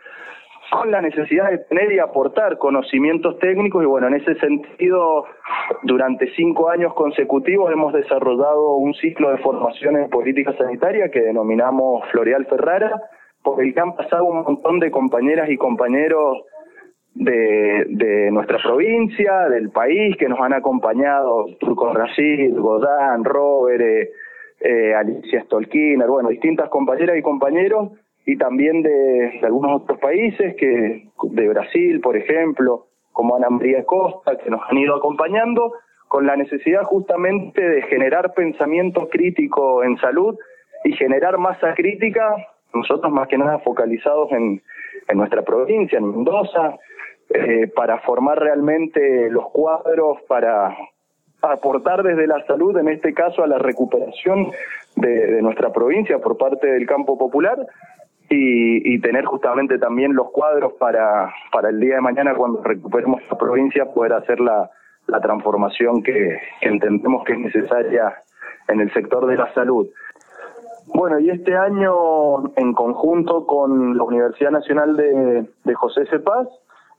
con 0.71 0.91
la 0.91 1.01
necesidad 1.01 1.51
de 1.51 1.59
tener 1.59 1.93
y 1.93 1.99
aportar 1.99 2.59
conocimientos 2.59 3.39
técnicos. 3.39 3.83
Y 3.83 3.87
bueno, 3.87 4.09
en 4.09 4.15
ese 4.15 4.35
sentido, 4.37 5.25
durante 5.83 6.33
cinco 6.35 6.69
años 6.69 6.95
consecutivos 6.95 7.73
hemos 7.73 7.93
desarrollado 7.93 8.75
un 8.75 8.95
ciclo 8.95 9.31
de 9.31 9.39
formación 9.39 9.97
en 9.97 10.11
política 10.11 10.53
sanitaria 10.57 11.11
que 11.11 11.21
denominamos 11.21 12.09
Floreal 12.11 12.47
Ferrara, 12.47 13.01
por 13.43 13.63
el 13.63 13.75
que 13.75 13.81
han 13.81 13.97
pasado 13.97 14.25
un 14.25 14.43
montón 14.43 14.81
de 14.81 14.91
compañeras 14.91 15.49
y 15.51 15.57
compañeros 15.57 16.45
de, 17.15 17.87
de 17.89 18.31
nuestra 18.31 18.59
provincia, 18.59 19.49
del 19.49 19.71
país, 19.71 20.17
que 20.17 20.29
nos 20.29 20.41
han 20.41 20.53
acompañado, 20.53 21.47
Turco 21.59 21.93
Racid, 21.93 22.57
Godán, 22.57 23.25
Robert, 23.25 23.81
eh, 23.81 24.11
eh, 24.61 24.95
Alicia 24.95 25.43
Stolkiner, 25.45 26.07
bueno, 26.07 26.29
distintas 26.29 26.69
compañeras 26.69 27.17
y 27.17 27.23
compañeros 27.23 27.93
y 28.27 28.37
también 28.37 28.83
de, 28.83 29.41
algunos 29.43 29.83
otros 29.83 29.99
países, 29.99 30.55
que 30.57 31.09
de 31.23 31.49
Brasil, 31.49 32.01
por 32.01 32.17
ejemplo, 32.17 32.87
como 33.13 33.37
Ana 33.37 33.51
María 33.51 33.85
Costa, 33.85 34.37
que 34.37 34.51
nos 34.51 34.61
han 34.69 34.79
ido 34.79 34.95
acompañando, 34.95 35.73
con 36.09 36.27
la 36.27 36.37
necesidad 36.37 36.83
justamente 36.83 37.61
de 37.61 37.83
generar 37.83 38.35
pensamiento 38.35 39.09
crítico 39.09 39.83
en 39.83 39.97
salud 39.99 40.37
y 40.85 40.93
generar 40.93 41.39
masa 41.39 41.75
crítica, 41.75 42.35
nosotros 42.75 43.13
más 43.13 43.29
que 43.29 43.39
nada 43.39 43.59
focalizados 43.61 44.31
en, 44.33 44.63
en 45.09 45.19
nuestra 45.19 45.43
provincia, 45.43 45.99
en 45.99 46.11
Mendoza, 46.11 46.77
eh, 47.31 47.69
para 47.75 47.99
formar 48.01 48.39
realmente 48.39 49.31
los 49.31 49.51
cuadros 49.51 50.19
para 50.27 50.77
aportar 51.43 52.03
desde 52.03 52.27
la 52.27 52.45
salud, 52.47 52.77
en 52.79 52.89
este 52.89 53.15
caso, 53.15 53.43
a 53.43 53.47
la 53.47 53.59
recuperación 53.59 54.51
de, 54.97 55.41
nuestra 55.41 55.73
provincia 55.73 56.19
por 56.19 56.37
parte 56.37 56.67
del 56.67 56.87
campo 56.87 57.17
popular 57.17 57.59
y, 58.29 58.95
y, 58.95 59.01
tener 59.01 59.25
justamente 59.25 59.79
también 59.79 60.15
los 60.15 60.31
cuadros 60.31 60.75
para, 60.75 61.33
para 61.53 61.71
el 61.71 61.81
día 61.81 61.97
de 61.97 62.01
mañana 62.01 62.35
cuando 62.35 62.63
recuperemos 62.63 63.23
la 63.31 63.39
provincia 63.39 63.87
poder 63.87 64.13
hacer 64.13 64.41
la, 64.41 64.71
la 65.11 65.21
transformación 65.21 66.03
que, 66.03 66.39
entendemos 66.61 67.25
que 67.25 67.33
es 67.33 67.39
necesaria 67.39 68.15
en 68.69 68.81
el 68.81 68.93
sector 68.93 69.27
de 69.27 69.37
la 69.37 69.53
salud. 69.55 69.89
Bueno, 70.93 71.21
y 71.21 71.31
este 71.31 71.57
año, 71.57 72.49
en 72.57 72.73
conjunto 72.73 73.47
con 73.47 73.97
la 73.97 74.03
Universidad 74.03 74.51
Nacional 74.51 74.97
de, 74.97 75.75
José 75.75 76.05
Cepaz, 76.07 76.49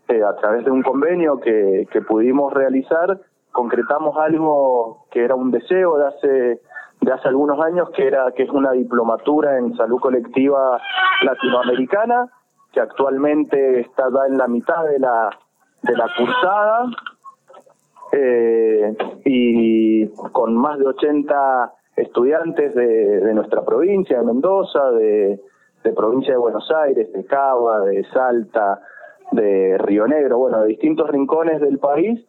eh, 0.08 0.24
a 0.24 0.36
través 0.38 0.64
de 0.66 0.72
un 0.72 0.82
convenio 0.82 1.40
que, 1.40 1.88
pudimos 2.08 2.54
realizar, 2.54 3.20
concretamos 3.52 4.18
algo 4.18 5.06
que 5.12 5.24
era 5.24 5.36
un 5.36 5.52
deseo 5.52 5.98
de 5.98 6.08
hace 6.08 6.62
de 7.02 7.12
hace 7.12 7.28
algunos 7.28 7.60
años 7.60 7.90
que 7.96 8.06
era 8.06 8.32
que 8.32 8.44
es 8.44 8.50
una 8.52 8.74
diplomatura 8.74 9.58
en 9.58 9.76
salud 9.76 10.00
colectiva 10.00 10.80
latinoamericana 11.24 12.28
que 12.72 12.80
actualmente 12.80 13.80
está 13.80 14.04
en 14.28 14.38
la 14.38 14.48
mitad 14.48 14.86
de 14.86 15.00
la 15.00 15.30
de 15.82 15.98
la 15.98 16.08
cursada 16.16 16.86
eh, 18.12 18.96
y 19.26 20.08
con 20.32 20.56
más 20.56 20.78
de 20.78 20.88
80 20.88 21.74
estudiantes 22.02 22.74
de, 22.76 23.20
de 23.22 23.34
nuestra 23.34 23.64
provincia 23.64 24.20
de 24.20 24.26
Mendoza 24.26 24.92
de, 24.92 25.40
de 25.84 25.94
provincia 25.94 26.34
de 26.34 26.40
Buenos 26.40 26.70
Aires 26.72 27.12
de 27.14 27.26
Cava 27.26 27.82
de 27.82 28.04
Salta 28.12 28.82
de 29.32 29.78
Río 29.80 30.08
Negro 30.08 30.38
bueno 30.40 30.62
de 30.62 30.70
distintos 30.70 31.10
rincones 31.10 31.62
del 31.62 31.80
país 31.80 32.20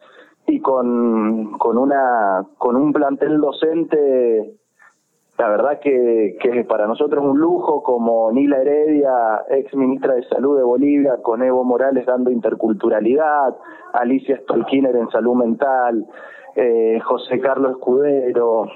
y 0.47 0.59
con, 0.59 1.57
con 1.57 1.77
una 1.77 2.45
con 2.57 2.75
un 2.75 2.93
plantel 2.93 3.39
docente 3.39 4.55
la 5.37 5.49
verdad 5.49 5.79
que, 5.79 6.37
que 6.39 6.63
para 6.63 6.85
nosotros 6.85 7.23
es 7.23 7.29
un 7.29 7.39
lujo 7.39 7.81
como 7.81 8.31
Nila 8.31 8.61
Heredia, 8.61 9.43
ex 9.49 9.73
ministra 9.75 10.13
de 10.13 10.23
Salud 10.27 10.57
de 10.57 10.63
Bolivia, 10.63 11.17
con 11.23 11.41
Evo 11.41 11.63
Morales 11.63 12.05
dando 12.05 12.29
interculturalidad, 12.29 13.55
Alicia 13.93 14.37
Stolkiner 14.43 14.95
en 14.95 15.09
salud 15.09 15.35
mental, 15.35 16.05
eh, 16.55 16.99
José 17.03 17.39
Carlos 17.39 17.71
Escudero, 17.71 18.67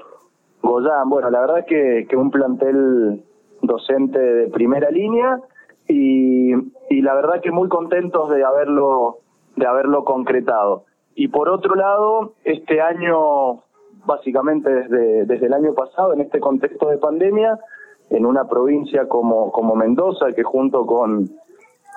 Goyán, 0.62 1.08
bueno, 1.08 1.30
la 1.30 1.40
verdad 1.40 1.64
que, 1.66 2.06
que 2.08 2.16
un 2.16 2.30
plantel 2.30 3.24
docente 3.62 4.18
de 4.18 4.48
primera 4.48 4.90
línea 4.90 5.40
y, 5.88 6.52
y 6.90 7.00
la 7.02 7.14
verdad 7.14 7.40
que 7.40 7.50
muy 7.50 7.68
contentos 7.68 8.30
de 8.30 8.44
haberlo, 8.44 9.18
de 9.56 9.66
haberlo 9.66 10.04
concretado. 10.04 10.84
Y 11.14 11.28
por 11.28 11.48
otro 11.48 11.74
lado, 11.74 12.34
este 12.44 12.80
año 12.80 13.62
básicamente 14.08 14.70
desde, 14.70 15.26
desde 15.26 15.46
el 15.46 15.52
año 15.52 15.74
pasado 15.74 16.14
en 16.14 16.22
este 16.22 16.40
contexto 16.40 16.88
de 16.88 16.96
pandemia, 16.96 17.58
en 18.10 18.24
una 18.24 18.48
provincia 18.48 19.06
como, 19.06 19.52
como 19.52 19.76
Mendoza, 19.76 20.32
que 20.34 20.42
junto 20.42 20.86
con, 20.86 21.28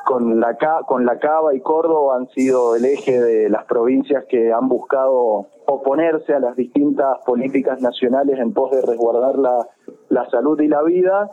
con, 0.06 0.40
la, 0.40 0.58
con 0.88 1.06
la 1.06 1.20
Cava 1.20 1.54
y 1.54 1.62
Córdoba 1.62 2.18
han 2.18 2.28
sido 2.30 2.76
el 2.76 2.86
eje 2.86 3.20
de 3.20 3.50
las 3.50 3.66
provincias 3.66 4.26
que 4.26 4.52
han 4.52 4.68
buscado 4.68 5.48
oponerse 5.66 6.34
a 6.34 6.40
las 6.40 6.56
distintas 6.56 7.20
políticas 7.26 7.82
nacionales 7.82 8.40
en 8.40 8.54
pos 8.54 8.72
de 8.72 8.82
resguardar 8.82 9.38
la, 9.38 9.68
la 10.10 10.30
salud 10.30 10.60
y 10.60 10.68
la 10.68 10.84
vida, 10.84 11.32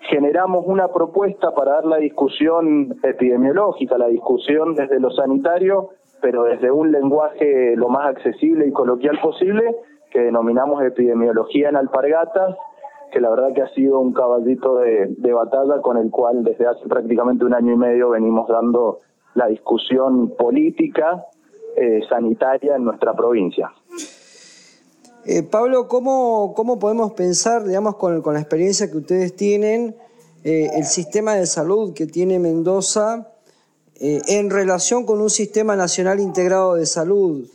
generamos 0.00 0.64
una 0.66 0.88
propuesta 0.88 1.52
para 1.54 1.72
dar 1.72 1.84
la 1.84 1.96
discusión 1.98 2.98
epidemiológica, 3.02 3.98
la 3.98 4.08
discusión 4.08 4.74
desde 4.74 4.98
lo 4.98 5.10
sanitario, 5.10 5.90
pero 6.20 6.44
desde 6.44 6.70
un 6.70 6.90
lenguaje 6.90 7.74
lo 7.76 7.88
más 7.88 8.08
accesible 8.08 8.66
y 8.66 8.72
coloquial 8.72 9.18
posible, 9.20 9.76
que 10.10 10.20
denominamos 10.20 10.82
epidemiología 10.82 11.68
en 11.68 11.76
alpargatas, 11.76 12.56
que 13.10 13.20
la 13.20 13.30
verdad 13.30 13.52
que 13.54 13.62
ha 13.62 13.74
sido 13.74 14.00
un 14.00 14.12
caballito 14.12 14.78
de, 14.78 15.32
batalla 15.32 15.80
con 15.82 15.96
el 15.96 16.10
cual 16.10 16.42
desde 16.44 16.66
hace 16.66 16.86
prácticamente 16.88 17.44
un 17.44 17.54
año 17.54 17.72
y 17.74 17.76
medio 17.76 18.10
venimos 18.10 18.48
dando 18.48 18.98
la 19.34 19.46
discusión 19.46 20.34
política 20.36 21.26
eh, 21.76 22.00
sanitaria 22.08 22.76
en 22.76 22.84
nuestra 22.84 23.14
provincia. 23.14 23.72
Eh, 25.24 25.42
Pablo, 25.42 25.86
¿cómo, 25.86 26.54
¿cómo 26.54 26.78
podemos 26.78 27.12
pensar, 27.12 27.64
digamos, 27.64 27.96
con, 27.96 28.22
la 28.22 28.40
experiencia 28.40 28.90
que 28.90 28.96
ustedes 28.96 29.36
tienen, 29.36 29.94
eh, 30.44 30.70
el 30.74 30.84
sistema 30.84 31.34
de 31.34 31.46
salud 31.46 31.92
que 31.94 32.06
tiene 32.06 32.38
Mendoza 32.38 33.26
en 34.02 34.48
relación 34.48 35.04
con 35.04 35.20
un 35.20 35.28
sistema 35.28 35.76
nacional 35.76 36.20
integrado 36.20 36.74
de 36.74 36.86
salud? 36.86 37.46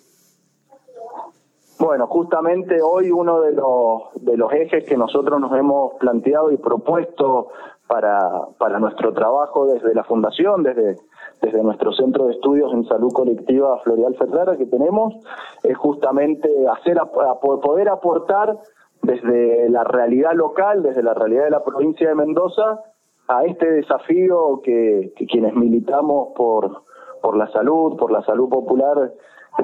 Bueno, 1.78 2.08
justamente 2.08 2.82
hoy 2.82 3.12
uno 3.12 3.42
de 3.42 3.52
los, 3.52 4.14
de 4.24 4.38
los 4.38 4.52
ejes 4.54 4.86
que 4.86 4.96
nosotros 4.96 5.42
nos 5.42 5.52
hemos 5.58 5.96
planteado 5.96 6.52
y 6.52 6.58
propuesto 6.58 7.50
para, 7.88 8.48
para 8.58 8.80
nuestro 8.80 9.14
trabajo 9.14 9.66
desde 9.66 9.94
la 9.94 10.06
Fundación, 10.06 10.64
desde, 10.64 10.96
desde 11.42 11.64
nuestro 11.64 11.92
Centro 11.92 12.28
de 12.28 12.34
Estudios 12.34 12.72
en 12.74 12.86
Salud 12.86 13.12
Colectiva 13.12 13.78
Florial 13.80 14.16
Ferrara 14.16 14.56
que 14.56 14.66
tenemos, 14.68 15.16
es 15.64 15.78
justamente 15.78 16.50
hacer 16.70 16.98
poder 17.42 17.90
aportar 17.90 18.58
desde 19.02 19.70
la 19.70 19.84
realidad 19.84 20.32
local, 20.34 20.82
desde 20.82 21.04
la 21.04 21.14
realidad 21.14 21.44
de 21.44 21.52
la 21.52 21.64
provincia 21.64 22.08
de 22.08 22.16
Mendoza, 22.16 22.80
a 23.28 23.44
este 23.44 23.70
desafío 23.70 24.62
que, 24.64 25.12
que 25.16 25.26
quienes 25.26 25.54
militamos 25.56 26.30
por, 26.36 26.84
por 27.22 27.36
la 27.36 27.48
salud, 27.52 27.98
por 27.98 28.12
la 28.12 28.24
salud 28.24 28.48
popular, 28.48 29.12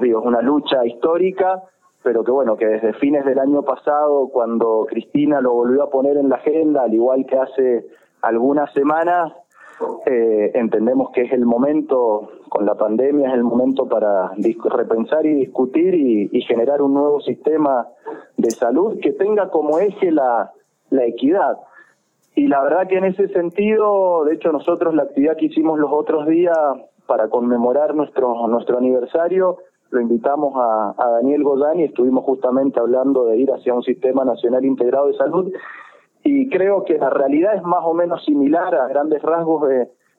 digo, 0.02 0.20
es 0.20 0.26
una 0.26 0.42
lucha 0.42 0.86
histórica 0.86 1.64
pero 2.04 2.24
que 2.24 2.32
bueno, 2.32 2.58
que 2.58 2.66
desde 2.66 2.94
fines 2.94 3.26
del 3.26 3.40
año 3.40 3.62
pasado, 3.64 4.30
cuando 4.30 4.86
Cristina 4.90 5.40
lo 5.42 5.54
volvió 5.54 5.84
a 5.84 5.90
poner 5.90 6.18
en 6.18 6.30
la 6.30 6.38
agenda, 6.38 6.84
al 6.84 6.94
igual 6.94 7.26
que 7.26 7.38
hace 7.38 7.86
algunas 8.22 8.72
semanas, 8.74 9.34
eh, 10.06 10.52
entendemos 10.56 11.12
que 11.12 11.24
es 11.24 11.32
el 11.32 11.46
momento, 11.46 12.30
con 12.50 12.66
la 12.66 12.76
pandemia, 12.76 13.30
es 13.30 13.34
el 13.36 13.44
momento 13.44 13.88
para 13.88 14.32
repensar 14.76 15.26
y 15.26 15.34
discutir 15.34 15.94
y, 15.94 16.42
generar 16.42 16.82
un 16.82 16.94
nuevo 16.94 17.22
sistema 17.22 17.88
de 18.38 18.52
salud 18.52 19.00
que 19.02 19.14
tenga 19.14 19.50
como 19.50 19.80
eje 19.80 20.12
la, 20.12 20.52
la 20.90 21.06
equidad. 21.06 21.58
Y 22.36 22.48
la 22.48 22.64
verdad 22.64 22.88
que 22.88 22.98
en 22.98 23.06
ese 23.06 23.28
sentido, 23.30 24.26
de 24.26 24.36
hecho 24.36 24.52
nosotros 24.52 24.94
la 24.96 25.04
actividad 25.04 25.38
que 25.38 25.46
hicimos 25.46 25.80
los 25.80 25.92
otros 25.92 26.28
días 26.28 26.58
para 27.06 27.30
conmemorar 27.30 27.96
nuestro, 27.96 28.48
nuestro 28.48 28.78
aniversario, 28.78 29.58
lo 29.92 30.02
invitamos 30.02 30.54
a, 30.56 30.96
Daniel 30.98 31.44
Goyán 31.44 31.80
y 31.80 31.84
estuvimos 31.84 32.26
justamente 32.26 32.80
hablando 32.80 33.26
de 33.26 33.38
ir 33.38 33.52
hacia 33.52 33.74
un 33.74 33.84
sistema 33.84 34.26
nacional 34.26 34.66
integrado 34.66 35.08
de 35.08 35.14
salud 35.14 35.52
y 36.24 36.50
creo 36.50 36.84
que 36.84 36.98
la 36.98 37.10
realidad 37.10 37.56
es 37.56 37.64
más 37.64 37.84
o 37.84 37.94
menos 37.94 38.24
similar 38.26 38.74
a 38.74 38.88
grandes 38.88 39.22
rasgos 39.22 39.70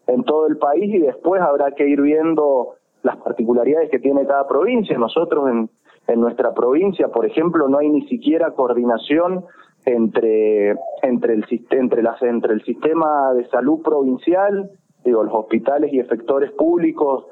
en 0.06 0.24
todo 0.24 0.46
el 0.46 0.58
país 0.58 0.94
y 0.94 0.98
después 0.98 1.40
habrá 1.40 1.72
que 1.72 1.88
ir 1.88 2.00
viendo 2.00 2.74
las 3.02 3.16
particularidades 3.16 3.90
que 3.90 3.98
tiene 3.98 4.26
cada 4.26 4.46
provincia. 4.46 4.96
Nosotros 4.98 5.48
en, 5.50 5.70
en 6.08 6.20
nuestra 6.20 6.52
provincia, 6.54 7.08
por 7.08 7.26
ejemplo, 7.26 7.68
no 7.68 7.78
hay 7.78 7.88
ni 7.88 8.06
siquiera 8.08 8.52
coordinación 8.52 9.44
entre 9.84 10.76
entre 11.02 11.34
el 11.34 11.44
entre 11.70 12.02
entre 12.28 12.52
el 12.54 12.62
sistema 12.64 13.32
de 13.34 13.48
salud 13.48 13.82
provincial, 13.82 14.70
digo, 15.04 15.24
los 15.24 15.34
hospitales 15.34 15.92
y 15.92 15.98
efectores 15.98 16.52
públicos 16.52 17.26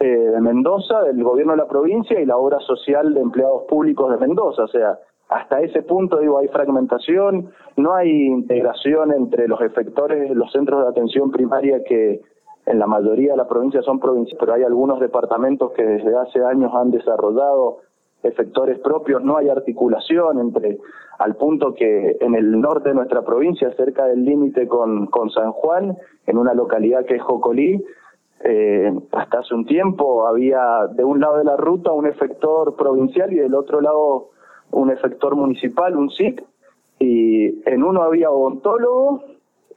eh, 0.00 0.06
de 0.06 0.40
Mendoza, 0.40 1.02
del 1.02 1.22
gobierno 1.22 1.52
de 1.52 1.58
la 1.58 1.68
provincia 1.68 2.20
y 2.20 2.26
la 2.26 2.36
obra 2.36 2.58
social 2.60 3.14
de 3.14 3.20
empleados 3.20 3.62
públicos 3.68 4.10
de 4.10 4.18
Mendoza. 4.18 4.64
O 4.64 4.68
sea, 4.68 4.98
hasta 5.28 5.60
ese 5.60 5.82
punto, 5.82 6.18
digo, 6.18 6.38
hay 6.38 6.48
fragmentación, 6.48 7.50
no 7.76 7.94
hay 7.94 8.26
integración 8.26 9.12
entre 9.12 9.48
los 9.48 9.60
efectores, 9.60 10.30
los 10.30 10.52
centros 10.52 10.82
de 10.82 10.88
atención 10.88 11.30
primaria 11.30 11.82
que 11.84 12.20
en 12.66 12.78
la 12.78 12.86
mayoría 12.86 13.32
de 13.32 13.36
la 13.36 13.48
provincia 13.48 13.82
son 13.82 14.00
provincias, 14.00 14.36
pero 14.38 14.54
hay 14.54 14.62
algunos 14.62 15.00
departamentos 15.00 15.72
que 15.72 15.84
desde 15.84 16.16
hace 16.16 16.44
años 16.44 16.72
han 16.74 16.90
desarrollado 16.90 17.78
efectores 18.22 18.78
propios, 18.80 19.22
no 19.22 19.36
hay 19.36 19.48
articulación 19.48 20.40
entre, 20.40 20.78
al 21.18 21.36
punto 21.36 21.74
que 21.74 22.16
en 22.20 22.34
el 22.34 22.60
norte 22.60 22.88
de 22.88 22.94
nuestra 22.96 23.22
provincia, 23.22 23.72
cerca 23.76 24.06
del 24.06 24.24
límite 24.24 24.66
con, 24.66 25.06
con 25.06 25.30
San 25.30 25.52
Juan, 25.52 25.96
en 26.26 26.38
una 26.38 26.54
localidad 26.54 27.04
que 27.04 27.16
es 27.16 27.22
Jocolí, 27.22 27.84
eh, 28.44 28.92
hasta 29.12 29.38
hace 29.38 29.54
un 29.54 29.64
tiempo 29.64 30.26
había 30.26 30.86
de 30.92 31.04
un 31.04 31.20
lado 31.20 31.38
de 31.38 31.44
la 31.44 31.56
ruta 31.56 31.92
un 31.92 32.06
efector 32.06 32.76
provincial 32.76 33.32
y 33.32 33.36
del 33.36 33.54
otro 33.54 33.80
lado 33.80 34.30
un 34.72 34.90
efector 34.90 35.36
municipal, 35.36 35.96
un 35.96 36.10
SIC, 36.10 36.44
y 36.98 37.68
en 37.68 37.82
uno 37.82 38.02
había 38.02 38.30
odontólogo, 38.30 39.22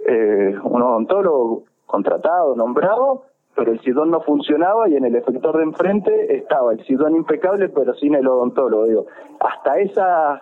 eh, 0.05 0.55
un 0.63 0.81
odontólogo 0.81 1.63
contratado, 1.85 2.55
nombrado, 2.55 3.23
pero 3.55 3.71
el 3.71 3.79
sidón 3.81 4.11
no 4.11 4.21
funcionaba 4.21 4.89
y 4.89 4.95
en 4.95 5.05
el 5.05 5.15
efector 5.15 5.57
de 5.57 5.63
enfrente 5.63 6.35
estaba 6.35 6.73
el 6.73 6.83
sidón 6.85 7.15
impecable 7.15 7.69
pero 7.69 7.93
sin 7.95 8.15
el 8.15 8.27
odontólogo. 8.27 8.85
Digo, 8.85 9.05
hasta 9.39 9.79
esa 9.79 10.41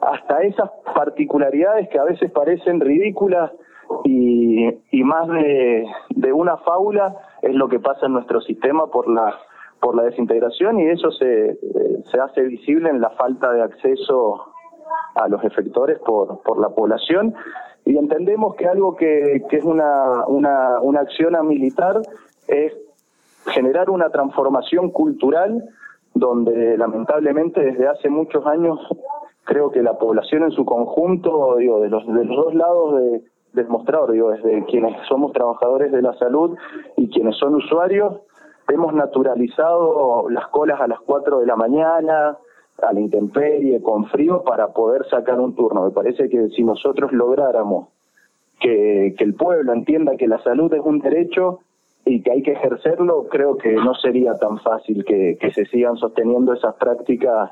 hasta 0.00 0.40
esas 0.42 0.70
particularidades 0.94 1.88
que 1.90 1.98
a 1.98 2.04
veces 2.04 2.30
parecen 2.30 2.80
ridículas 2.80 3.52
y, 4.04 5.02
más 5.02 5.28
de 5.28 6.32
una 6.32 6.56
fábula 6.58 7.16
es 7.42 7.54
lo 7.54 7.68
que 7.68 7.78
pasa 7.78 8.06
en 8.06 8.12
nuestro 8.12 8.40
sistema 8.40 8.86
por 8.86 9.08
la 9.08 9.38
por 9.80 9.96
la 9.96 10.04
desintegración 10.04 10.78
y 10.78 10.88
eso 10.88 11.10
se, 11.10 11.58
se 12.10 12.20
hace 12.20 12.42
visible 12.42 12.90
en 12.90 13.00
la 13.00 13.10
falta 13.10 13.50
de 13.52 13.62
acceso 13.62 14.52
a 15.14 15.28
los 15.28 15.42
efectores 15.44 15.98
por, 16.00 16.42
por 16.42 16.60
la 16.60 16.68
población. 16.68 17.34
Y 17.84 17.96
entendemos 17.96 18.54
que 18.56 18.66
algo 18.66 18.94
que, 18.94 19.42
que 19.48 19.56
es 19.56 19.64
una, 19.64 20.26
una, 20.26 20.80
una 20.80 21.00
acción 21.00 21.34
a 21.34 21.42
militar 21.42 22.00
es 22.46 22.72
generar 23.46 23.90
una 23.90 24.10
transformación 24.10 24.90
cultural 24.90 25.64
donde 26.14 26.76
lamentablemente 26.76 27.60
desde 27.60 27.88
hace 27.88 28.10
muchos 28.10 28.46
años 28.46 28.78
creo 29.44 29.70
que 29.70 29.82
la 29.82 29.98
población 29.98 30.42
en 30.42 30.50
su 30.50 30.64
conjunto, 30.64 31.56
digo, 31.56 31.80
de 31.80 31.88
los, 31.88 32.06
de 32.06 32.24
los 32.24 32.36
dos 32.36 32.54
lados 32.54 33.00
de, 33.00 33.22
del 33.52 33.68
mostrador, 33.68 34.12
digo, 34.12 34.30
desde 34.30 34.64
quienes 34.66 34.96
somos 35.08 35.32
trabajadores 35.32 35.90
de 35.92 36.02
la 36.02 36.12
salud 36.14 36.56
y 36.96 37.08
quienes 37.08 37.36
son 37.36 37.54
usuarios, 37.54 38.20
hemos 38.68 38.94
naturalizado 38.94 40.28
las 40.30 40.46
colas 40.48 40.80
a 40.80 40.86
las 40.86 41.00
4 41.00 41.40
de 41.40 41.46
la 41.46 41.56
mañana, 41.56 42.38
a 42.82 42.92
la 42.92 43.00
intemperie, 43.00 43.82
con 43.82 44.06
frío, 44.06 44.42
para 44.44 44.68
poder 44.68 45.06
sacar 45.08 45.40
un 45.40 45.54
turno. 45.54 45.84
Me 45.84 45.90
parece 45.90 46.28
que 46.28 46.48
si 46.50 46.62
nosotros 46.62 47.12
lográramos 47.12 47.88
que, 48.60 49.14
que 49.18 49.24
el 49.24 49.34
pueblo 49.34 49.72
entienda 49.72 50.16
que 50.16 50.28
la 50.28 50.42
salud 50.42 50.72
es 50.72 50.80
un 50.84 51.00
derecho 51.00 51.60
y 52.04 52.22
que 52.22 52.30
hay 52.30 52.42
que 52.42 52.52
ejercerlo, 52.52 53.26
creo 53.28 53.56
que 53.56 53.72
no 53.72 53.94
sería 53.94 54.34
tan 54.34 54.58
fácil 54.60 55.04
que, 55.04 55.36
que 55.40 55.50
se 55.52 55.66
sigan 55.66 55.96
sosteniendo 55.96 56.54
esas 56.54 56.74
prácticas 56.76 57.50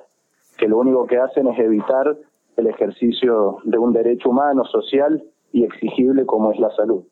que 0.57 0.69
lo 0.69 0.79
único 0.79 1.07
que 1.07 1.19
hacen 1.19 1.47
es 1.49 1.59
evitar 1.59 2.17
el 2.57 2.67
ejercicio 2.67 3.59
de 3.65 3.79
un 3.79 3.93
derecho 3.93 4.31
humano, 4.31 4.65
social 4.65 5.23
y 5.53 5.65
exigible 5.65 6.27
como 6.27 6.53
es 6.53 6.59
la 6.59 6.75
salud. 6.75 7.03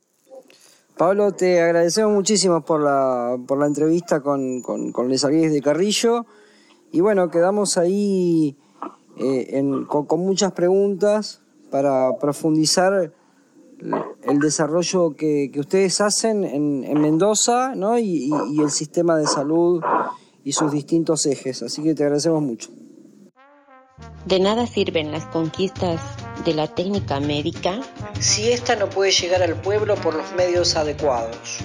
Pablo, 0.96 1.32
te 1.32 1.60
agradecemos 1.60 2.12
muchísimo 2.14 2.62
por 2.62 2.82
la, 2.82 3.36
por 3.46 3.58
la 3.58 3.66
entrevista 3.66 4.20
con, 4.20 4.62
con, 4.62 4.92
con 4.92 5.08
de 5.08 5.60
Carrillo. 5.62 6.24
Y 6.90 7.00
bueno, 7.00 7.30
quedamos 7.30 7.76
ahí 7.76 8.56
eh, 9.18 9.62
con, 9.88 10.20
muchas 10.20 10.52
preguntas 10.52 11.42
para 11.70 12.16
profundizar 12.18 13.12
el 14.22 14.38
desarrollo 14.38 15.14
que, 15.14 15.52
ustedes 15.58 16.00
hacen 16.00 16.44
en, 16.44 17.00
Mendoza 17.00 17.74
¿no? 17.74 17.98
y 17.98 18.30
el 18.58 18.70
sistema 18.70 19.16
de 19.18 19.26
salud 19.26 19.82
y 20.46 20.52
sus 20.52 20.70
distintos 20.70 21.26
ejes. 21.26 21.62
Así 21.62 21.82
que 21.82 21.92
te 21.92 22.04
agradecemos 22.04 22.40
mucho. 22.40 22.70
De 24.26 24.38
nada 24.38 24.66
sirven 24.66 25.10
las 25.10 25.26
conquistas 25.26 26.00
de 26.44 26.54
la 26.54 26.66
técnica 26.66 27.20
médica 27.20 27.80
si 28.18 28.50
ésta 28.50 28.76
no 28.76 28.88
puede 28.88 29.10
llegar 29.10 29.42
al 29.42 29.60
pueblo 29.60 29.94
por 29.96 30.14
los 30.14 30.32
medios 30.32 30.76
adecuados. 30.76 31.58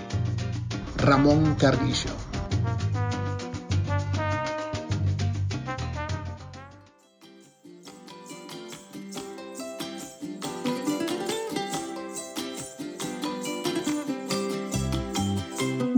Ramón 0.97 1.55
Carrillo. 1.55 2.11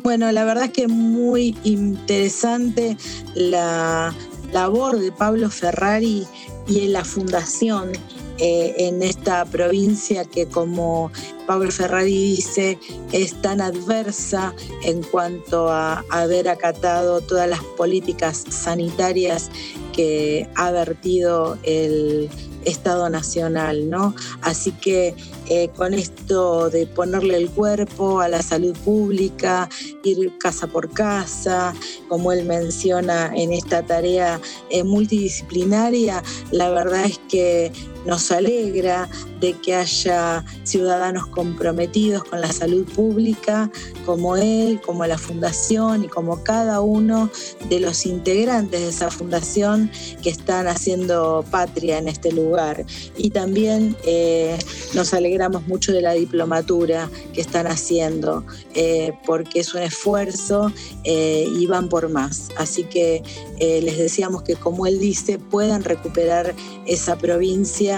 Bueno, 0.04 0.32
la 0.32 0.44
verdad 0.44 0.66
es 0.66 0.72
que 0.72 0.88
muy 0.88 1.58
interesante 1.64 2.98
la 3.36 4.14
labor 4.52 5.00
de 5.00 5.12
Pablo 5.12 5.50
Ferrari 5.50 6.28
y 6.68 6.86
en 6.86 6.94
la 6.94 7.04
fundación 7.04 7.94
eh, 8.40 8.74
en 8.78 9.04
esta 9.04 9.46
provincia 9.46 10.26
que 10.26 10.48
como 10.48 11.12
Pablo 11.46 11.72
Ferrari 11.72 12.36
dice 12.36 12.80
es 13.12 13.40
tan 13.42 13.62
adversa 13.62 14.54
en 14.84 15.04
cuanto 15.04 15.70
a 15.70 16.04
haber 16.10 16.50
acatado 16.50 17.22
todas 17.22 17.50
las 17.50 17.64
políticas 17.64 18.44
sanitarias 18.50 19.52
que 19.94 20.50
ha 20.56 20.72
vertido 20.72 21.58
el 21.64 22.30
Estado 22.66 23.10
Nacional, 23.10 23.90
¿no? 23.90 24.16
Así 24.42 24.72
que 24.72 25.16
eh, 25.50 25.70
con 25.76 25.94
esto 25.94 26.70
de 26.70 26.88
ponerle 26.88 27.38
el 27.38 27.50
cuerpo 27.50 28.22
a 28.22 28.30
la 28.30 28.42
salud 28.42 28.76
pública, 28.84 29.70
ir 30.04 30.38
casa 30.38 30.68
por 30.68 30.90
casa, 30.92 31.74
como 32.08 32.32
él 32.32 32.46
menciona 32.46 33.32
en 33.36 33.52
esta 33.52 33.84
tarea 33.84 34.40
eh, 34.70 34.84
multidisciplinaria, 34.84 36.24
la 36.52 36.70
verdad 36.70 37.06
es 37.06 37.20
que 37.30 37.72
nos 38.06 38.32
alegra 38.32 39.10
de 39.40 39.54
que 39.54 39.76
haya 39.76 40.44
ciudadanos 40.64 41.28
comprometidos 41.28 42.24
con 42.24 42.42
la 42.42 42.52
salud 42.52 42.86
pública, 42.86 43.70
como 44.06 44.38
él, 44.38 44.80
como 44.86 45.06
la 45.06 45.18
fundación 45.18 46.06
y 46.06 46.08
como 46.08 46.44
cada 46.44 46.82
uno 46.82 47.30
de 47.70 47.80
los 47.80 48.06
integrantes 48.06 48.80
de 48.80 48.88
esa 48.88 49.12
fundación 49.12 49.92
que 50.22 50.30
están 50.30 50.68
haciendo 50.68 51.44
patria 51.52 51.98
en 51.98 52.08
este 52.08 52.32
lugar. 52.32 52.86
Y 53.18 53.32
también 53.32 53.96
eh, 54.06 54.58
nos 54.94 55.14
alegramos 55.14 55.68
mucho 55.68 55.92
de 55.92 56.02
la 56.02 56.14
diplomatura 56.14 57.10
que 57.34 57.42
están 57.42 57.68
haciendo, 57.68 58.46
eh, 58.76 59.14
porque 59.26 59.60
es 59.60 59.74
un 59.74 59.82
esfuerzo 59.82 60.72
eh, 61.04 61.48
y 61.60 61.66
van 61.66 61.90
por 61.90 62.10
más. 62.10 62.50
Así 62.58 62.84
que 62.84 63.22
les 63.60 63.98
decíamos 63.98 64.44
que, 64.44 64.56
como 64.56 64.88
él 64.88 65.00
dice, 65.00 65.40
puedan 65.40 65.86
recuperar 65.86 66.54
esa 66.86 67.18
provincia 67.18 67.93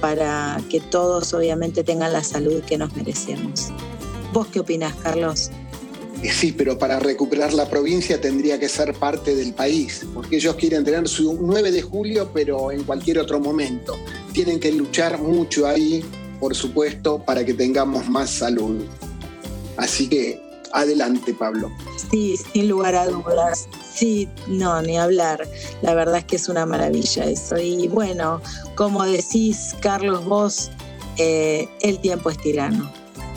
para 0.00 0.60
que 0.70 0.80
todos 0.80 1.32
obviamente 1.34 1.84
tengan 1.84 2.12
la 2.12 2.22
salud 2.22 2.62
que 2.62 2.78
nos 2.78 2.94
merecemos. 2.96 3.68
¿Vos 4.32 4.46
qué 4.48 4.60
opinás, 4.60 4.94
Carlos? 4.96 5.50
Eh, 6.22 6.30
sí, 6.32 6.52
pero 6.52 6.76
para 6.76 6.98
recuperar 6.98 7.54
la 7.54 7.68
provincia 7.68 8.20
tendría 8.20 8.58
que 8.58 8.68
ser 8.68 8.92
parte 8.94 9.34
del 9.34 9.54
país, 9.54 10.04
porque 10.12 10.36
ellos 10.36 10.56
quieren 10.56 10.84
tener 10.84 11.08
su 11.08 11.38
9 11.40 11.70
de 11.70 11.82
julio, 11.82 12.30
pero 12.34 12.72
en 12.72 12.82
cualquier 12.82 13.18
otro 13.18 13.38
momento. 13.38 13.96
Tienen 14.32 14.58
que 14.58 14.72
luchar 14.72 15.20
mucho 15.20 15.66
ahí, 15.66 16.04
por 16.40 16.54
supuesto, 16.54 17.22
para 17.24 17.44
que 17.44 17.54
tengamos 17.54 18.08
más 18.08 18.30
salud. 18.30 18.84
Así 19.76 20.08
que 20.08 20.47
adelante, 20.72 21.34
Pablo. 21.34 21.70
Sí, 22.10 22.36
sin 22.52 22.68
lugar 22.68 22.94
a 22.94 23.06
dudas. 23.06 23.68
Sí, 23.94 24.28
no, 24.46 24.80
ni 24.82 24.96
hablar. 24.96 25.46
La 25.82 25.94
verdad 25.94 26.18
es 26.18 26.24
que 26.24 26.36
es 26.36 26.48
una 26.48 26.66
maravilla 26.66 27.24
eso. 27.24 27.56
Y 27.58 27.88
bueno, 27.88 28.40
como 28.76 29.04
decís, 29.04 29.74
Carlos, 29.80 30.24
vos, 30.24 30.70
eh, 31.16 31.68
el 31.80 31.98
tiempo 32.00 32.30
es 32.30 32.38
tirano. 32.38 32.90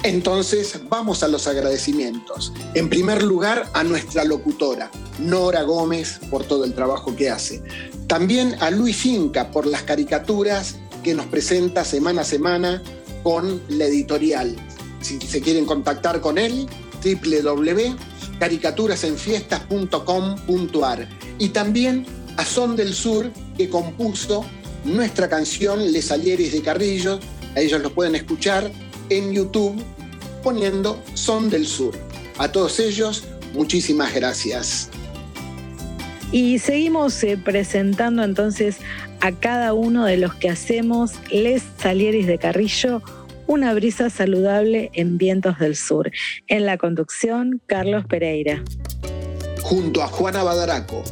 Entonces, 0.04 0.80
vamos 0.90 1.22
a 1.22 1.28
los 1.28 1.46
agradecimientos. 1.46 2.54
En 2.74 2.90
primer 2.90 3.22
lugar, 3.22 3.70
a 3.74 3.84
nuestra 3.84 4.24
locutora, 4.24 4.90
Nora 5.20 5.62
Gómez, 5.62 6.20
por 6.32 6.44
todo 6.44 6.66
el 6.66 6.74
trabajo 6.74 7.16
que 7.16 7.30
hace. 7.30 7.62
También 8.08 8.56
a 8.62 8.72
Luis 8.72 9.06
Inca 9.06 9.52
por 9.52 9.68
las 9.68 9.84
caricaturas 9.84 10.76
que 11.04 11.14
nos 11.14 11.28
presenta 11.28 11.86
semana 11.86 12.22
a 12.22 12.26
semana 12.26 12.82
con 13.22 13.62
la 13.70 13.86
editorial. 13.86 14.56
Si 15.02 15.20
se 15.20 15.40
quieren 15.42 15.66
contactar 15.66 16.20
con 16.20 16.38
él, 16.38 16.68
www 17.04 17.96
caricaturasenfiestas.com.ar 18.42 21.08
y 21.38 21.50
también 21.50 22.08
a 22.38 22.46
Son 22.46 22.76
del 22.76 22.96
Sur 22.96 23.30
que 23.56 23.70
compuso 23.70 24.44
nuestra 24.84 25.30
canción 25.30 25.92
Les 25.92 26.12
Alieres 26.12 26.52
de 26.52 26.64
Carrillo. 26.64 27.20
A 27.56 27.60
ellos 27.60 27.84
lo 27.84 27.94
pueden 27.94 28.16
escuchar 28.16 28.72
en 29.10 29.32
YouTube 29.32 29.80
poniendo 30.42 31.00
Son 31.14 31.52
del 31.52 31.68
Sur. 31.68 31.96
A 32.40 32.52
todos 32.52 32.80
ellos, 32.80 33.26
muchísimas 33.54 34.16
gracias. 34.16 34.90
Y 36.32 36.58
seguimos 36.58 37.24
eh, 37.24 37.38
presentando 37.38 38.24
entonces 38.24 38.78
a 39.20 39.34
cada 39.34 39.74
uno 39.74 40.06
de 40.06 40.18
los 40.18 40.34
que 40.34 40.50
hacemos 40.50 41.12
Les 41.30 41.62
Salieres 41.78 42.26
de 42.26 42.40
Carrillo 42.40 43.04
una 43.52 43.74
brisa 43.74 44.10
saludable 44.10 44.92
en 44.94 45.18
vientos 45.18 45.60
del 45.60 45.76
sur. 45.76 46.10
En 46.48 46.66
la 46.66 46.78
conducción, 46.78 47.62
Carlos 47.66 48.06
Pereira. 48.06 48.64
Junto 49.62 50.02
a 50.02 50.08
Juana 50.08 50.42
Badaraco. 50.42 51.04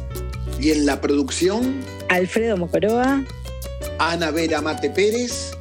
Y 0.58 0.70
en 0.70 0.86
la 0.86 1.02
producción, 1.02 1.82
Alfredo 2.08 2.56
Mocoroa. 2.56 3.22
Ana 3.98 4.30
Vera 4.30 4.62
Mate 4.62 4.88
Pérez. 4.88 5.52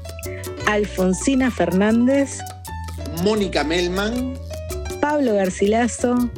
Alfonsina 0.67 1.51
Fernández. 1.51 2.39
Mónica 3.23 3.65
Melman. 3.65 4.35
Pablo 5.01 5.35
Garcilaso. 5.35 6.29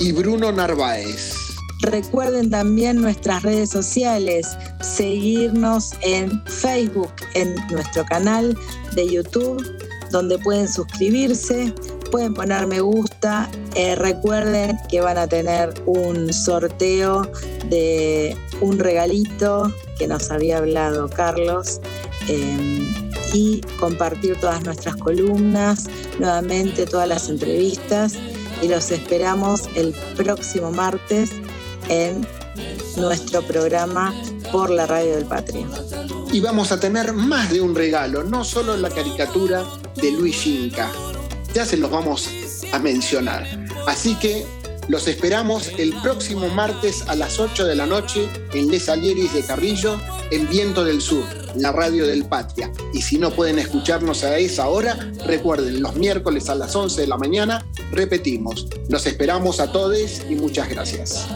Y 0.00 0.12
Bruno 0.12 0.50
Narváez. 0.50 1.37
Recuerden 1.82 2.50
también 2.50 3.00
nuestras 3.00 3.42
redes 3.42 3.70
sociales, 3.70 4.48
seguirnos 4.80 5.92
en 6.02 6.42
Facebook, 6.46 7.12
en 7.34 7.54
nuestro 7.70 8.04
canal 8.06 8.56
de 8.94 9.08
YouTube, 9.08 9.64
donde 10.10 10.38
pueden 10.38 10.68
suscribirse, 10.68 11.72
pueden 12.10 12.34
poner 12.34 12.66
me 12.66 12.80
gusta. 12.80 13.48
Eh, 13.76 13.94
recuerden 13.94 14.76
que 14.90 15.00
van 15.00 15.18
a 15.18 15.28
tener 15.28 15.72
un 15.86 16.32
sorteo 16.32 17.30
de 17.68 18.36
un 18.60 18.78
regalito 18.78 19.72
que 19.98 20.08
nos 20.08 20.30
había 20.32 20.58
hablado 20.58 21.08
Carlos. 21.08 21.80
Em, 22.28 23.08
y 23.32 23.60
compartir 23.78 24.38
todas 24.40 24.64
nuestras 24.64 24.96
columnas, 24.96 25.84
nuevamente 26.18 26.86
todas 26.86 27.08
las 27.08 27.28
entrevistas 27.28 28.14
y 28.62 28.68
los 28.68 28.90
esperamos 28.90 29.68
el 29.74 29.94
próximo 30.16 30.70
martes 30.70 31.30
en 31.88 32.26
nuestro 32.96 33.42
programa 33.42 34.14
por 34.50 34.70
la 34.70 34.86
radio 34.86 35.16
del 35.16 35.24
Patria. 35.24 35.66
Y 36.32 36.40
vamos 36.40 36.72
a 36.72 36.80
tener 36.80 37.12
más 37.12 37.50
de 37.50 37.60
un 37.60 37.74
regalo, 37.74 38.22
no 38.22 38.44
solo 38.44 38.76
la 38.76 38.90
caricatura 38.90 39.64
de 39.96 40.12
Luis 40.12 40.46
Inca, 40.46 40.90
ya 41.54 41.64
se 41.64 41.76
los 41.76 41.90
vamos 41.90 42.28
a 42.72 42.78
mencionar. 42.78 43.46
Así 43.86 44.14
que 44.16 44.44
los 44.88 45.06
esperamos 45.06 45.70
el 45.78 45.94
próximo 46.02 46.48
martes 46.48 47.04
a 47.08 47.14
las 47.14 47.38
8 47.38 47.66
de 47.66 47.74
la 47.74 47.86
noche 47.86 48.28
en 48.54 48.68
Les 48.68 48.88
Alieris 48.88 49.34
de 49.34 49.42
Carrillo, 49.42 50.00
en 50.30 50.48
Viento 50.48 50.82
del 50.82 51.02
Sur, 51.02 51.24
la 51.56 51.72
radio 51.72 52.06
del 52.06 52.24
Patria. 52.24 52.72
Y 52.94 53.02
si 53.02 53.18
no 53.18 53.30
pueden 53.30 53.58
escucharnos 53.58 54.24
a 54.24 54.38
esa 54.38 54.68
hora, 54.68 54.96
recuerden, 55.26 55.82
los 55.82 55.94
miércoles 55.96 56.48
a 56.48 56.54
las 56.54 56.74
11 56.74 57.02
de 57.02 57.06
la 57.06 57.18
mañana, 57.18 57.66
repetimos. 57.92 58.66
Los 58.88 59.06
esperamos 59.06 59.60
a 59.60 59.72
todos 59.72 60.22
y 60.28 60.34
muchas 60.36 60.68
gracias. 60.70 61.26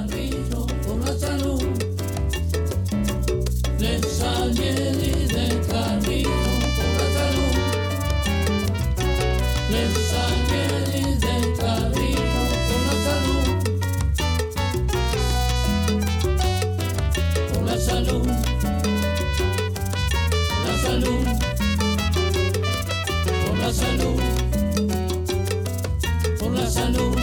Salud, 26.73 27.15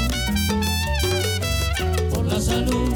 por 2.13 2.25
la 2.25 2.39
salud. 2.39 2.88